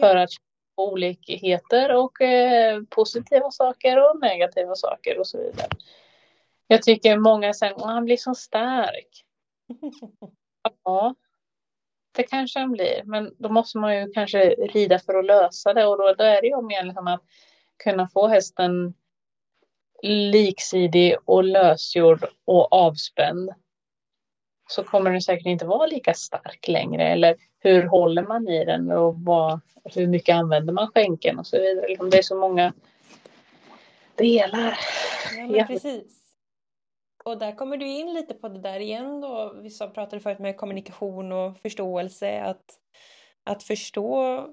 För 0.00 0.16
att 0.16 0.30
olikheter 0.76 1.94
och 1.94 2.20
eh, 2.20 2.82
positiva 2.90 3.50
saker 3.50 4.10
och 4.10 4.20
negativa 4.20 4.74
saker 4.74 5.18
och 5.18 5.26
så 5.26 5.38
vidare. 5.38 5.68
Jag 6.66 6.82
tycker 6.82 7.18
många 7.18 7.54
säger 7.54 7.74
att 7.74 7.82
han 7.82 8.04
blir 8.04 8.16
så 8.16 8.34
stark. 8.34 9.24
ja, 10.84 11.14
det 12.12 12.22
kanske 12.22 12.58
han 12.58 12.72
blir, 12.72 13.02
men 13.04 13.34
då 13.38 13.48
måste 13.48 13.78
man 13.78 13.96
ju 13.96 14.12
kanske 14.12 14.50
rida 14.50 14.98
för 14.98 15.14
att 15.14 15.24
lösa 15.24 15.74
det 15.74 15.86
och 15.86 15.98
då, 15.98 16.14
då 16.14 16.24
är 16.24 16.40
det 16.40 16.46
ju 16.46 16.62
mer 16.62 16.84
liksom 16.84 17.06
att 17.06 17.22
kunna 17.84 18.08
få 18.08 18.26
hästen 18.26 18.94
liksidig 20.02 21.16
och 21.24 21.44
lösgjord 21.44 22.24
och 22.44 22.72
avspänd 22.72 23.50
så 24.66 24.84
kommer 24.84 25.10
den 25.10 25.22
säkert 25.22 25.46
inte 25.46 25.66
vara 25.66 25.86
lika 25.86 26.14
stark 26.14 26.68
längre. 26.68 27.08
Eller 27.08 27.36
hur 27.60 27.82
håller 27.82 28.22
man 28.22 28.48
i 28.48 28.64
den 28.64 28.90
och 28.90 29.14
vad, 29.18 29.60
hur 29.94 30.06
mycket 30.06 30.34
använder 30.34 30.72
man 30.72 30.90
skänken 30.94 31.38
och 31.38 31.46
så 31.46 31.58
vidare. 31.58 31.88
Liksom, 31.88 32.10
det 32.10 32.18
är 32.18 32.22
så 32.22 32.36
många 32.36 32.72
delar. 34.14 34.78
Ja, 35.48 35.64
precis. 35.64 36.24
Och 37.24 37.38
där 37.38 37.52
kommer 37.52 37.76
du 37.76 37.86
in 37.86 38.14
lite 38.14 38.34
på 38.34 38.48
det 38.48 38.60
där 38.60 38.80
igen 38.80 39.20
då. 39.20 39.54
Vi 39.62 39.78
pratade 39.94 40.20
förut 40.20 40.38
med 40.38 40.56
kommunikation 40.56 41.32
och 41.32 41.58
förståelse. 41.58 42.42
Att, 42.42 42.64
att 43.44 43.62
förstå 43.62 44.46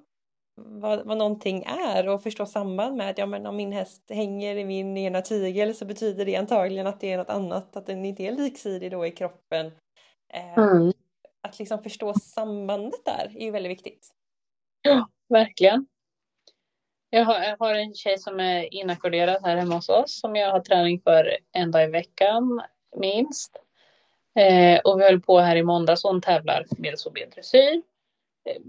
vad, 0.55 1.05
vad 1.05 1.17
någonting 1.17 1.63
är 1.63 2.09
och 2.09 2.23
förstå 2.23 2.45
samband 2.45 2.95
med 2.95 3.09
att 3.09 3.17
ja, 3.17 3.25
men 3.25 3.45
om 3.45 3.55
min 3.55 3.71
häst 3.71 4.03
hänger 4.09 4.55
i 4.55 4.65
min 4.65 4.97
ena 4.97 5.21
tygel 5.21 5.75
så 5.75 5.85
betyder 5.85 6.25
det 6.25 6.35
antagligen 6.35 6.87
att 6.87 6.99
det 6.99 7.11
är 7.11 7.17
något 7.17 7.29
annat, 7.29 7.75
att 7.75 7.85
den 7.85 8.05
inte 8.05 8.23
är 8.23 8.31
liksidig 8.31 8.91
då 8.91 9.05
i 9.05 9.11
kroppen. 9.11 9.71
Eh, 10.33 10.57
mm. 10.57 10.93
Att 11.41 11.59
liksom 11.59 11.83
förstå 11.83 12.13
sambandet 12.13 13.05
där 13.05 13.31
är 13.35 13.45
ju 13.45 13.51
väldigt 13.51 13.71
viktigt. 13.71 14.09
Ja, 14.81 15.09
verkligen. 15.29 15.87
Jag 17.09 17.25
har, 17.25 17.39
jag 17.39 17.57
har 17.59 17.73
en 17.75 17.93
tjej 17.93 18.17
som 18.17 18.39
är 18.39 18.73
inackorderad 18.73 19.45
här 19.45 19.57
hemma 19.57 19.75
hos 19.75 19.89
oss 19.89 20.19
som 20.19 20.35
jag 20.35 20.51
har 20.51 20.59
träning 20.59 21.01
för 21.01 21.37
en 21.51 21.71
dag 21.71 21.83
i 21.83 21.87
veckan 21.87 22.61
minst. 22.97 23.57
Eh, 24.35 24.79
och 24.79 24.99
vi 24.99 25.03
höll 25.03 25.21
på 25.21 25.39
här 25.39 25.55
i 25.55 25.63
måndags 25.63 26.03
hon 26.03 26.21
tävlar 26.21 26.65
med 26.77 26.99
så 26.99 27.09
dressyr. 27.09 27.81
Eh, 28.45 28.61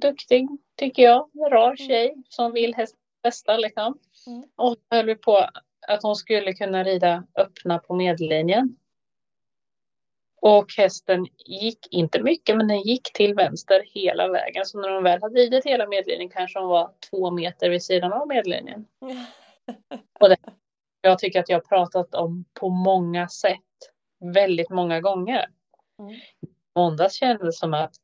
duktig 0.00 0.48
tycker 0.76 1.02
jag, 1.02 1.28
rar 1.50 1.66
mm. 1.66 1.76
tjej 1.76 2.14
som 2.28 2.52
vill 2.52 2.74
hästens 2.74 3.00
bästa 3.22 3.56
liksom. 3.56 3.98
Mm. 4.26 4.44
Och 4.56 4.76
höll 4.90 5.06
vi 5.06 5.14
på 5.14 5.46
att 5.88 6.02
hon 6.02 6.16
skulle 6.16 6.52
kunna 6.52 6.84
rida 6.84 7.24
öppna 7.34 7.78
på 7.78 7.94
medellinjen. 7.94 8.76
Och 10.44 10.66
hästen 10.76 11.26
gick 11.46 11.86
inte 11.90 12.22
mycket, 12.22 12.56
men 12.56 12.68
den 12.68 12.80
gick 12.80 13.12
till 13.12 13.34
vänster 13.34 13.82
hela 13.86 14.28
vägen. 14.28 14.66
Så 14.66 14.80
när 14.80 14.88
de 14.88 15.04
väl 15.04 15.22
hade 15.22 15.40
ridit 15.40 15.66
hela 15.66 15.86
medellinjen 15.86 16.30
kanske 16.30 16.58
de 16.58 16.68
var 16.68 16.90
två 17.10 17.30
meter 17.30 17.70
vid 17.70 17.82
sidan 17.82 18.12
av 18.12 18.28
medellinjen. 18.28 18.86
Och 20.20 20.28
det, 20.28 20.36
jag 21.00 21.18
tycker 21.18 21.40
att 21.40 21.48
jag 21.48 21.56
har 21.56 21.60
pratat 21.68 22.14
om 22.14 22.44
på 22.60 22.68
många 22.68 23.28
sätt, 23.28 23.58
väldigt 24.34 24.70
många 24.70 25.00
gånger. 25.00 25.46
Mm. 25.98 26.20
Måndags 26.76 27.14
kändes 27.14 27.58
som 27.58 27.74
att 27.74 27.94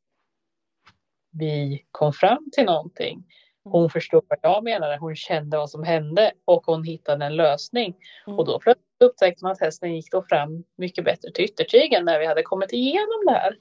vi 1.31 1.85
kom 1.91 2.13
fram 2.13 2.51
till 2.53 2.65
någonting. 2.65 3.25
Hon 3.65 3.91
förstod 3.91 4.25
vad 4.29 4.39
jag 4.43 4.65
menade, 4.65 4.97
hon 4.97 5.17
kände 5.17 5.57
vad 5.57 5.71
som 5.71 5.83
hände 5.83 6.33
och 6.45 6.67
hon 6.67 6.85
hittade 6.85 7.25
en 7.25 7.37
lösning. 7.37 7.97
Mm. 8.27 8.39
Och 8.39 8.47
då 8.47 8.61
upptäckte 9.01 9.45
man 9.45 9.53
att 9.53 9.61
hästen 9.61 9.95
gick 9.95 10.13
då 10.13 10.23
fram 10.23 10.65
mycket 10.77 11.05
bättre 11.05 11.33
till 11.33 11.45
yttertygen 11.45 12.05
när 12.05 12.19
vi 12.19 12.27
hade 12.27 12.43
kommit 12.43 12.73
igenom 12.73 13.25
det 13.27 13.33
här. 13.33 13.57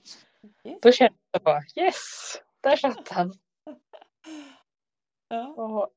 Yes. 0.65 0.77
Då 0.81 0.91
kände 0.91 1.17
jag 1.31 1.41
bara 1.41 1.61
yes, 1.75 2.35
där 2.61 2.75
satt 2.75 3.09
han. 3.09 3.33
ja. 5.29 5.47
och, 5.47 5.91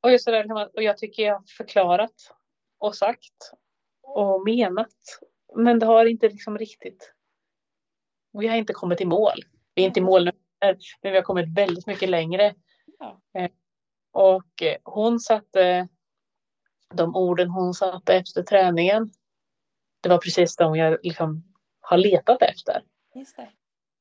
och, 0.00 0.12
just 0.12 0.26
det 0.26 0.32
där, 0.32 0.76
och 0.76 0.82
jag 0.82 0.98
tycker 0.98 1.22
jag 1.22 1.48
förklarat 1.48 2.34
och 2.78 2.94
sagt 2.94 3.52
och 4.02 4.44
menat. 4.44 4.94
Men 5.56 5.78
det 5.78 5.86
har 5.86 6.06
inte 6.06 6.28
liksom 6.28 6.58
riktigt. 6.58 7.14
Vi 8.32 8.48
har 8.48 8.56
inte 8.56 8.72
kommit 8.72 9.00
i 9.00 9.04
mål. 9.04 9.44
Vi 9.74 9.82
är 9.82 9.86
inte 9.86 10.00
i 10.00 10.02
mål 10.02 10.24
nu, 10.24 10.32
men 11.02 11.12
vi 11.12 11.16
har 11.16 11.22
kommit 11.22 11.56
väldigt 11.56 11.86
mycket 11.86 12.08
längre. 12.08 12.54
Ja. 13.00 13.20
Eh, 13.34 13.50
och 14.12 14.62
eh, 14.62 14.76
hon 14.84 15.20
satte 15.20 15.88
de 16.94 17.16
orden 17.16 17.50
hon 17.50 17.74
satte 17.74 18.14
efter 18.14 18.42
träningen. 18.42 19.10
Det 20.00 20.08
var 20.08 20.18
precis 20.18 20.56
de 20.56 20.76
jag 20.76 20.98
liksom 21.02 21.44
har 21.80 21.96
letat 21.96 22.42
efter. 22.42 22.82
Just 23.14 23.36
det. 23.36 23.48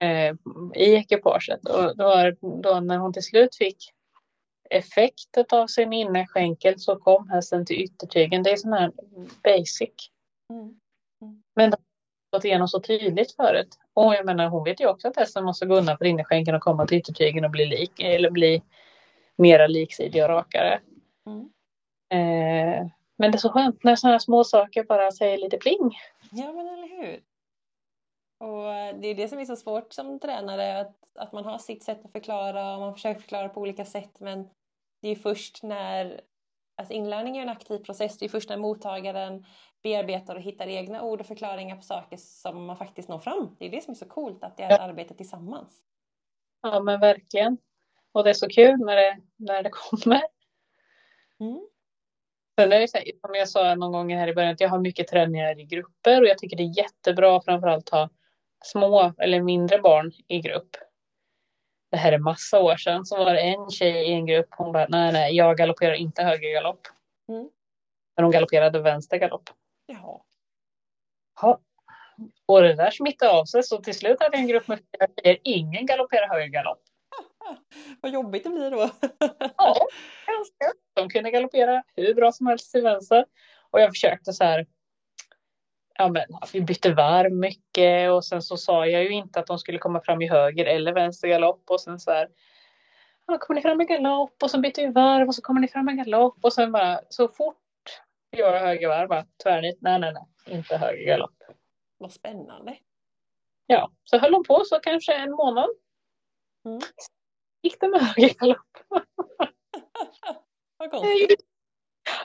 Eh, 0.05 0.35
I 0.75 0.95
ekipaget. 0.95 1.67
Och 1.67 1.97
då, 1.97 2.31
då 2.41 2.79
när 2.79 2.97
hon 2.97 3.13
till 3.13 3.23
slut 3.23 3.55
fick 3.55 3.93
effektet 4.69 5.53
av 5.53 5.67
sin 5.67 5.93
innerskänkel 5.93 6.79
så 6.79 6.95
kom 6.95 7.29
hästen 7.29 7.65
till 7.65 7.81
yttertygen. 7.81 8.43
Det 8.43 8.51
är 8.51 8.57
sån 8.57 8.73
här 8.73 8.91
basic. 9.43 10.11
Mm. 10.49 10.79
Mm. 11.21 11.43
Men 11.55 11.71
det 11.71 11.77
har 12.31 12.37
gått 12.37 12.45
igenom 12.45 12.67
så 12.67 12.79
tydligt 12.79 13.35
förut. 13.35 13.77
Och 13.93 14.13
jag 14.15 14.25
menar 14.25 14.47
hon 14.47 14.63
vet 14.63 14.81
ju 14.81 14.87
också 14.87 15.07
att 15.07 15.15
hästen 15.15 15.45
måste 15.45 15.65
gå 15.65 15.77
undan 15.77 15.97
för 15.97 16.05
innerskänkeln 16.05 16.57
och 16.57 16.63
komma 16.63 16.87
till 16.87 16.97
yttertygen 16.97 17.45
och 17.45 17.51
bli 17.51 17.65
lik 17.65 17.99
eller 17.99 18.29
bli 18.29 18.61
mera 19.39 19.67
liksidig 19.67 20.23
och 20.23 20.29
rakare. 20.29 20.81
Mm. 21.25 21.49
Eh, 22.11 22.87
men 23.17 23.31
det 23.31 23.35
är 23.35 23.39
så 23.39 23.49
skönt 23.49 23.83
när 23.83 23.95
sådana 23.95 24.19
små 24.19 24.43
saker 24.43 24.83
bara 24.83 25.11
säger 25.11 25.37
lite 25.37 25.57
pling. 25.57 25.97
Ja 26.31 26.53
men 26.53 26.67
eller 26.67 26.87
hur. 26.87 27.21
Och 28.39 28.99
det 29.01 29.07
är 29.07 29.15
det 29.15 29.27
som 29.27 29.39
är 29.39 29.45
så 29.45 29.55
svårt 29.55 29.93
som 29.93 30.19
tränare 30.19 30.79
att, 30.79 30.95
att 31.15 31.33
man 31.33 31.45
har 31.45 31.57
sitt 31.57 31.83
sätt 31.83 32.05
att 32.05 32.11
förklara 32.11 32.73
och 32.73 32.79
man 32.79 32.93
försöker 32.93 33.21
förklara 33.21 33.49
på 33.49 33.61
olika 33.61 33.85
sätt 33.85 34.19
men 34.19 34.49
det 35.01 35.09
är 35.09 35.15
först 35.15 35.63
när 35.63 36.21
alltså 36.77 36.93
inlärning 36.93 37.37
är 37.37 37.41
en 37.41 37.49
aktiv 37.49 37.77
process, 37.77 38.17
det 38.17 38.25
är 38.25 38.29
först 38.29 38.49
när 38.49 38.57
mottagaren 38.57 39.45
bearbetar 39.83 40.35
och 40.35 40.41
hittar 40.41 40.67
egna 40.67 41.01
ord 41.01 41.19
och 41.19 41.27
förklaringar 41.27 41.75
på 41.75 41.81
saker 41.81 42.17
som 42.17 42.65
man 42.65 42.77
faktiskt 42.77 43.09
når 43.09 43.19
fram. 43.19 43.55
Det 43.59 43.65
är 43.65 43.69
det 43.69 43.83
som 43.83 43.91
är 43.91 43.95
så 43.95 44.05
coolt, 44.05 44.43
att 44.43 44.57
det 44.57 44.63
är 44.63 44.73
ett 44.73 44.79
arbete 44.79 45.13
tillsammans. 45.13 45.83
Ja 46.61 46.79
men 46.79 46.99
verkligen. 46.99 47.57
Och 48.19 48.25
det 48.25 48.29
är 48.29 48.33
så 48.33 48.49
kul 48.49 48.79
när 48.79 48.95
det, 48.95 49.17
när 49.35 49.63
det 49.63 49.69
kommer. 49.73 50.21
Mm. 51.39 51.67
Så 52.61 52.69
här, 52.69 52.87
som 53.21 53.35
jag 53.35 53.49
sa 53.49 53.75
någon 53.75 53.91
gång 53.91 54.13
här 54.13 54.27
i 54.27 54.33
början, 54.33 54.53
att 54.53 54.61
jag 54.61 54.69
har 54.69 54.79
mycket 54.79 55.07
träningar 55.07 55.59
i 55.59 55.63
grupper 55.63 56.21
och 56.21 56.27
jag 56.27 56.37
tycker 56.37 56.57
det 56.57 56.63
är 56.63 56.77
jättebra 56.77 57.41
framförallt 57.41 57.87
att 57.87 57.99
ha 57.99 58.09
små 58.63 59.13
eller 59.17 59.41
mindre 59.41 59.79
barn 59.79 60.11
i 60.27 60.39
grupp. 60.39 60.69
Det 61.91 61.97
här 61.97 62.11
är 62.11 62.17
massa 62.17 62.59
år 62.59 62.75
sedan 62.75 63.05
så 63.05 63.17
var 63.17 63.33
det 63.33 63.41
en 63.41 63.69
tjej 63.69 64.09
i 64.09 64.13
en 64.13 64.25
grupp, 64.25 64.47
hon 64.49 64.71
bara 64.71 64.87
nej 64.89 65.13
nej 65.13 65.35
jag 65.35 65.57
galopperar 65.57 65.93
inte 65.93 66.23
höger 66.23 66.53
galopp. 66.53 66.87
Mm. 67.29 67.49
Men 68.15 68.25
hon 68.25 68.31
galopperade 68.31 68.79
vänster 68.79 69.17
galopp. 69.17 69.49
Jaha. 69.85 70.21
Ja. 71.41 71.59
Och 72.45 72.61
det 72.61 72.75
där 72.75 72.91
smittade 72.91 73.31
av 73.31 73.45
sig 73.45 73.63
så 73.63 73.77
till 73.77 73.95
slut 73.95 74.17
hade 74.19 74.37
jag 74.37 74.41
en 74.41 74.47
grupp 74.47 74.67
med 74.67 74.77
fyra 74.77 75.07
tjejer, 75.23 75.37
ingen 75.43 75.85
galopperar 75.85 76.27
höger 76.27 76.47
galopp. 76.47 76.81
Vad 78.01 78.11
jobbigt 78.11 78.43
det 78.43 78.49
blir 78.49 78.71
då. 78.71 78.89
Ja, 79.57 79.87
ganska. 80.27 80.73
De 80.93 81.09
kunde 81.09 81.31
galoppera 81.31 81.83
hur 81.95 82.13
bra 82.13 82.31
som 82.31 82.47
helst 82.47 82.71
till 82.71 82.83
vänster. 82.83 83.25
Och 83.71 83.81
jag 83.81 83.89
försökte 83.89 84.33
så 84.33 84.43
här. 84.43 84.67
Ja, 85.93 86.07
men 86.07 86.25
vi 86.53 86.61
bytte 86.61 86.93
varv 86.93 87.31
mycket 87.31 88.11
och 88.11 88.25
sen 88.25 88.41
så 88.41 88.57
sa 88.57 88.85
jag 88.85 89.03
ju 89.03 89.09
inte 89.09 89.39
att 89.39 89.47
de 89.47 89.59
skulle 89.59 89.77
komma 89.77 90.01
fram 90.01 90.21
i 90.21 90.29
höger 90.29 90.65
eller 90.65 90.93
vänster 90.93 91.27
galopp 91.27 91.63
och 91.69 91.81
sen 91.81 91.99
så 91.99 92.11
här. 92.11 92.29
Ja, 93.27 93.37
kommer 93.37 93.55
ni 93.55 93.61
fram 93.61 93.81
i 93.81 93.85
galopp 93.85 94.43
och 94.43 94.51
så 94.51 94.59
byter 94.59 94.87
vi 94.87 94.93
varv 94.93 95.27
och 95.27 95.35
så 95.35 95.41
kommer 95.41 95.61
ni 95.61 95.67
fram 95.67 95.89
i 95.89 95.93
galopp 95.93 96.37
och 96.41 96.53
sen 96.53 96.71
bara 96.71 96.99
så 97.09 97.27
fort 97.27 97.55
jag 98.29 98.39
gör 98.39 98.59
höger 98.59 98.87
varv 98.87 99.09
bara 99.09 99.25
tvärnit. 99.43 99.77
Nej, 99.81 99.99
nej, 99.99 100.13
nej, 100.13 100.55
inte 100.57 100.77
höger 100.77 101.05
galopp. 101.05 101.43
Vad 101.97 102.11
spännande. 102.11 102.77
Ja, 103.65 103.91
så 104.03 104.17
höll 104.17 104.31
de 104.31 104.43
på 104.43 104.63
så 104.65 104.79
kanske 104.79 105.13
en 105.13 105.31
månad. 105.31 105.69
Mm. 106.65 106.79
Gick 107.61 107.79
det 107.79 107.89
med 107.89 108.01
höger 108.01 108.33
galopp. 108.33 108.77
Vad 110.77 110.91
konstigt. 110.91 111.41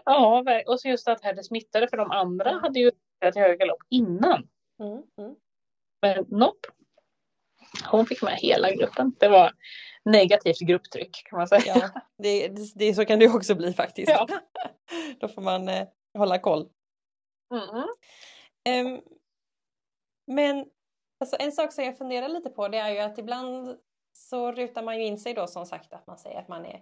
Ja, 0.05 0.45
och 0.67 0.81
så 0.81 0.89
just 0.89 1.09
att 1.09 1.23
det 1.23 1.45
smittade 1.45 1.89
för 1.89 1.97
de 1.97 2.11
andra 2.11 2.51
hade 2.51 2.81
ju 2.81 2.91
till 3.33 3.43
höger 3.43 3.57
galopp 3.57 3.83
innan. 3.91 4.49
Mm. 4.83 5.03
Mm. 5.19 5.37
Men 6.03 6.25
nopp. 6.29 6.67
Hon 7.91 8.07
fick 8.07 8.23
med 8.23 8.37
hela 8.37 8.73
gruppen. 8.73 9.17
Det 9.19 9.29
var 9.29 9.53
negativt 10.05 10.59
grupptryck 10.59 11.23
kan 11.25 11.39
man 11.39 11.49
säga. 11.49 11.63
Ja, 11.77 11.91
det, 12.19 12.49
det, 12.49 12.73
det, 12.75 12.95
så 12.95 13.05
kan 13.05 13.19
det 13.19 13.29
också 13.29 13.55
bli 13.55 13.73
faktiskt. 13.73 14.11
Ja. 14.11 14.27
Då 15.21 15.29
får 15.29 15.43
man 15.43 15.69
eh, 15.69 15.89
hålla 16.19 16.39
koll. 16.39 16.69
Mm. 17.55 17.87
Ehm, 18.65 19.03
men 20.27 20.67
alltså, 21.21 21.37
en 21.39 21.53
sak 21.53 21.73
som 21.73 21.85
jag 21.85 21.99
funderar 21.99 22.29
lite 22.29 22.51
på 22.51 22.69
det 22.69 22.79
är 22.79 22.91
ju 22.91 22.99
att 22.99 23.19
ibland 23.19 23.79
så 24.17 24.53
rutar 24.53 24.83
man 24.83 24.99
ju 24.99 25.05
in 25.05 25.19
sig 25.19 25.35
då 25.35 25.47
som 25.47 25.67
sagt 25.67 25.93
att 25.93 26.07
man 26.07 26.19
säger 26.19 26.39
att 26.39 26.49
man 26.49 26.67
är 26.67 26.75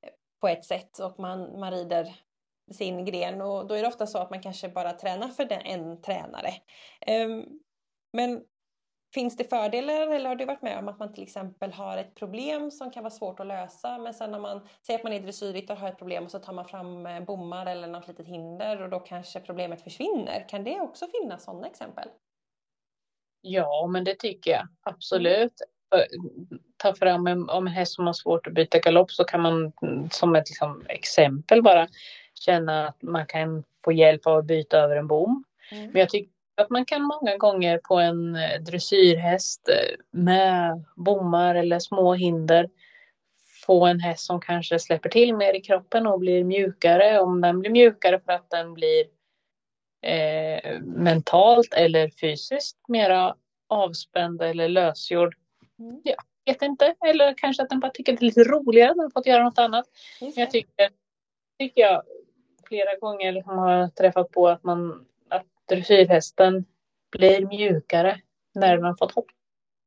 eh, 0.00 0.10
på 0.40 0.48
ett 0.48 0.64
sätt 0.64 0.98
och 0.98 1.18
man, 1.18 1.60
man 1.60 1.70
rider 1.70 2.14
sin 2.72 3.04
gren 3.04 3.40
och 3.40 3.66
då 3.66 3.74
är 3.74 3.82
det 3.82 3.88
ofta 3.88 4.06
så 4.06 4.18
att 4.18 4.30
man 4.30 4.42
kanske 4.42 4.68
bara 4.68 4.92
tränar 4.92 5.28
för 5.28 5.44
den, 5.44 5.60
en 5.60 6.02
tränare. 6.02 6.50
Ehm, 7.00 7.44
men 8.12 8.44
finns 9.14 9.36
det 9.36 9.44
fördelar 9.44 10.08
eller 10.08 10.28
har 10.28 10.36
du 10.36 10.44
varit 10.44 10.62
med 10.62 10.78
om 10.78 10.88
att 10.88 10.98
man 10.98 11.14
till 11.14 11.22
exempel 11.22 11.72
har 11.72 11.96
ett 11.96 12.14
problem 12.14 12.70
som 12.70 12.90
kan 12.90 13.02
vara 13.02 13.10
svårt 13.10 13.40
att 13.40 13.46
lösa 13.46 13.98
men 13.98 14.14
sen 14.14 14.30
när 14.30 14.38
man 14.38 14.68
säger 14.86 14.98
att 14.98 15.04
man 15.04 15.12
är 15.12 15.20
dressyrryttare 15.20 15.76
och 15.76 15.80
har 15.80 15.88
ett 15.88 15.98
problem 15.98 16.24
och 16.24 16.30
så 16.30 16.38
tar 16.38 16.52
man 16.52 16.64
fram 16.64 17.06
eh, 17.06 17.20
bommar 17.20 17.66
eller 17.66 17.88
något 17.88 18.08
litet 18.08 18.26
hinder 18.26 18.82
och 18.82 18.90
då 18.90 19.00
kanske 19.00 19.40
problemet 19.40 19.82
försvinner. 19.82 20.48
Kan 20.48 20.64
det 20.64 20.80
också 20.80 21.06
finnas 21.06 21.44
sådana 21.44 21.66
exempel? 21.66 22.08
Ja, 23.40 23.86
men 23.86 24.04
det 24.04 24.18
tycker 24.18 24.50
jag 24.50 24.68
absolut. 24.82 25.62
Ta 26.76 26.94
fram 26.94 27.26
en, 27.26 27.48
om 27.48 27.66
en 27.66 27.72
häst 27.72 27.94
som 27.94 28.06
har 28.06 28.12
svårt 28.12 28.46
att 28.46 28.52
byta 28.52 28.78
galopp 28.78 29.10
så 29.10 29.24
kan 29.24 29.40
man 29.40 29.72
som 30.10 30.36
ett 30.36 30.50
liksom, 30.50 30.84
exempel 30.88 31.62
bara 31.62 31.88
känna 32.34 32.88
att 32.88 33.02
man 33.02 33.26
kan 33.26 33.64
få 33.84 33.92
hjälp 33.92 34.26
av 34.26 34.38
att 34.38 34.44
byta 34.44 34.78
över 34.78 34.96
en 34.96 35.06
bom. 35.06 35.44
Mm. 35.72 35.90
Men 35.90 36.00
jag 36.00 36.08
tycker 36.08 36.30
att 36.56 36.70
man 36.70 36.84
kan 36.84 37.02
många 37.02 37.36
gånger 37.36 37.78
på 37.78 37.98
en 37.98 38.36
eh, 38.36 38.60
dressyrhäst 38.60 39.68
eh, 39.68 39.96
med 40.10 40.84
bommar 40.96 41.54
eller 41.54 41.78
små 41.78 42.14
hinder 42.14 42.68
få 43.66 43.86
en 43.86 44.00
häst 44.00 44.26
som 44.26 44.40
kanske 44.40 44.78
släpper 44.78 45.08
till 45.08 45.36
mer 45.36 45.54
i 45.54 45.60
kroppen 45.60 46.06
och 46.06 46.18
blir 46.18 46.44
mjukare. 46.44 47.20
Om 47.20 47.40
den 47.40 47.60
blir 47.60 47.70
mjukare 47.70 48.20
för 48.20 48.32
att 48.32 48.50
den 48.50 48.74
blir 48.74 49.04
eh, 50.02 50.80
mentalt 50.80 51.74
eller 51.74 52.10
fysiskt 52.20 52.88
mera 52.88 53.34
avspänd 53.68 54.42
eller 54.42 54.68
lösgjord. 54.68 55.34
Mm. 55.80 56.00
Jag 56.04 56.16
vet 56.44 56.62
inte. 56.62 56.94
Eller 57.06 57.34
kanske 57.36 57.62
att 57.62 57.68
den 57.68 57.80
bara 57.80 57.90
tycker 57.90 58.12
det 58.12 58.22
är 58.22 58.26
lite 58.26 58.44
roligare 58.44 58.94
när 58.94 59.02
den 59.02 59.10
fått 59.10 59.26
göra 59.26 59.44
något 59.44 59.58
annat. 59.58 59.86
Men 60.20 60.32
jag 60.36 60.50
tycker, 60.50 60.90
tycker 61.58 61.80
jag 61.82 62.02
flera 62.68 62.96
gånger 62.96 63.32
liksom 63.32 63.58
har 63.58 63.88
träffat 63.88 64.30
på 64.30 64.48
att 64.48 64.64
man 64.64 65.06
att 65.28 65.46
dressyrhästen 65.68 66.64
blir 67.10 67.46
mjukare 67.46 68.20
när 68.54 68.76
den 68.76 68.84
har 68.84 68.94
fått 68.94 69.12
hopp. 69.12 69.26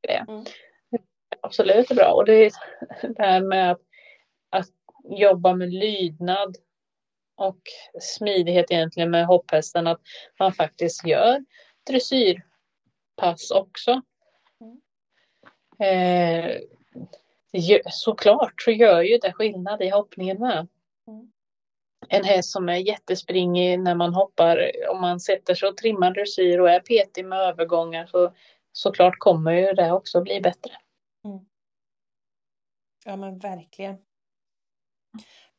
Det. 0.02 0.26
Mm. 0.28 0.46
Absolut 1.42 1.92
är 1.92 1.96
bra. 1.96 2.14
Och 2.14 2.26
det 2.26 2.46
är 2.46 2.52
det 3.02 3.24
här 3.24 3.42
med 3.42 3.72
att, 3.72 3.82
att 4.50 4.70
jobba 5.04 5.54
med 5.54 5.74
lydnad 5.74 6.58
och 7.36 7.62
smidighet 8.02 8.72
egentligen 8.72 9.12
med 9.12 9.26
hopphästen. 9.26 9.88
Att 9.88 10.02
man 10.40 10.54
faktiskt 10.54 11.08
gör 11.08 11.46
dressyrpass 11.88 13.52
också. 13.52 14.02
Mm. 15.80 16.62
Eh, 17.54 17.82
såklart 17.90 18.62
så 18.62 18.72
gör 18.72 19.02
ju 19.02 19.18
det 19.18 19.34
skillnad 19.34 19.82
i 19.82 19.90
hoppningen 19.90 20.40
med. 20.40 20.68
Mm. 21.08 21.32
En 22.10 22.24
häst 22.24 22.52
som 22.52 22.70
är 22.70 22.78
jättespringig 22.78 23.80
när 23.80 23.96
man 23.96 24.14
hoppar, 24.14 24.72
om 24.90 25.02
man 25.02 25.20
sätter 25.20 25.56
sig 25.56 25.70
och 25.70 25.78
trimmar 25.78 26.12
dressyr 26.12 26.60
och 26.60 26.70
är 26.70 26.80
petig 26.80 27.26
med 27.26 27.40
övergångar 27.40 28.06
så 28.06 28.34
såklart 28.72 29.20
kommer 29.20 29.52
ju 29.52 29.74
det 29.74 29.92
också 29.92 30.22
bli 30.22 30.42
bättre. 30.42 30.72
Ja 33.06 33.16
men 33.16 33.40
verkligen. 33.40 33.98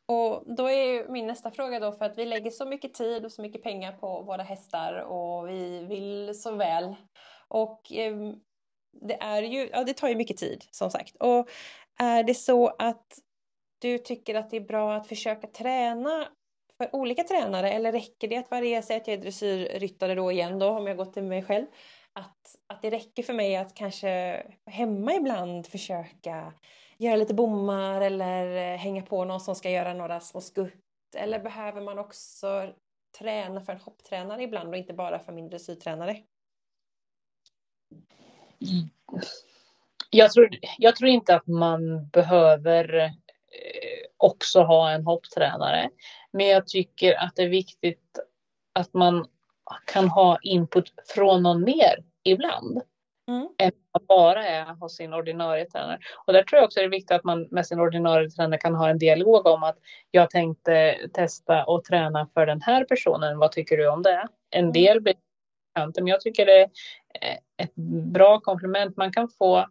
Och 0.07 0.55
då 0.57 0.67
är 0.71 0.85
ju 0.85 1.09
min 1.09 1.27
nästa 1.27 1.51
fråga 1.51 1.81
då 1.81 1.93
för 1.93 2.05
att 2.05 2.19
vi 2.19 2.27
lägger 2.27 2.51
så 2.51 2.67
mycket 2.67 2.95
tid 2.95 3.25
och 3.25 3.33
så 3.33 3.43
mycket 3.43 3.63
pengar 3.63 3.93
på 3.93 4.23
våra 4.23 4.43
hästar 4.43 4.95
och 4.95 5.49
vi 5.49 5.85
vill 5.85 6.41
så 6.41 6.55
väl. 6.55 6.95
Och 7.49 7.93
ehm, 7.93 8.41
det 9.01 9.23
är 9.23 9.43
ju, 9.43 9.69
ja 9.73 9.85
det 9.85 9.95
tar 9.95 10.09
ju 10.09 10.17
mycket 10.17 10.37
tid 10.37 10.65
som 10.71 10.91
sagt. 10.91 11.17
Och 11.17 11.49
är 12.01 12.23
det 12.23 12.35
så 12.35 12.69
att 12.69 13.19
du 13.79 13.99
tycker 13.99 14.35
att 14.35 14.51
det 14.51 14.57
är 14.57 14.61
bra 14.61 14.95
att 14.95 15.07
försöka 15.07 15.47
träna 15.47 16.29
för 16.79 16.97
olika 16.97 17.25
tränare 17.25 17.71
eller 17.71 17.93
räcker 17.93 18.29
det 18.29 18.37
att 18.37 18.51
variera 18.51 18.83
sig 18.83 18.97
att 18.97 19.07
jag 19.07 19.15
är 19.15 19.21
dressyrryttare 19.21 20.15
då 20.15 20.33
igen 20.33 20.59
då 20.59 20.69
om 20.69 20.87
jag 20.87 20.97
gått 20.97 21.13
till 21.13 21.23
mig 21.23 21.43
själv? 21.43 21.67
Att, 22.13 22.57
att 22.67 22.83
det 22.83 22.91
räcker 22.91 23.23
för 23.23 23.33
mig 23.33 23.57
att 23.57 23.75
kanske 23.75 24.43
hemma 24.67 25.15
ibland 25.15 25.67
försöka 25.67 26.53
göra 26.99 27.17
lite 27.17 27.35
bommar 27.35 28.01
eller 28.01 28.73
eh, 28.73 28.79
hänga 28.79 29.03
på 29.03 29.25
någon 29.25 29.41
som 29.41 29.55
ska 29.55 29.71
göra 29.71 29.95
några 29.95 30.21
små 30.21 30.41
skutt? 30.41 30.75
Eller 31.17 31.39
behöver 31.39 31.81
man 31.81 31.99
också 31.99 32.73
träna 33.19 33.61
för 33.61 33.73
en 33.73 33.81
hopptränare 33.81 34.43
ibland 34.43 34.69
och 34.69 34.77
inte 34.77 34.95
bara 34.95 35.19
för 35.19 35.33
min 35.33 35.49
dressyrtränare? 35.49 36.23
Jag 40.11 40.33
tror, 40.33 40.49
jag 40.79 40.97
tror 40.97 41.11
inte 41.11 41.35
att 41.35 41.47
man 41.47 42.09
behöver 42.09 42.95
eh, 42.95 43.11
också 44.17 44.63
ha 44.63 44.91
en 44.91 45.05
hopptränare. 45.05 45.91
Men 46.33 46.47
jag 46.47 46.67
tycker 46.69 47.15
att 47.15 47.37
det 47.37 47.43
är 47.43 47.49
viktigt 47.49 48.19
att 48.73 48.95
man 48.95 49.27
kan 49.87 50.09
ha 50.09 50.39
input 50.43 50.93
från 51.15 51.43
någon 51.43 51.65
mer 51.65 52.05
ibland. 52.23 52.83
Mm. 53.29 53.49
Än 53.59 53.73
att 53.93 54.07
bara 54.07 54.47
är 54.47 54.65
hos 54.65 54.97
sin 54.97 55.13
ordinarie 55.13 55.65
tränare. 55.71 55.99
Och 56.27 56.33
där 56.33 56.43
tror 56.43 56.59
jag 56.59 56.65
också 56.65 56.81
det 56.81 56.87
är 56.87 56.91
viktigt 56.91 57.11
att 57.11 57.25
man 57.25 57.49
med 57.51 57.67
sin 57.67 57.81
ordinarie 57.81 58.31
tränare 58.31 58.61
kan 58.61 58.75
ha 58.75 58.89
en 58.89 58.99
dialog 58.99 59.47
om 59.47 59.63
att 59.63 59.77
jag 60.11 60.31
tänkte 60.31 60.97
testa 61.13 61.65
och 61.65 61.85
träna 61.85 62.29
för 62.35 62.47
den 62.47 62.63
här 62.63 62.85
personen. 62.85 63.39
Vad 63.39 63.53
tycker 63.53 63.77
du 63.77 63.89
om 63.89 64.03
det? 64.03 64.29
En 64.51 64.61
Mm. 64.61 64.73
del 64.73 65.01
blir 65.01 65.15
kanten, 65.75 66.05
men 66.05 66.11
jag 66.11 66.21
tycker 66.21 66.47
det 66.47 66.61
är 66.61 66.63
eh, 67.21 67.39
ett 67.57 67.75
bra 68.13 68.41
komplement 68.41 68.97
man 68.97 69.13
kan 69.13 69.29
få 69.39 69.67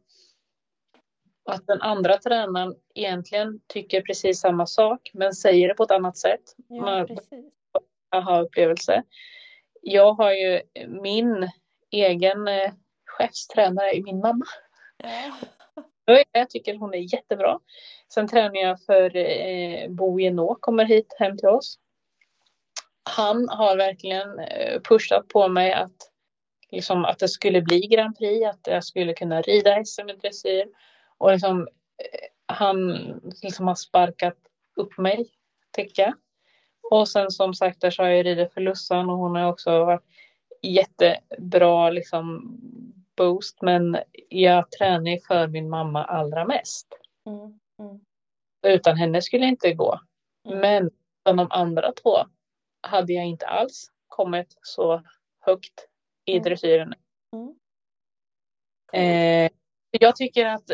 att 1.45 1.67
den 1.67 1.81
andra 1.81 2.17
tränaren 2.17 2.75
egentligen 2.95 3.59
tycker 3.67 4.01
precis 4.01 4.39
samma 4.39 4.65
sak 4.65 5.11
men 5.13 5.33
säger 5.33 5.67
det 5.67 5.73
på 5.73 5.83
ett 5.83 5.91
annat 5.91 6.17
sätt. 6.17 6.41
Ja, 6.67 6.81
Man- 6.81 7.07
aha-upplevelse. 8.15 9.03
Jag 9.81 10.13
har 10.13 10.31
ju 10.31 10.61
min 10.87 11.49
egen 11.91 12.47
eh, 12.47 12.71
chefstränare 13.05 13.93
i 13.93 14.03
min 14.03 14.19
mamma. 14.19 14.45
Ja. 14.97 15.35
Jag 16.31 16.49
tycker 16.49 16.75
hon 16.75 16.93
är 16.93 17.13
jättebra. 17.13 17.59
Sen 18.13 18.27
tränar 18.27 18.55
jag 18.55 18.81
för 18.81 19.15
eh, 19.15 19.89
Bo 19.89 20.19
Genå, 20.19 20.57
kommer 20.59 20.85
hit 20.85 21.15
hem 21.19 21.37
till 21.37 21.47
oss. 21.49 21.79
Han 23.03 23.49
har 23.49 23.77
verkligen 23.77 24.39
eh, 24.39 24.81
pushat 24.81 25.27
på 25.27 25.47
mig 25.47 25.73
att, 25.73 26.11
liksom, 26.71 27.05
att 27.05 27.19
det 27.19 27.27
skulle 27.27 27.61
bli 27.61 27.79
Grand 27.79 28.17
Prix, 28.17 28.49
att 28.49 28.67
jag 28.67 28.83
skulle 28.83 29.13
kunna 29.13 29.41
rida 29.41 29.71
hästen 29.71 30.05
med 30.05 30.19
dressyr. 30.19 30.65
Och 31.17 31.31
liksom, 31.31 31.61
eh, 31.97 32.29
han 32.45 32.91
liksom 33.41 33.67
har 33.67 33.75
sparkat 33.75 34.37
upp 34.75 34.97
mig, 34.97 35.29
tycker 35.71 36.01
jag. 36.03 36.13
Och 36.91 37.09
sen 37.09 37.31
som 37.31 37.53
sagt 37.53 37.81
där 37.81 37.91
så 37.91 38.03
har 38.03 38.09
jag 38.09 38.25
ridit 38.25 38.53
för 38.53 38.61
Lussan 38.61 39.09
och 39.09 39.17
hon 39.17 39.35
har 39.35 39.51
också 39.51 39.85
varit 39.85 40.03
jättebra 40.61 41.89
liksom 41.89 42.57
boost. 43.17 43.61
Men 43.61 43.97
jag 44.29 44.71
tränar 44.71 45.27
för 45.27 45.47
min 45.47 45.69
mamma 45.69 46.03
allra 46.03 46.45
mest. 46.45 46.87
Mm. 47.25 47.59
Mm. 47.79 47.99
Utan 48.67 48.97
henne 48.97 49.21
skulle 49.21 49.45
det 49.45 49.49
inte 49.49 49.73
gå. 49.73 49.99
Mm. 50.47 50.59
Men 50.59 50.89
de 51.23 51.47
andra 51.49 51.91
två 51.91 52.17
hade 52.83 53.13
jag 53.13 53.25
inte 53.25 53.47
alls 53.47 53.91
kommit 54.07 54.57
så 54.61 55.01
högt 55.39 55.87
i 56.25 56.31
mm. 56.31 56.43
dressyren. 56.43 56.93
Mm. 57.33 57.55
Eh, 58.93 59.51
jag 59.91 60.15
tycker 60.15 60.45
att 60.45 60.71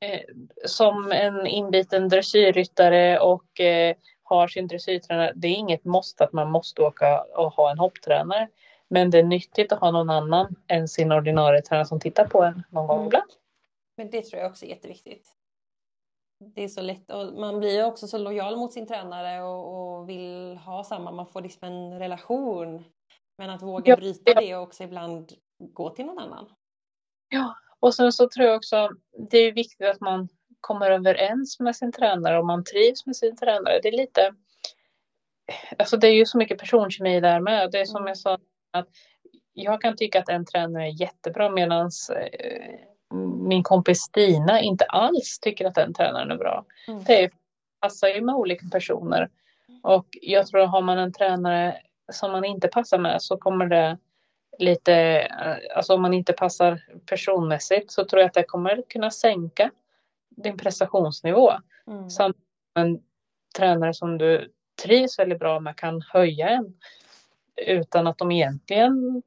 eh, 0.00 0.20
som 0.64 1.12
en 1.12 1.46
inbiten 1.46 2.08
dressyrryttare 2.08 3.18
och 3.18 3.60
eh, 3.60 3.96
har 4.22 4.48
sin 4.48 4.66
dressyrtränare, 4.66 5.32
det 5.36 5.48
är 5.48 5.52
inget 5.52 5.84
måste 5.84 6.24
att 6.24 6.32
man 6.32 6.50
måste 6.50 6.82
åka 6.82 7.22
och 7.22 7.52
ha 7.52 7.70
en 7.70 7.78
hopptränare. 7.78 8.48
Men 8.88 9.10
det 9.10 9.18
är 9.18 9.22
nyttigt 9.22 9.72
att 9.72 9.80
ha 9.80 9.90
någon 9.90 10.10
annan 10.10 10.54
än 10.66 10.88
sin 10.88 11.12
ordinarie 11.12 11.62
tränare 11.62 11.86
som 11.86 12.00
tittar 12.00 12.26
på 12.26 12.42
en 12.42 12.62
någon 12.70 12.86
gång 12.86 12.96
mm. 12.96 13.06
ibland. 13.06 13.30
Men 13.96 14.10
det 14.10 14.22
tror 14.22 14.42
jag 14.42 14.50
också 14.50 14.64
är 14.64 14.68
jätteviktigt. 14.68 15.35
Det 16.38 16.64
är 16.64 16.68
så 16.68 16.80
lätt 16.80 17.10
och 17.10 17.32
man 17.32 17.58
blir 17.58 17.84
också 17.84 18.08
så 18.08 18.18
lojal 18.18 18.56
mot 18.56 18.72
sin 18.72 18.86
tränare 18.86 19.42
och, 19.42 19.98
och 19.98 20.08
vill 20.08 20.56
ha 20.56 20.84
samma, 20.84 21.10
man 21.10 21.26
får 21.26 21.40
liksom 21.40 21.68
en 21.68 21.98
relation. 21.98 22.84
Men 23.38 23.50
att 23.50 23.62
våga 23.62 23.92
ja, 23.92 23.96
bryta 23.96 24.32
ja. 24.34 24.40
det 24.40 24.56
och 24.56 24.62
också 24.62 24.84
ibland 24.84 25.32
gå 25.58 25.90
till 25.90 26.06
någon 26.06 26.18
annan. 26.18 26.48
Ja, 27.28 27.56
och 27.80 27.94
sen 27.94 28.12
så 28.12 28.28
tror 28.28 28.46
jag 28.46 28.56
också 28.56 28.90
det 29.30 29.38
är 29.38 29.52
viktigt 29.52 29.86
att 29.86 30.00
man 30.00 30.28
kommer 30.60 30.90
överens 30.90 31.60
med 31.60 31.76
sin 31.76 31.92
tränare 31.92 32.38
och 32.38 32.46
man 32.46 32.64
trivs 32.64 33.06
med 33.06 33.16
sin 33.16 33.36
tränare. 33.36 33.80
Det 33.82 33.88
är 33.88 33.96
lite, 33.96 34.34
alltså 35.78 35.96
det 35.96 36.08
är 36.08 36.14
ju 36.14 36.26
så 36.26 36.38
mycket 36.38 36.58
personkemi 36.58 37.20
där 37.20 37.40
med. 37.40 37.70
Det 37.70 37.80
är 37.80 37.84
som 37.84 37.96
mm. 37.96 38.08
jag 38.08 38.18
sa, 38.18 38.38
att 38.72 38.88
jag 39.52 39.80
kan 39.80 39.96
tycka 39.96 40.20
att 40.20 40.28
en 40.28 40.46
tränare 40.46 40.84
är 40.84 41.00
jättebra 41.00 41.50
medan 41.50 41.90
eh, 42.16 42.78
min 43.46 43.62
kompis 43.62 44.00
Stina 44.00 44.60
inte 44.60 44.84
alls 44.84 45.38
tycker 45.42 45.64
att 45.64 45.74
den 45.74 45.94
tränaren 45.94 46.30
är 46.30 46.36
bra. 46.36 46.64
Mm. 46.88 47.04
Det 47.04 47.30
passar 47.80 48.08
ju 48.08 48.20
med 48.20 48.34
olika 48.34 48.66
personer. 48.72 49.28
Och 49.82 50.06
jag 50.22 50.46
tror 50.46 50.60
att 50.60 50.70
har 50.70 50.82
man 50.82 50.98
en 50.98 51.12
tränare 51.12 51.76
som 52.12 52.32
man 52.32 52.44
inte 52.44 52.68
passar 52.68 52.98
med 52.98 53.22
så 53.22 53.36
kommer 53.36 53.66
det 53.66 53.98
lite, 54.58 54.94
eh, 55.20 55.76
alltså 55.76 55.94
om 55.94 56.02
man 56.02 56.14
inte 56.14 56.32
passar 56.32 56.82
personmässigt 57.06 57.90
så 57.92 58.04
tror 58.04 58.20
jag 58.20 58.28
att 58.28 58.34
det 58.34 58.42
kommer 58.42 58.82
kunna 58.88 59.10
sänka 59.10 59.70
din 60.36 60.56
prestationsnivå. 60.56 61.52
Mm. 61.86 62.10
Samt 62.10 62.36
en 62.74 63.00
tränare 63.56 63.94
som 63.94 64.18
du 64.18 64.52
trivs 64.82 65.18
väldigt 65.18 65.38
bra 65.38 65.60
med 65.60 65.76
kan 65.76 66.02
höja 66.02 66.48
en 66.48 66.74
utan 67.66 68.06
att 68.06 68.18
de 68.18 68.32
egentligen 68.32 69.22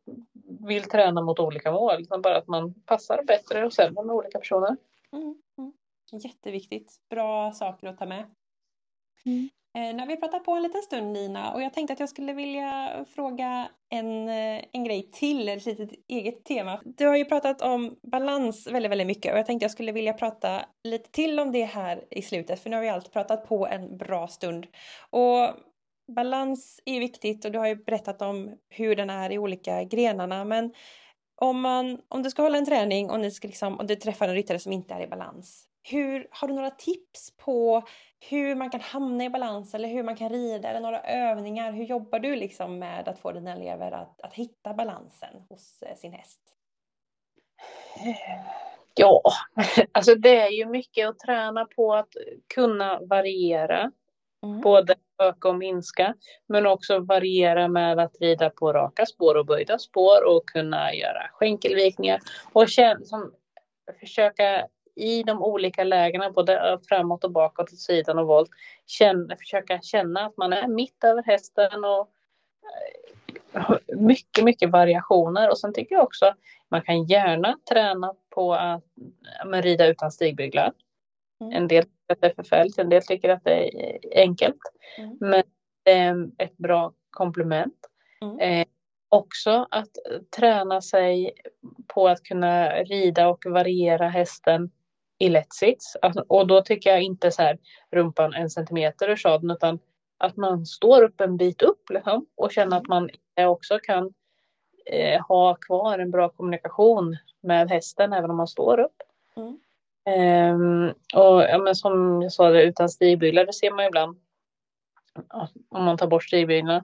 vill 0.68 0.84
träna 0.84 1.22
mot 1.22 1.39
olika 1.39 1.72
mål, 1.72 2.02
utan 2.02 2.22
bara 2.22 2.38
att 2.38 2.47
man 2.47 2.74
passar 2.74 3.24
bättre 3.24 3.66
och 3.66 3.74
sämre 3.74 4.04
med 4.04 4.16
olika 4.16 4.39
personer. 4.39 4.78
Mm, 5.12 5.36
mm. 5.58 5.74
Jätteviktigt, 6.12 6.91
bra 7.10 7.52
saker 7.52 7.88
att 7.88 7.97
ta 7.97 8.06
med. 8.06 8.26
Mm. 9.26 9.50
Eh, 9.78 9.95
nu 9.95 10.00
har 10.00 10.08
vi 10.08 10.18
pratat 10.18 10.43
på 10.43 10.52
en 10.52 10.64
liten 10.64 10.82
stund 10.82 11.12
Nina 11.12 11.54
och 11.54 11.62
jag 11.62 11.74
tänkte 11.74 11.93
att 11.93 12.00
jag 12.00 12.10
skulle 12.10 12.34
vilja 12.34 13.06
fråga 13.16 13.70
en, 13.89 14.30
eh, 14.30 14.64
en 14.72 14.84
grej 14.84 15.12
till, 15.12 15.50
ett 15.50 15.66
litet 15.66 15.89
eget 16.08 16.43
tema. 16.43 16.82
Du 16.86 17.08
har 17.08 17.18
ju 17.18 17.26
pratat 17.26 17.62
om 17.62 17.95
balans 18.02 18.68
väldigt, 18.68 18.91
väldigt 18.91 19.08
mycket 19.08 19.34
och 19.34 19.39
jag 19.39 19.45
tänkte 19.45 19.64
jag 19.64 19.72
skulle 19.72 19.91
vilja 19.91 20.14
prata 20.14 20.66
lite 20.84 21.12
till 21.12 21.39
om 21.39 21.52
det 21.52 21.64
här 21.64 22.06
i 22.12 22.22
slutet 22.22 22.60
för 22.60 22.70
nu 22.70 22.76
har 22.76 22.84
vi 22.84 22.89
allt 22.89 23.14
pratat 23.14 23.47
på 23.47 23.68
en 23.68 23.97
bra 23.97 24.28
stund. 24.28 24.68
Och 25.10 25.50
balans 26.10 26.82
är 26.86 26.99
viktigt 26.99 27.45
och 27.45 27.51
du 27.51 27.60
har 27.60 27.68
ju 27.68 27.76
berättat 27.76 28.22
om 28.22 28.57
hur 28.70 28.95
den 28.95 29.10
är 29.10 29.32
i 29.32 29.38
olika 29.38 29.84
grenarna 29.84 30.45
men 30.45 30.74
om, 31.36 31.62
man, 31.62 32.01
om 32.07 32.24
du 32.24 32.30
ska 32.30 32.41
hålla 32.41 32.57
en 32.57 32.66
träning 32.66 33.10
och, 33.10 33.20
ni 33.20 33.32
ska 33.32 33.47
liksom, 33.47 33.78
och 33.78 33.86
du 33.86 33.95
träffar 33.95 34.28
en 34.28 34.36
ryttare 34.36 34.60
som 34.60 34.72
inte 34.72 34.93
är 34.93 35.01
i 35.01 35.07
balans, 35.07 35.70
hur, 35.84 36.28
har 36.32 36.47
du 36.47 36.53
några 36.53 36.70
tips 36.70 37.34
på 37.38 37.84
hur 38.30 38.55
man 38.55 38.70
kan 38.70 38.82
hamna 38.82 39.24
i 39.24 39.30
balans 39.30 39.76
eller 39.76 39.89
hur 39.89 40.03
man 40.03 40.16
kan 40.16 40.30
rida 40.30 40.70
eller 40.70 40.80
några 40.80 41.01
övningar? 41.01 41.72
Hur 41.72 41.84
jobbar 41.84 42.20
du 42.20 42.36
liksom 42.36 42.80
med 42.80 43.07
att 43.07 43.20
få 43.20 43.32
dina 43.32 43.53
elever 43.53 43.91
att, 43.91 44.22
att 44.22 44.34
hitta 44.34 44.74
balansen 44.74 45.45
hos 45.49 45.82
eh, 45.82 45.95
sin 45.95 46.14
häst? 46.14 46.39
Ja, 48.95 49.22
alltså 49.91 50.16
det 50.16 50.38
är 50.38 50.49
ju 50.49 50.66
mycket 50.66 51.10
att 51.10 51.20
träna 51.20 51.66
på 51.66 51.95
att 51.95 52.10
kunna 52.53 52.99
variera. 52.99 53.91
Mm. 54.43 54.62
Både 54.62 54.95
öka 55.20 55.49
och 55.49 55.55
minska, 55.55 56.13
men 56.47 56.65
också 56.65 56.99
variera 56.99 57.67
med 57.67 57.99
att 57.99 58.15
rida 58.22 58.49
på 58.49 58.74
raka 58.74 59.05
spår 59.05 59.36
och 59.36 59.45
böjda 59.45 59.80
spår 59.80 60.24
och 60.24 60.45
kunna 60.45 60.93
göra 60.93 61.30
skänkelvikningar 61.34 62.20
och 62.53 62.70
som, 62.70 63.32
försöka 63.99 64.67
i 64.95 65.24
de 65.24 65.43
olika 65.43 65.84
lägena, 65.84 66.32
både 66.32 66.80
framåt 66.88 67.24
och 67.24 67.32
bakåt, 67.32 67.74
åt 67.74 67.80
sidan 67.80 68.20
och 68.20 68.28
volt, 68.28 68.49
känna, 68.86 69.36
försöka 69.36 69.82
känna 69.82 70.26
att 70.26 70.38
man 70.38 70.53
är 70.53 70.67
mitt 70.67 71.03
över 71.03 71.24
hästen 71.24 71.86
och 71.86 72.09
eh, 73.53 73.78
mycket, 73.97 74.43
mycket 74.43 74.70
variationer. 74.70 75.49
Och 75.49 75.59
sen 75.59 75.74
tycker 75.74 75.95
jag 75.95 76.03
också 76.03 76.34
man 76.70 76.82
kan 76.82 77.05
gärna 77.05 77.57
träna 77.70 78.13
på 78.30 78.53
att 78.53 78.84
men, 79.45 79.61
rida 79.61 79.88
utan 79.88 80.11
stigbyglar. 80.11 80.74
Mm. 81.42 81.54
En 81.54 81.68
del 81.68 81.84
tycker 81.84 82.14
att 82.14 82.22
det 82.22 82.28
är 82.28 82.34
förfärligt, 82.34 82.78
en 82.78 82.90
del 82.90 83.02
tycker 83.02 83.30
att 83.30 83.44
det 83.44 83.86
är 83.86 84.00
enkelt. 84.16 84.62
Mm. 84.98 85.18
Men 85.20 85.44
är 85.84 86.30
ett 86.38 86.58
bra 86.58 86.94
komplement. 87.10 87.76
Mm. 88.22 88.40
Eh, 88.40 88.68
också 89.10 89.68
att 89.72 89.90
träna 90.38 90.82
sig 90.82 91.34
på 91.88 92.08
att 92.08 92.24
kunna 92.24 92.70
rida 92.70 93.28
och 93.28 93.46
variera 93.46 94.10
hästen 94.10 94.72
i 95.20 95.30
lätt 95.30 95.54
sits. 95.54 95.96
Alltså, 96.02 96.26
och 96.28 96.48
då 96.48 96.62
tycker 96.62 96.90
jag 96.90 97.02
inte 97.02 97.32
så 97.32 97.42
här 97.42 97.58
rumpan 97.92 98.34
en 98.34 98.50
centimeter 98.50 99.10
ur 99.10 99.16
sadeln 99.16 99.52
utan 99.52 99.80
att 100.18 100.38
man 100.38 100.66
står 100.66 101.04
upp 101.04 101.22
en 101.22 101.38
bit 101.38 101.62
upp 101.62 101.90
liksom, 101.90 102.26
och 102.36 102.52
känner 102.52 102.78
att 102.78 102.88
man 102.88 103.10
också 103.38 103.80
kan 103.84 104.14
eh, 104.86 105.22
ha 105.28 105.56
kvar 105.56 106.00
en 106.00 106.12
bra 106.12 106.30
kommunikation 106.30 107.18
med 107.42 107.70
hästen 107.70 108.14
även 108.14 108.30
om 108.30 108.38
man 108.38 108.48
står 108.48 108.80
upp. 108.80 109.02
Mm. 109.36 109.60
Um, 110.06 110.89
och 111.14 111.41
ja, 111.41 111.58
men 111.58 111.76
som 111.76 112.22
jag 112.22 112.32
sa, 112.32 112.50
det, 112.50 112.64
utan 112.64 112.89
stigbyglar, 112.89 113.45
det 113.45 113.54
ser 113.54 113.72
man 113.72 113.86
ibland. 113.86 114.20
Om 115.70 115.86
man 115.86 115.97
tar 115.97 116.08
bort 116.08 116.24
stigbyglarna. 116.24 116.84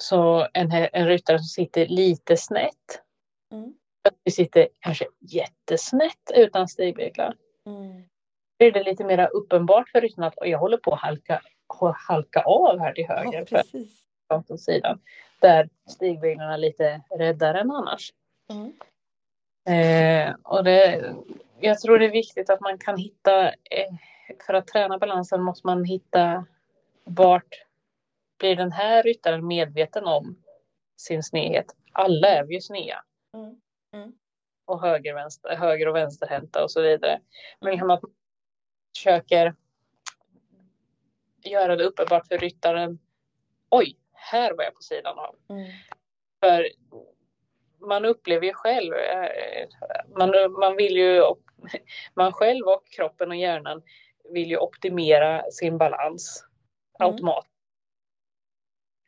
Så 0.00 0.48
en, 0.52 0.72
en 0.92 1.06
ryttare 1.06 1.38
som 1.38 1.44
sitter 1.44 1.86
lite 1.86 2.36
snett. 2.36 3.02
Mm. 3.52 3.74
Vi 4.24 4.30
sitter 4.30 4.68
kanske 4.80 5.06
jättesnett 5.20 6.30
utan 6.34 6.68
stigbyglar. 6.68 7.34
Mm. 7.66 8.02
Då 8.58 8.66
är 8.66 8.72
det 8.72 8.82
lite 8.82 9.04
mer 9.04 9.30
uppenbart 9.32 9.88
för 9.88 10.00
ryttaren 10.00 10.28
att 10.28 10.48
jag 10.48 10.58
håller 10.58 10.76
på 10.76 10.92
att 10.92 11.00
halka, 11.00 11.42
halka 11.94 12.42
av 12.42 12.78
här 12.78 12.92
till 12.92 13.08
höger. 13.08 13.46
Ja, 14.28 14.42
för 14.48 14.56
sidan. 14.56 15.00
Där 15.40 15.68
stigbyglarna 15.90 16.54
är 16.54 16.58
lite 16.58 17.02
räddare 17.18 17.60
än 17.60 17.70
annars. 17.70 18.12
Mm. 18.52 18.72
Eh, 19.68 20.34
och 20.42 20.64
det, 20.64 21.14
jag 21.60 21.80
tror 21.80 21.98
det 21.98 22.04
är 22.04 22.10
viktigt 22.10 22.50
att 22.50 22.60
man 22.60 22.78
kan 22.78 22.96
hitta, 22.96 23.48
eh, 23.48 23.94
för 24.46 24.54
att 24.54 24.66
träna 24.66 24.98
balansen 24.98 25.42
måste 25.42 25.66
man 25.66 25.84
hitta 25.84 26.46
vart 27.04 27.64
blir 28.38 28.56
den 28.56 28.72
här 28.72 29.02
ryttaren 29.02 29.46
medveten 29.46 30.04
om 30.04 30.42
sin 30.96 31.22
snedhet. 31.22 31.66
Alla 31.92 32.28
är 32.28 32.44
vi 32.44 32.54
ju 32.54 32.60
sneda. 32.60 33.04
Mm. 33.34 33.60
Mm. 33.92 34.12
Och 34.64 34.82
höger, 34.82 35.14
vänster, 35.14 35.56
höger 35.56 35.88
och 35.88 35.96
vänsterhänta 35.96 36.62
och 36.62 36.70
så 36.70 36.82
vidare. 36.82 37.20
Men 37.60 37.74
att 37.74 37.86
man 37.86 38.00
försöker 38.96 39.54
göra 41.44 41.76
det 41.76 41.84
uppenbart 41.84 42.26
för 42.26 42.38
ryttaren. 42.38 42.98
Oj, 43.70 43.98
här 44.12 44.52
var 44.52 44.64
jag 44.64 44.74
på 44.74 44.82
sidan 44.82 45.18
av. 45.18 45.36
Mm. 45.48 45.70
För 46.40 46.68
man 47.80 48.04
upplever 48.04 48.46
ju 48.46 48.52
själv, 48.52 48.94
eh, 48.94 49.68
man, 50.18 50.52
man 50.60 50.76
vill 50.76 50.96
ju, 50.96 51.22
man 52.14 52.32
själv 52.32 52.66
och 52.66 52.86
kroppen 52.96 53.28
och 53.28 53.36
hjärnan 53.36 53.82
vill 54.32 54.50
ju 54.50 54.56
optimera 54.56 55.42
sin 55.50 55.78
balans 55.78 56.44
mm. 57.00 57.12
automatiskt. 57.12 57.50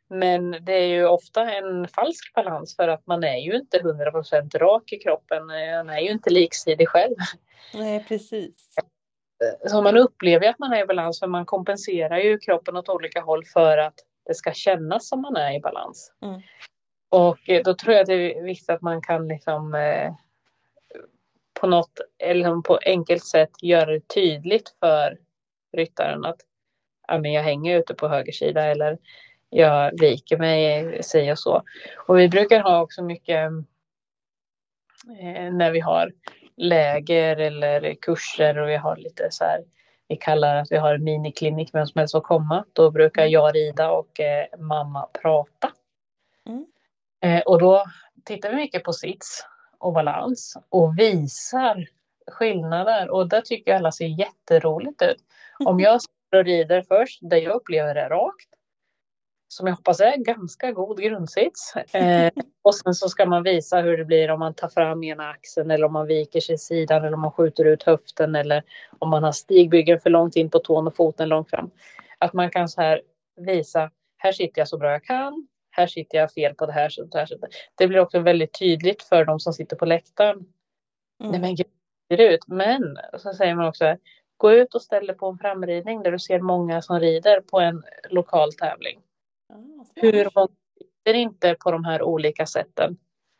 Men 0.09 0.51
det 0.51 0.73
är 0.73 0.87
ju 0.87 1.05
ofta 1.05 1.51
en 1.51 1.87
falsk 1.87 2.33
balans 2.33 2.75
för 2.75 2.87
att 2.87 3.07
man 3.07 3.23
är 3.23 3.37
ju 3.37 3.55
inte 3.55 3.77
100% 3.79 4.57
rak 4.57 4.91
i 4.91 4.97
kroppen. 4.97 5.45
Man 5.45 5.89
är 5.89 5.99
ju 5.99 6.09
inte 6.09 6.29
liksidig 6.29 6.89
själv. 6.89 7.15
Nej, 7.73 8.05
precis. 8.07 8.69
Så 9.67 9.81
man 9.81 9.97
upplever 9.97 10.49
att 10.49 10.59
man 10.59 10.73
är 10.73 10.83
i 10.83 10.85
balans 10.85 11.19
för 11.19 11.27
man 11.27 11.45
kompenserar 11.45 12.17
ju 12.17 12.39
kroppen 12.39 12.77
åt 12.77 12.89
olika 12.89 13.21
håll 13.21 13.45
för 13.45 13.77
att 13.77 13.95
det 14.25 14.33
ska 14.33 14.53
kännas 14.53 15.07
som 15.09 15.21
man 15.21 15.35
är 15.35 15.55
i 15.55 15.59
balans. 15.59 16.11
Mm. 16.21 16.41
Och 17.13 17.49
eh, 17.49 17.61
då 17.63 17.73
tror 17.73 17.93
jag 17.93 18.01
att 18.01 18.07
det 18.07 18.37
är 18.37 18.43
viktigt 18.43 18.69
att 18.69 18.81
man 18.81 19.01
kan 19.01 19.27
liksom 19.27 19.75
eh, 19.75 20.13
på 21.53 21.67
något, 21.67 21.99
eller 22.19 22.33
liksom 22.33 22.63
på 22.63 22.79
enkelt 22.85 23.25
sätt 23.25 23.49
göra 23.61 23.85
det 23.85 24.07
tydligt 24.07 24.75
för 24.79 25.17
ryttaren 25.73 26.25
att 26.25 26.37
ja, 27.07 27.17
men 27.17 27.33
jag 27.33 27.43
hänger 27.43 27.79
ute 27.79 27.93
på 27.93 28.07
höger 28.07 28.31
sida 28.31 28.65
eller 28.65 28.97
jag 29.49 29.99
viker 29.99 30.37
mig, 30.37 31.03
si 31.03 31.31
och 31.31 31.39
så. 31.39 31.63
Och 32.07 32.19
vi 32.19 32.29
brukar 32.29 32.59
ha 32.59 32.81
också 32.81 33.03
mycket 33.03 33.51
eh, 35.19 35.53
när 35.53 35.71
vi 35.71 35.79
har 35.79 36.11
läger 36.57 37.37
eller 37.37 37.95
kurser 38.01 38.57
och 38.57 38.69
vi 38.69 38.75
har 38.75 38.97
lite 38.97 39.27
så 39.31 39.43
här, 39.43 39.63
vi 40.07 40.15
kallar 40.15 40.55
att 40.55 40.71
vi 40.71 40.77
har 40.77 40.95
en 40.95 41.03
miniklinik, 41.03 41.69
vem 41.73 41.87
som 41.87 41.99
helst 41.99 42.15
att 42.15 42.23
komma. 42.23 42.65
Då 42.73 42.91
brukar 42.91 43.25
jag 43.25 43.55
rida 43.55 43.91
och 43.91 44.19
eh, 44.19 44.59
mamma 44.59 45.09
prata. 45.21 45.71
Eh, 47.23 47.41
och 47.41 47.59
då 47.59 47.83
tittar 48.25 48.49
vi 48.49 48.55
mycket 48.55 48.83
på 48.83 48.93
sits 48.93 49.45
och 49.79 49.93
balans 49.93 50.57
och 50.69 50.99
visar 50.99 51.87
skillnader 52.27 53.09
och 53.09 53.29
det 53.29 53.41
tycker 53.45 53.75
alla 53.75 53.91
ser 53.91 54.19
jätteroligt 54.19 55.01
ut. 55.01 55.17
Om 55.65 55.79
jag 55.79 55.99
och 56.35 56.43
rider 56.43 56.81
först, 56.81 57.19
där 57.21 57.37
jag 57.37 57.55
upplever 57.55 57.95
det 57.95 58.09
rakt, 58.09 58.49
som 59.47 59.67
jag 59.67 59.75
hoppas 59.75 59.99
är 59.99 60.17
ganska 60.17 60.71
god 60.71 61.01
grundsits. 61.01 61.75
Eh, 61.75 62.31
och 62.61 62.75
sen 62.75 62.93
så 62.93 63.09
ska 63.09 63.25
man 63.25 63.43
visa 63.43 63.81
hur 63.81 63.97
det 63.97 64.05
blir 64.05 64.31
om 64.31 64.39
man 64.39 64.53
tar 64.53 64.69
fram 64.69 65.03
ena 65.03 65.29
axeln 65.29 65.71
eller 65.71 65.85
om 65.85 65.93
man 65.93 66.07
viker 66.07 66.39
sig 66.39 66.55
i 66.55 66.57
sidan 66.57 67.03
eller 67.03 67.13
om 67.13 67.21
man 67.21 67.31
skjuter 67.31 67.65
ut 67.65 67.83
höften 67.83 68.35
eller 68.35 68.63
om 68.99 69.09
man 69.09 69.23
har 69.23 69.31
stigbyggen 69.31 69.99
för 69.99 70.09
långt 70.09 70.35
in 70.35 70.49
på 70.49 70.59
tån 70.59 70.87
och 70.87 70.95
foten 70.95 71.29
långt 71.29 71.49
fram. 71.49 71.71
Att 72.17 72.33
man 72.33 72.49
kan 72.49 72.69
så 72.69 72.81
här 72.81 73.01
visa, 73.35 73.91
här 74.17 74.31
sitter 74.31 74.61
jag 74.61 74.67
så 74.67 74.77
bra 74.77 74.91
jag 74.91 75.03
kan, 75.03 75.47
här 75.75 75.87
sitter 75.87 76.17
jag 76.17 76.31
fel 76.31 76.55
på 76.55 76.65
det 76.65 76.73
här 76.73 76.89
sättet. 76.89 77.49
Det 77.75 77.87
blir 77.87 77.99
också 77.99 78.19
väldigt 78.19 78.59
tydligt 78.59 79.03
för 79.03 79.25
de 79.25 79.39
som 79.39 79.53
sitter 79.53 79.75
på 79.75 79.85
läktaren. 79.85 80.35
Mm. 81.19 81.31
Nej 81.31 81.41
men 81.41 81.55
gud, 81.55 81.67
det 82.09 82.17
ser 82.17 82.31
ut. 82.31 82.47
Men 82.47 82.97
så 83.17 83.33
säger 83.33 83.55
man 83.55 83.67
också, 83.67 83.97
gå 84.37 84.51
ut 84.51 84.75
och 84.75 84.81
ställ 84.81 85.07
dig 85.07 85.17
på 85.17 85.27
en 85.27 85.37
framridning 85.37 86.03
där 86.03 86.11
du 86.11 86.19
ser 86.19 86.39
många 86.39 86.81
som 86.81 86.99
rider 86.99 87.41
på 87.41 87.59
en 87.59 87.83
lokal 88.09 88.53
tävling. 88.53 88.99
Mm, 89.53 89.85
Hur 89.95 90.29
många 90.35 90.47
sitter 90.77 91.13
inte 91.13 91.55
på 91.59 91.71
de 91.71 91.85
här 91.85 92.01
olika 92.01 92.45
sätten? 92.45 92.97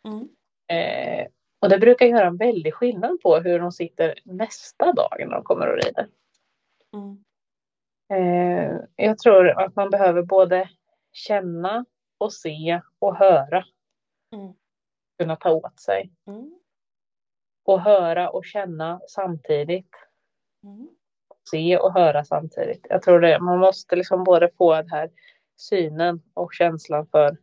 Mm. 0.07 0.29
Eh, 0.67 1.27
och 1.59 1.69
det 1.69 1.77
brukar 1.77 2.05
göra 2.05 2.27
en 2.27 2.38
väldig 2.38 2.73
skillnad 2.73 3.21
på 3.21 3.38
hur 3.38 3.59
de 3.59 3.71
sitter 3.71 4.13
nästa 4.23 4.93
dag 4.93 5.15
när 5.19 5.31
de 5.31 5.43
kommer 5.43 5.67
och 5.67 5.84
rider. 5.84 6.07
Mm. 6.93 7.23
Eh, 8.13 8.77
jag 8.95 9.17
tror 9.17 9.49
att 9.49 9.75
man 9.75 9.89
behöver 9.89 10.21
både 10.21 10.69
känna 11.11 11.86
och 12.24 12.34
se 12.34 12.82
och 12.99 13.15
höra. 13.15 13.65
Mm. 14.34 14.53
Kunna 15.19 15.36
ta 15.36 15.51
åt 15.51 15.80
sig. 15.80 16.11
Mm. 16.28 16.59
Och 17.65 17.82
höra 17.82 18.30
och 18.30 18.45
känna 18.45 19.01
samtidigt. 19.07 19.95
Mm. 20.63 20.89
Se 21.51 21.78
och 21.78 21.93
höra 21.93 22.26
samtidigt. 22.26 22.88
Jag 22.89 23.01
tror 23.01 23.19
det, 23.19 23.39
man 23.39 23.59
måste 23.59 23.95
liksom 23.95 24.24
både 24.24 24.49
få 24.57 24.76
den 24.76 24.89
här 24.89 25.11
synen 25.55 26.21
och 26.34 26.53
känslan 26.53 27.07
för 27.07 27.38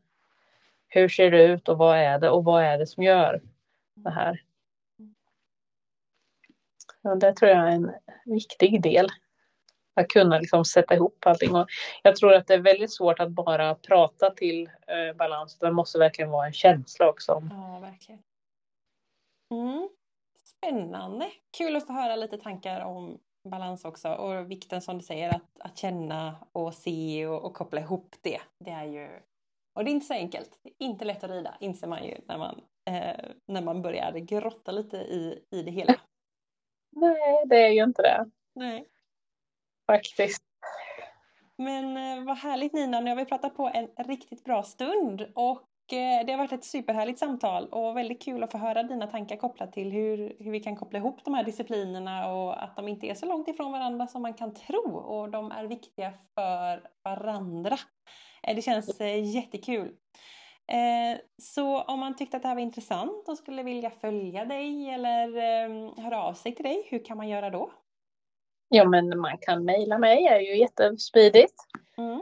hur 0.88 1.08
ser 1.08 1.30
det 1.30 1.44
ut 1.44 1.68
och 1.68 1.78
vad 1.78 1.98
är 1.98 2.18
det 2.18 2.30
och 2.30 2.44
vad 2.44 2.64
är 2.64 2.78
det 2.78 2.86
som 2.86 3.02
gör 3.02 3.42
det 3.94 4.10
här. 4.10 4.42
Och 7.02 7.18
det 7.18 7.32
tror 7.32 7.50
jag 7.50 7.68
är 7.68 7.72
en 7.72 7.92
viktig 8.24 8.82
del. 8.82 9.08
Att 9.94 10.08
kunna 10.08 10.38
liksom 10.38 10.64
sätta 10.64 10.94
ihop 10.94 11.26
allting. 11.26 11.54
Och 11.54 11.68
jag 12.02 12.16
tror 12.16 12.34
att 12.34 12.46
det 12.46 12.54
är 12.54 12.58
väldigt 12.58 12.92
svårt 12.92 13.20
att 13.20 13.30
bara 13.30 13.74
prata 13.74 14.30
till 14.30 14.66
eh, 14.66 15.16
balans. 15.16 15.58
Det 15.58 15.72
måste 15.72 15.98
verkligen 15.98 16.30
vara 16.30 16.46
en 16.46 16.52
känsla 16.52 17.08
också. 17.08 17.42
Ja, 17.50 17.78
verkligen. 17.82 18.22
Mm. 19.54 19.88
Spännande. 20.44 21.30
Kul 21.58 21.76
att 21.76 21.86
få 21.86 21.92
höra 21.92 22.16
lite 22.16 22.38
tankar 22.38 22.80
om 22.80 23.18
balans 23.48 23.84
också 23.84 24.08
och 24.08 24.50
vikten 24.50 24.82
som 24.82 24.98
du 24.98 25.04
säger 25.04 25.34
att, 25.34 25.60
att 25.60 25.78
känna 25.78 26.36
och 26.52 26.74
se 26.74 27.26
och, 27.26 27.44
och, 27.44 27.54
koppla 27.54 27.80
ihop 27.80 28.16
det. 28.22 28.40
Det 28.64 28.70
är 28.70 28.84
ju 28.84 29.08
och 29.74 29.84
det 29.84 29.90
är 29.90 29.92
inte 29.92 30.06
så 30.06 30.14
enkelt. 30.14 30.58
Det 30.62 30.68
är 30.68 30.74
inte 30.78 31.04
lätt 31.04 31.24
att 31.24 31.30
rida 31.30 31.56
inser 31.60 31.86
man 31.86 32.04
ju 32.04 32.14
när 32.26 32.38
man, 32.38 32.60
eh, 32.90 33.30
när 33.46 33.62
man 33.62 33.82
börjar 33.82 34.12
grotta 34.12 34.72
lite 34.72 34.96
i, 34.96 35.44
i 35.50 35.62
det 35.62 35.70
hela. 35.70 35.94
Nej, 36.90 37.46
det 37.46 37.56
är 37.56 37.70
ju 37.70 37.84
inte 37.84 38.02
det. 38.02 38.30
Nej. 38.54 38.88
Faktiskt. 39.90 40.42
Men 41.58 41.96
eh, 41.96 42.24
vad 42.24 42.36
härligt 42.36 42.72
Nina, 42.72 43.00
nu 43.00 43.10
har 43.10 43.16
vi 43.16 43.24
pratat 43.24 43.56
på 43.56 43.70
en 43.74 44.04
riktigt 44.06 44.44
bra 44.44 44.62
stund 44.62 45.26
och 45.34 45.92
eh, 45.92 46.26
det 46.26 46.32
har 46.32 46.38
varit 46.38 46.52
ett 46.52 46.64
superhärligt 46.64 47.18
samtal 47.18 47.68
och 47.68 47.96
väldigt 47.96 48.22
kul 48.22 48.42
att 48.42 48.52
få 48.52 48.58
höra 48.58 48.82
dina 48.82 49.06
tankar 49.06 49.36
kopplat 49.36 49.72
till 49.72 49.92
hur, 49.92 50.36
hur 50.38 50.50
vi 50.50 50.60
kan 50.60 50.76
koppla 50.76 50.98
ihop 50.98 51.24
de 51.24 51.34
här 51.34 51.44
disciplinerna 51.44 52.32
och 52.32 52.62
att 52.62 52.76
de 52.76 52.88
inte 52.88 53.06
är 53.06 53.14
så 53.14 53.26
långt 53.26 53.48
ifrån 53.48 53.72
varandra 53.72 54.06
som 54.06 54.22
man 54.22 54.34
kan 54.34 54.54
tro 54.54 54.96
och 54.96 55.30
de 55.30 55.52
är 55.52 55.64
viktiga 55.64 56.12
för 56.34 56.82
varandra. 57.04 57.78
Eh, 58.42 58.56
det 58.56 58.62
känns 58.62 59.00
jättekul. 59.34 59.96
Så 61.42 61.82
om 61.82 62.00
man 62.00 62.16
tyckte 62.16 62.36
att 62.36 62.42
det 62.42 62.48
här 62.48 62.54
var 62.54 62.62
intressant 62.62 63.28
och 63.28 63.38
skulle 63.38 63.62
vilja 63.62 63.90
följa 63.90 64.44
dig 64.44 64.90
eller 64.90 66.00
höra 66.02 66.22
av 66.22 66.34
sig 66.34 66.54
till 66.54 66.64
dig, 66.64 66.86
hur 66.90 67.04
kan 67.04 67.16
man 67.16 67.28
göra 67.28 67.50
då? 67.50 67.70
Ja, 68.72 68.84
men 68.84 69.18
man 69.18 69.38
kan 69.38 69.64
mejla 69.64 69.98
mig, 69.98 70.22
det 70.22 70.28
är 70.28 70.40
ju 70.40 70.56
jättesmidigt. 70.56 71.54
Mm 71.98 72.20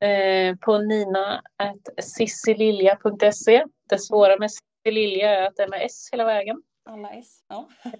eh, 0.00 0.56
på 0.56 0.78
nina.sissililja.se. 0.78 3.64
Det 3.88 3.98
svåra 3.98 4.38
med 4.38 4.50
Sissililja 4.50 5.30
är 5.30 5.46
att 5.46 5.56
det 5.56 5.62
är 5.62 5.68
med 5.68 5.82
S 5.82 6.08
hela 6.12 6.24
vägen. 6.24 6.62
Alla 6.84 7.10
S, 7.10 7.44
ja. 7.48 7.68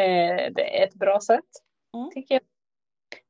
eh, 0.00 0.52
det 0.52 0.80
är 0.80 0.86
ett 0.86 0.94
bra 0.94 1.20
sätt, 1.20 1.48
mm. 1.96 2.10
tycker 2.10 2.34
jag. 2.34 2.42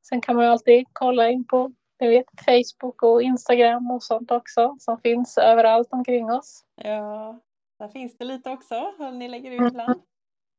Sen 0.08 0.20
kan 0.20 0.36
man 0.36 0.44
ju 0.44 0.50
alltid 0.50 0.86
kolla 0.92 1.30
in 1.30 1.46
på 1.46 1.72
jag 1.98 2.08
vet, 2.08 2.26
Facebook 2.44 3.02
och 3.02 3.22
Instagram 3.22 3.90
och 3.90 4.02
sånt 4.02 4.30
också 4.30 4.76
som 4.78 5.00
finns 5.00 5.38
överallt 5.38 5.92
omkring 5.92 6.30
oss. 6.30 6.64
Ja, 6.74 7.40
där 7.78 7.88
finns 7.88 8.18
det 8.18 8.24
lite 8.24 8.50
också. 8.50 8.94
Ni 9.12 9.28
lägger 9.28 9.50
ut 9.50 9.70
ibland. 9.70 9.90
Mm. 9.90 10.00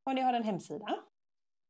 Och 0.06 0.16
ni 0.16 0.22
har 0.22 0.34
en 0.34 0.44
hemsida. 0.44 1.00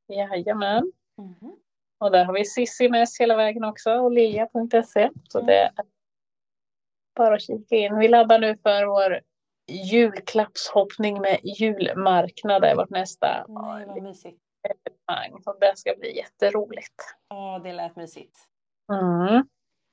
Jajamän. 0.09 0.91
Mm. 1.17 1.55
Och 1.99 2.11
där 2.11 2.25
har 2.25 2.33
vi 2.33 2.45
Sissi 2.45 2.89
med 2.89 3.07
hela 3.19 3.35
vägen 3.35 3.63
också 3.63 3.91
och 3.91 4.11
lilja.se. 4.11 5.09
Så 5.29 5.39
mm. 5.39 5.47
det 5.47 5.57
är 5.57 5.71
bara 7.15 7.35
att 7.35 7.41
kika 7.41 7.75
in. 7.75 7.97
Vi 7.97 8.07
laddar 8.07 8.39
nu 8.39 8.57
för 8.57 8.85
vår 8.85 9.19
julklappshoppning 9.69 11.21
med 11.21 11.39
julmarknad. 11.43 12.61
Det 12.61 12.69
är 12.69 12.75
vårt 12.75 12.89
nästa 12.89 13.45
Nej, 13.47 13.85
vad 13.85 14.03
mysigt. 14.03 14.41
evenemang. 14.63 15.43
Så 15.43 15.53
det 15.53 15.77
ska 15.77 15.93
bli 15.99 16.17
jätteroligt. 16.17 16.95
Ja, 17.29 17.61
det 17.63 17.73
lät 17.73 17.95
mysigt. 17.95 18.37
Mm. 18.91 19.47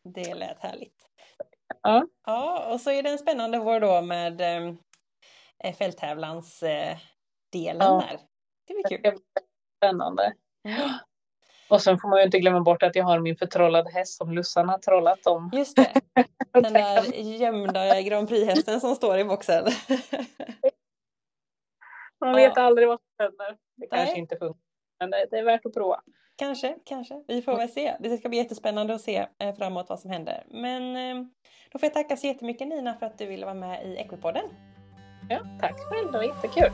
Det 0.05 0.35
lät 0.35 0.61
härligt. 0.61 1.07
Ja. 1.83 2.07
ja, 2.27 2.73
och 2.73 2.81
så 2.81 2.91
är 2.91 3.03
det 3.03 3.11
en 3.11 3.19
spännande 3.19 3.59
vår 3.59 3.81
då 3.81 4.03
med 4.03 4.41
eh, 5.65 5.75
fälttävlansdelen 5.79 7.01
eh, 7.55 7.87
ja. 7.87 8.05
där. 8.11 8.21
Det 8.67 8.75
blir 8.75 8.99
kul. 8.99 9.21
Spännande. 9.77 10.33
Mm. 10.69 10.91
Och 11.69 11.83
sen 11.83 11.99
får 11.99 12.09
man 12.09 12.19
ju 12.19 12.25
inte 12.25 12.39
glömma 12.39 12.61
bort 12.61 12.83
att 12.83 12.97
jag 12.97 13.05
har 13.05 13.19
min 13.19 13.37
förtrollade 13.37 13.91
häst 13.91 14.17
som 14.17 14.33
Lussan 14.33 14.69
har 14.69 14.79
trollat 14.79 15.27
om. 15.27 15.51
Just 15.55 15.77
det, 15.77 15.93
den 16.53 16.73
där 16.73 17.15
gömda 17.15 18.03
Grand 18.03 18.29
Prix-hästen 18.29 18.81
som 18.81 18.95
står 18.95 19.19
i 19.19 19.25
boxen. 19.25 19.65
man 22.21 22.35
vet 22.35 22.53
ja. 22.57 22.63
aldrig 22.63 22.89
vad 22.89 22.99
som 22.99 23.09
händer. 23.19 23.57
Det 23.77 23.87
kanske 23.87 24.13
Nej. 24.13 24.19
inte 24.19 24.37
funkar, 24.37 24.61
men 25.01 25.11
det, 25.11 25.27
det, 25.31 25.39
är 25.39 25.45
värt 25.45 25.67
att 25.67 25.75
prova. 25.75 26.01
Kanske, 26.37 26.77
kanske. 26.85 27.25
Vi 27.29 27.43
får 27.43 27.57
väl 27.57 27.69
se. 27.69 27.97
Det 28.01 28.17
ska 28.17 28.29
bli 28.29 28.39
jättespännande 28.39 28.95
att 28.95 29.01
se 29.01 29.27
eh, 29.39 29.55
framåt 29.55 29.89
vad 29.89 30.01
som 30.01 30.11
händer. 30.11 30.45
Men 30.51 30.97
eh, 30.97 31.27
då 31.73 31.79
får 31.79 31.87
jag 31.87 31.95
tacka 31.95 32.17
så 32.17 32.27
jättemycket 32.27 32.69
Nina 32.69 32.95
för 32.95 33.07
att 33.07 33.19
du 33.19 33.27
ville 33.27 33.45
vara 33.45 33.55
med 33.55 33.87
i 33.87 33.97
Equipodden. 33.97 34.45
Ja, 35.29 35.39
tack 35.61 35.79
själv. 35.79 36.13
Det 36.13 36.19
var 36.19 36.25
jättekul. 36.25 36.71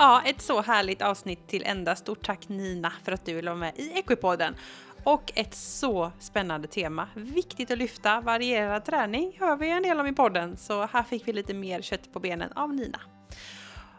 Ja, 0.00 0.22
ett 0.24 0.40
så 0.40 0.62
härligt 0.62 1.02
avsnitt 1.02 1.48
till 1.48 1.62
ända. 1.66 1.96
Stort 1.96 2.26
tack 2.26 2.48
Nina 2.48 2.92
för 3.04 3.12
att 3.12 3.26
du 3.26 3.34
vill 3.34 3.44
vara 3.44 3.56
med 3.56 3.72
i 3.78 3.98
Equipodden. 3.98 4.56
Och 5.04 5.32
ett 5.34 5.54
så 5.54 6.12
spännande 6.18 6.68
tema. 6.68 7.08
Viktigt 7.14 7.70
att 7.70 7.78
lyfta. 7.78 8.20
Varierad 8.20 8.84
träning 8.84 9.36
hör 9.40 9.56
vi 9.56 9.70
en 9.70 9.82
del 9.82 10.00
om 10.00 10.06
i 10.06 10.12
podden, 10.12 10.56
så 10.56 10.86
här 10.86 11.02
fick 11.02 11.28
vi 11.28 11.32
lite 11.32 11.54
mer 11.54 11.82
kött 11.82 12.12
på 12.12 12.20
benen 12.20 12.52
av 12.52 12.74
Nina. 12.74 13.00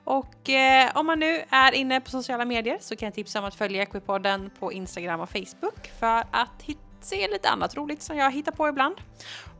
Och 0.04 0.50
eh, 0.50 0.92
om 0.96 1.06
man 1.06 1.20
nu 1.20 1.44
är 1.50 1.72
inne 1.72 2.02
på 2.02 2.10
sociala 2.10 2.46
medier 2.46 2.78
så 2.82 2.96
kan 2.96 3.06
jag 3.06 3.14
tipsa 3.14 3.40
om 3.40 3.46
att 3.46 3.56
följa 3.56 3.84
Equipodden 3.84 4.50
på 4.60 4.74
Instagram 4.74 5.20
och 5.20 5.30
Facebook 5.30 5.92
för 6.00 6.24
att 6.32 6.70
se 7.02 7.28
lite 7.28 7.50
annat 7.50 7.76
roligt 7.76 8.02
som 8.02 8.18
jag 8.18 8.32
hittar 8.32 8.52
på 8.52 8.68
ibland. 8.70 8.96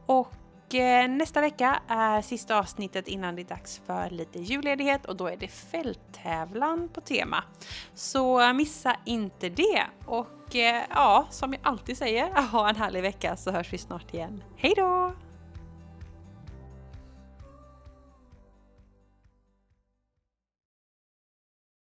Och 0.06 0.34
Eh, 0.74 1.08
nästa 1.08 1.42
vecka 1.42 1.80
är 1.88 2.22
sista 2.22 2.60
avsnittet 2.60 3.08
innan 3.08 3.36
det 3.36 3.42
är 3.42 3.44
dags 3.44 3.82
för 3.86 4.10
lite 4.10 4.40
julledighet 4.40 5.06
och 5.06 5.16
då 5.16 5.28
är 5.28 5.38
det 5.38 5.48
fälttävlan 5.48 6.90
på 6.94 7.02
tema. 7.02 7.44
Så 7.94 8.42
eh, 8.42 8.54
missa 8.54 8.96
inte 9.06 9.50
det! 9.50 9.86
Och 10.06 10.56
eh, 10.56 10.84
ja, 10.90 11.28
som 11.30 11.54
jag 11.54 11.62
alltid 11.64 11.98
säger, 11.98 12.42
ha 12.52 12.70
en 12.70 12.76
härlig 12.76 13.02
vecka 13.02 13.36
så 13.36 13.52
hörs 13.52 13.74
vi 13.74 13.78
snart 13.78 14.14
igen. 14.14 14.44
Hej 14.58 14.74
då! 14.76 15.14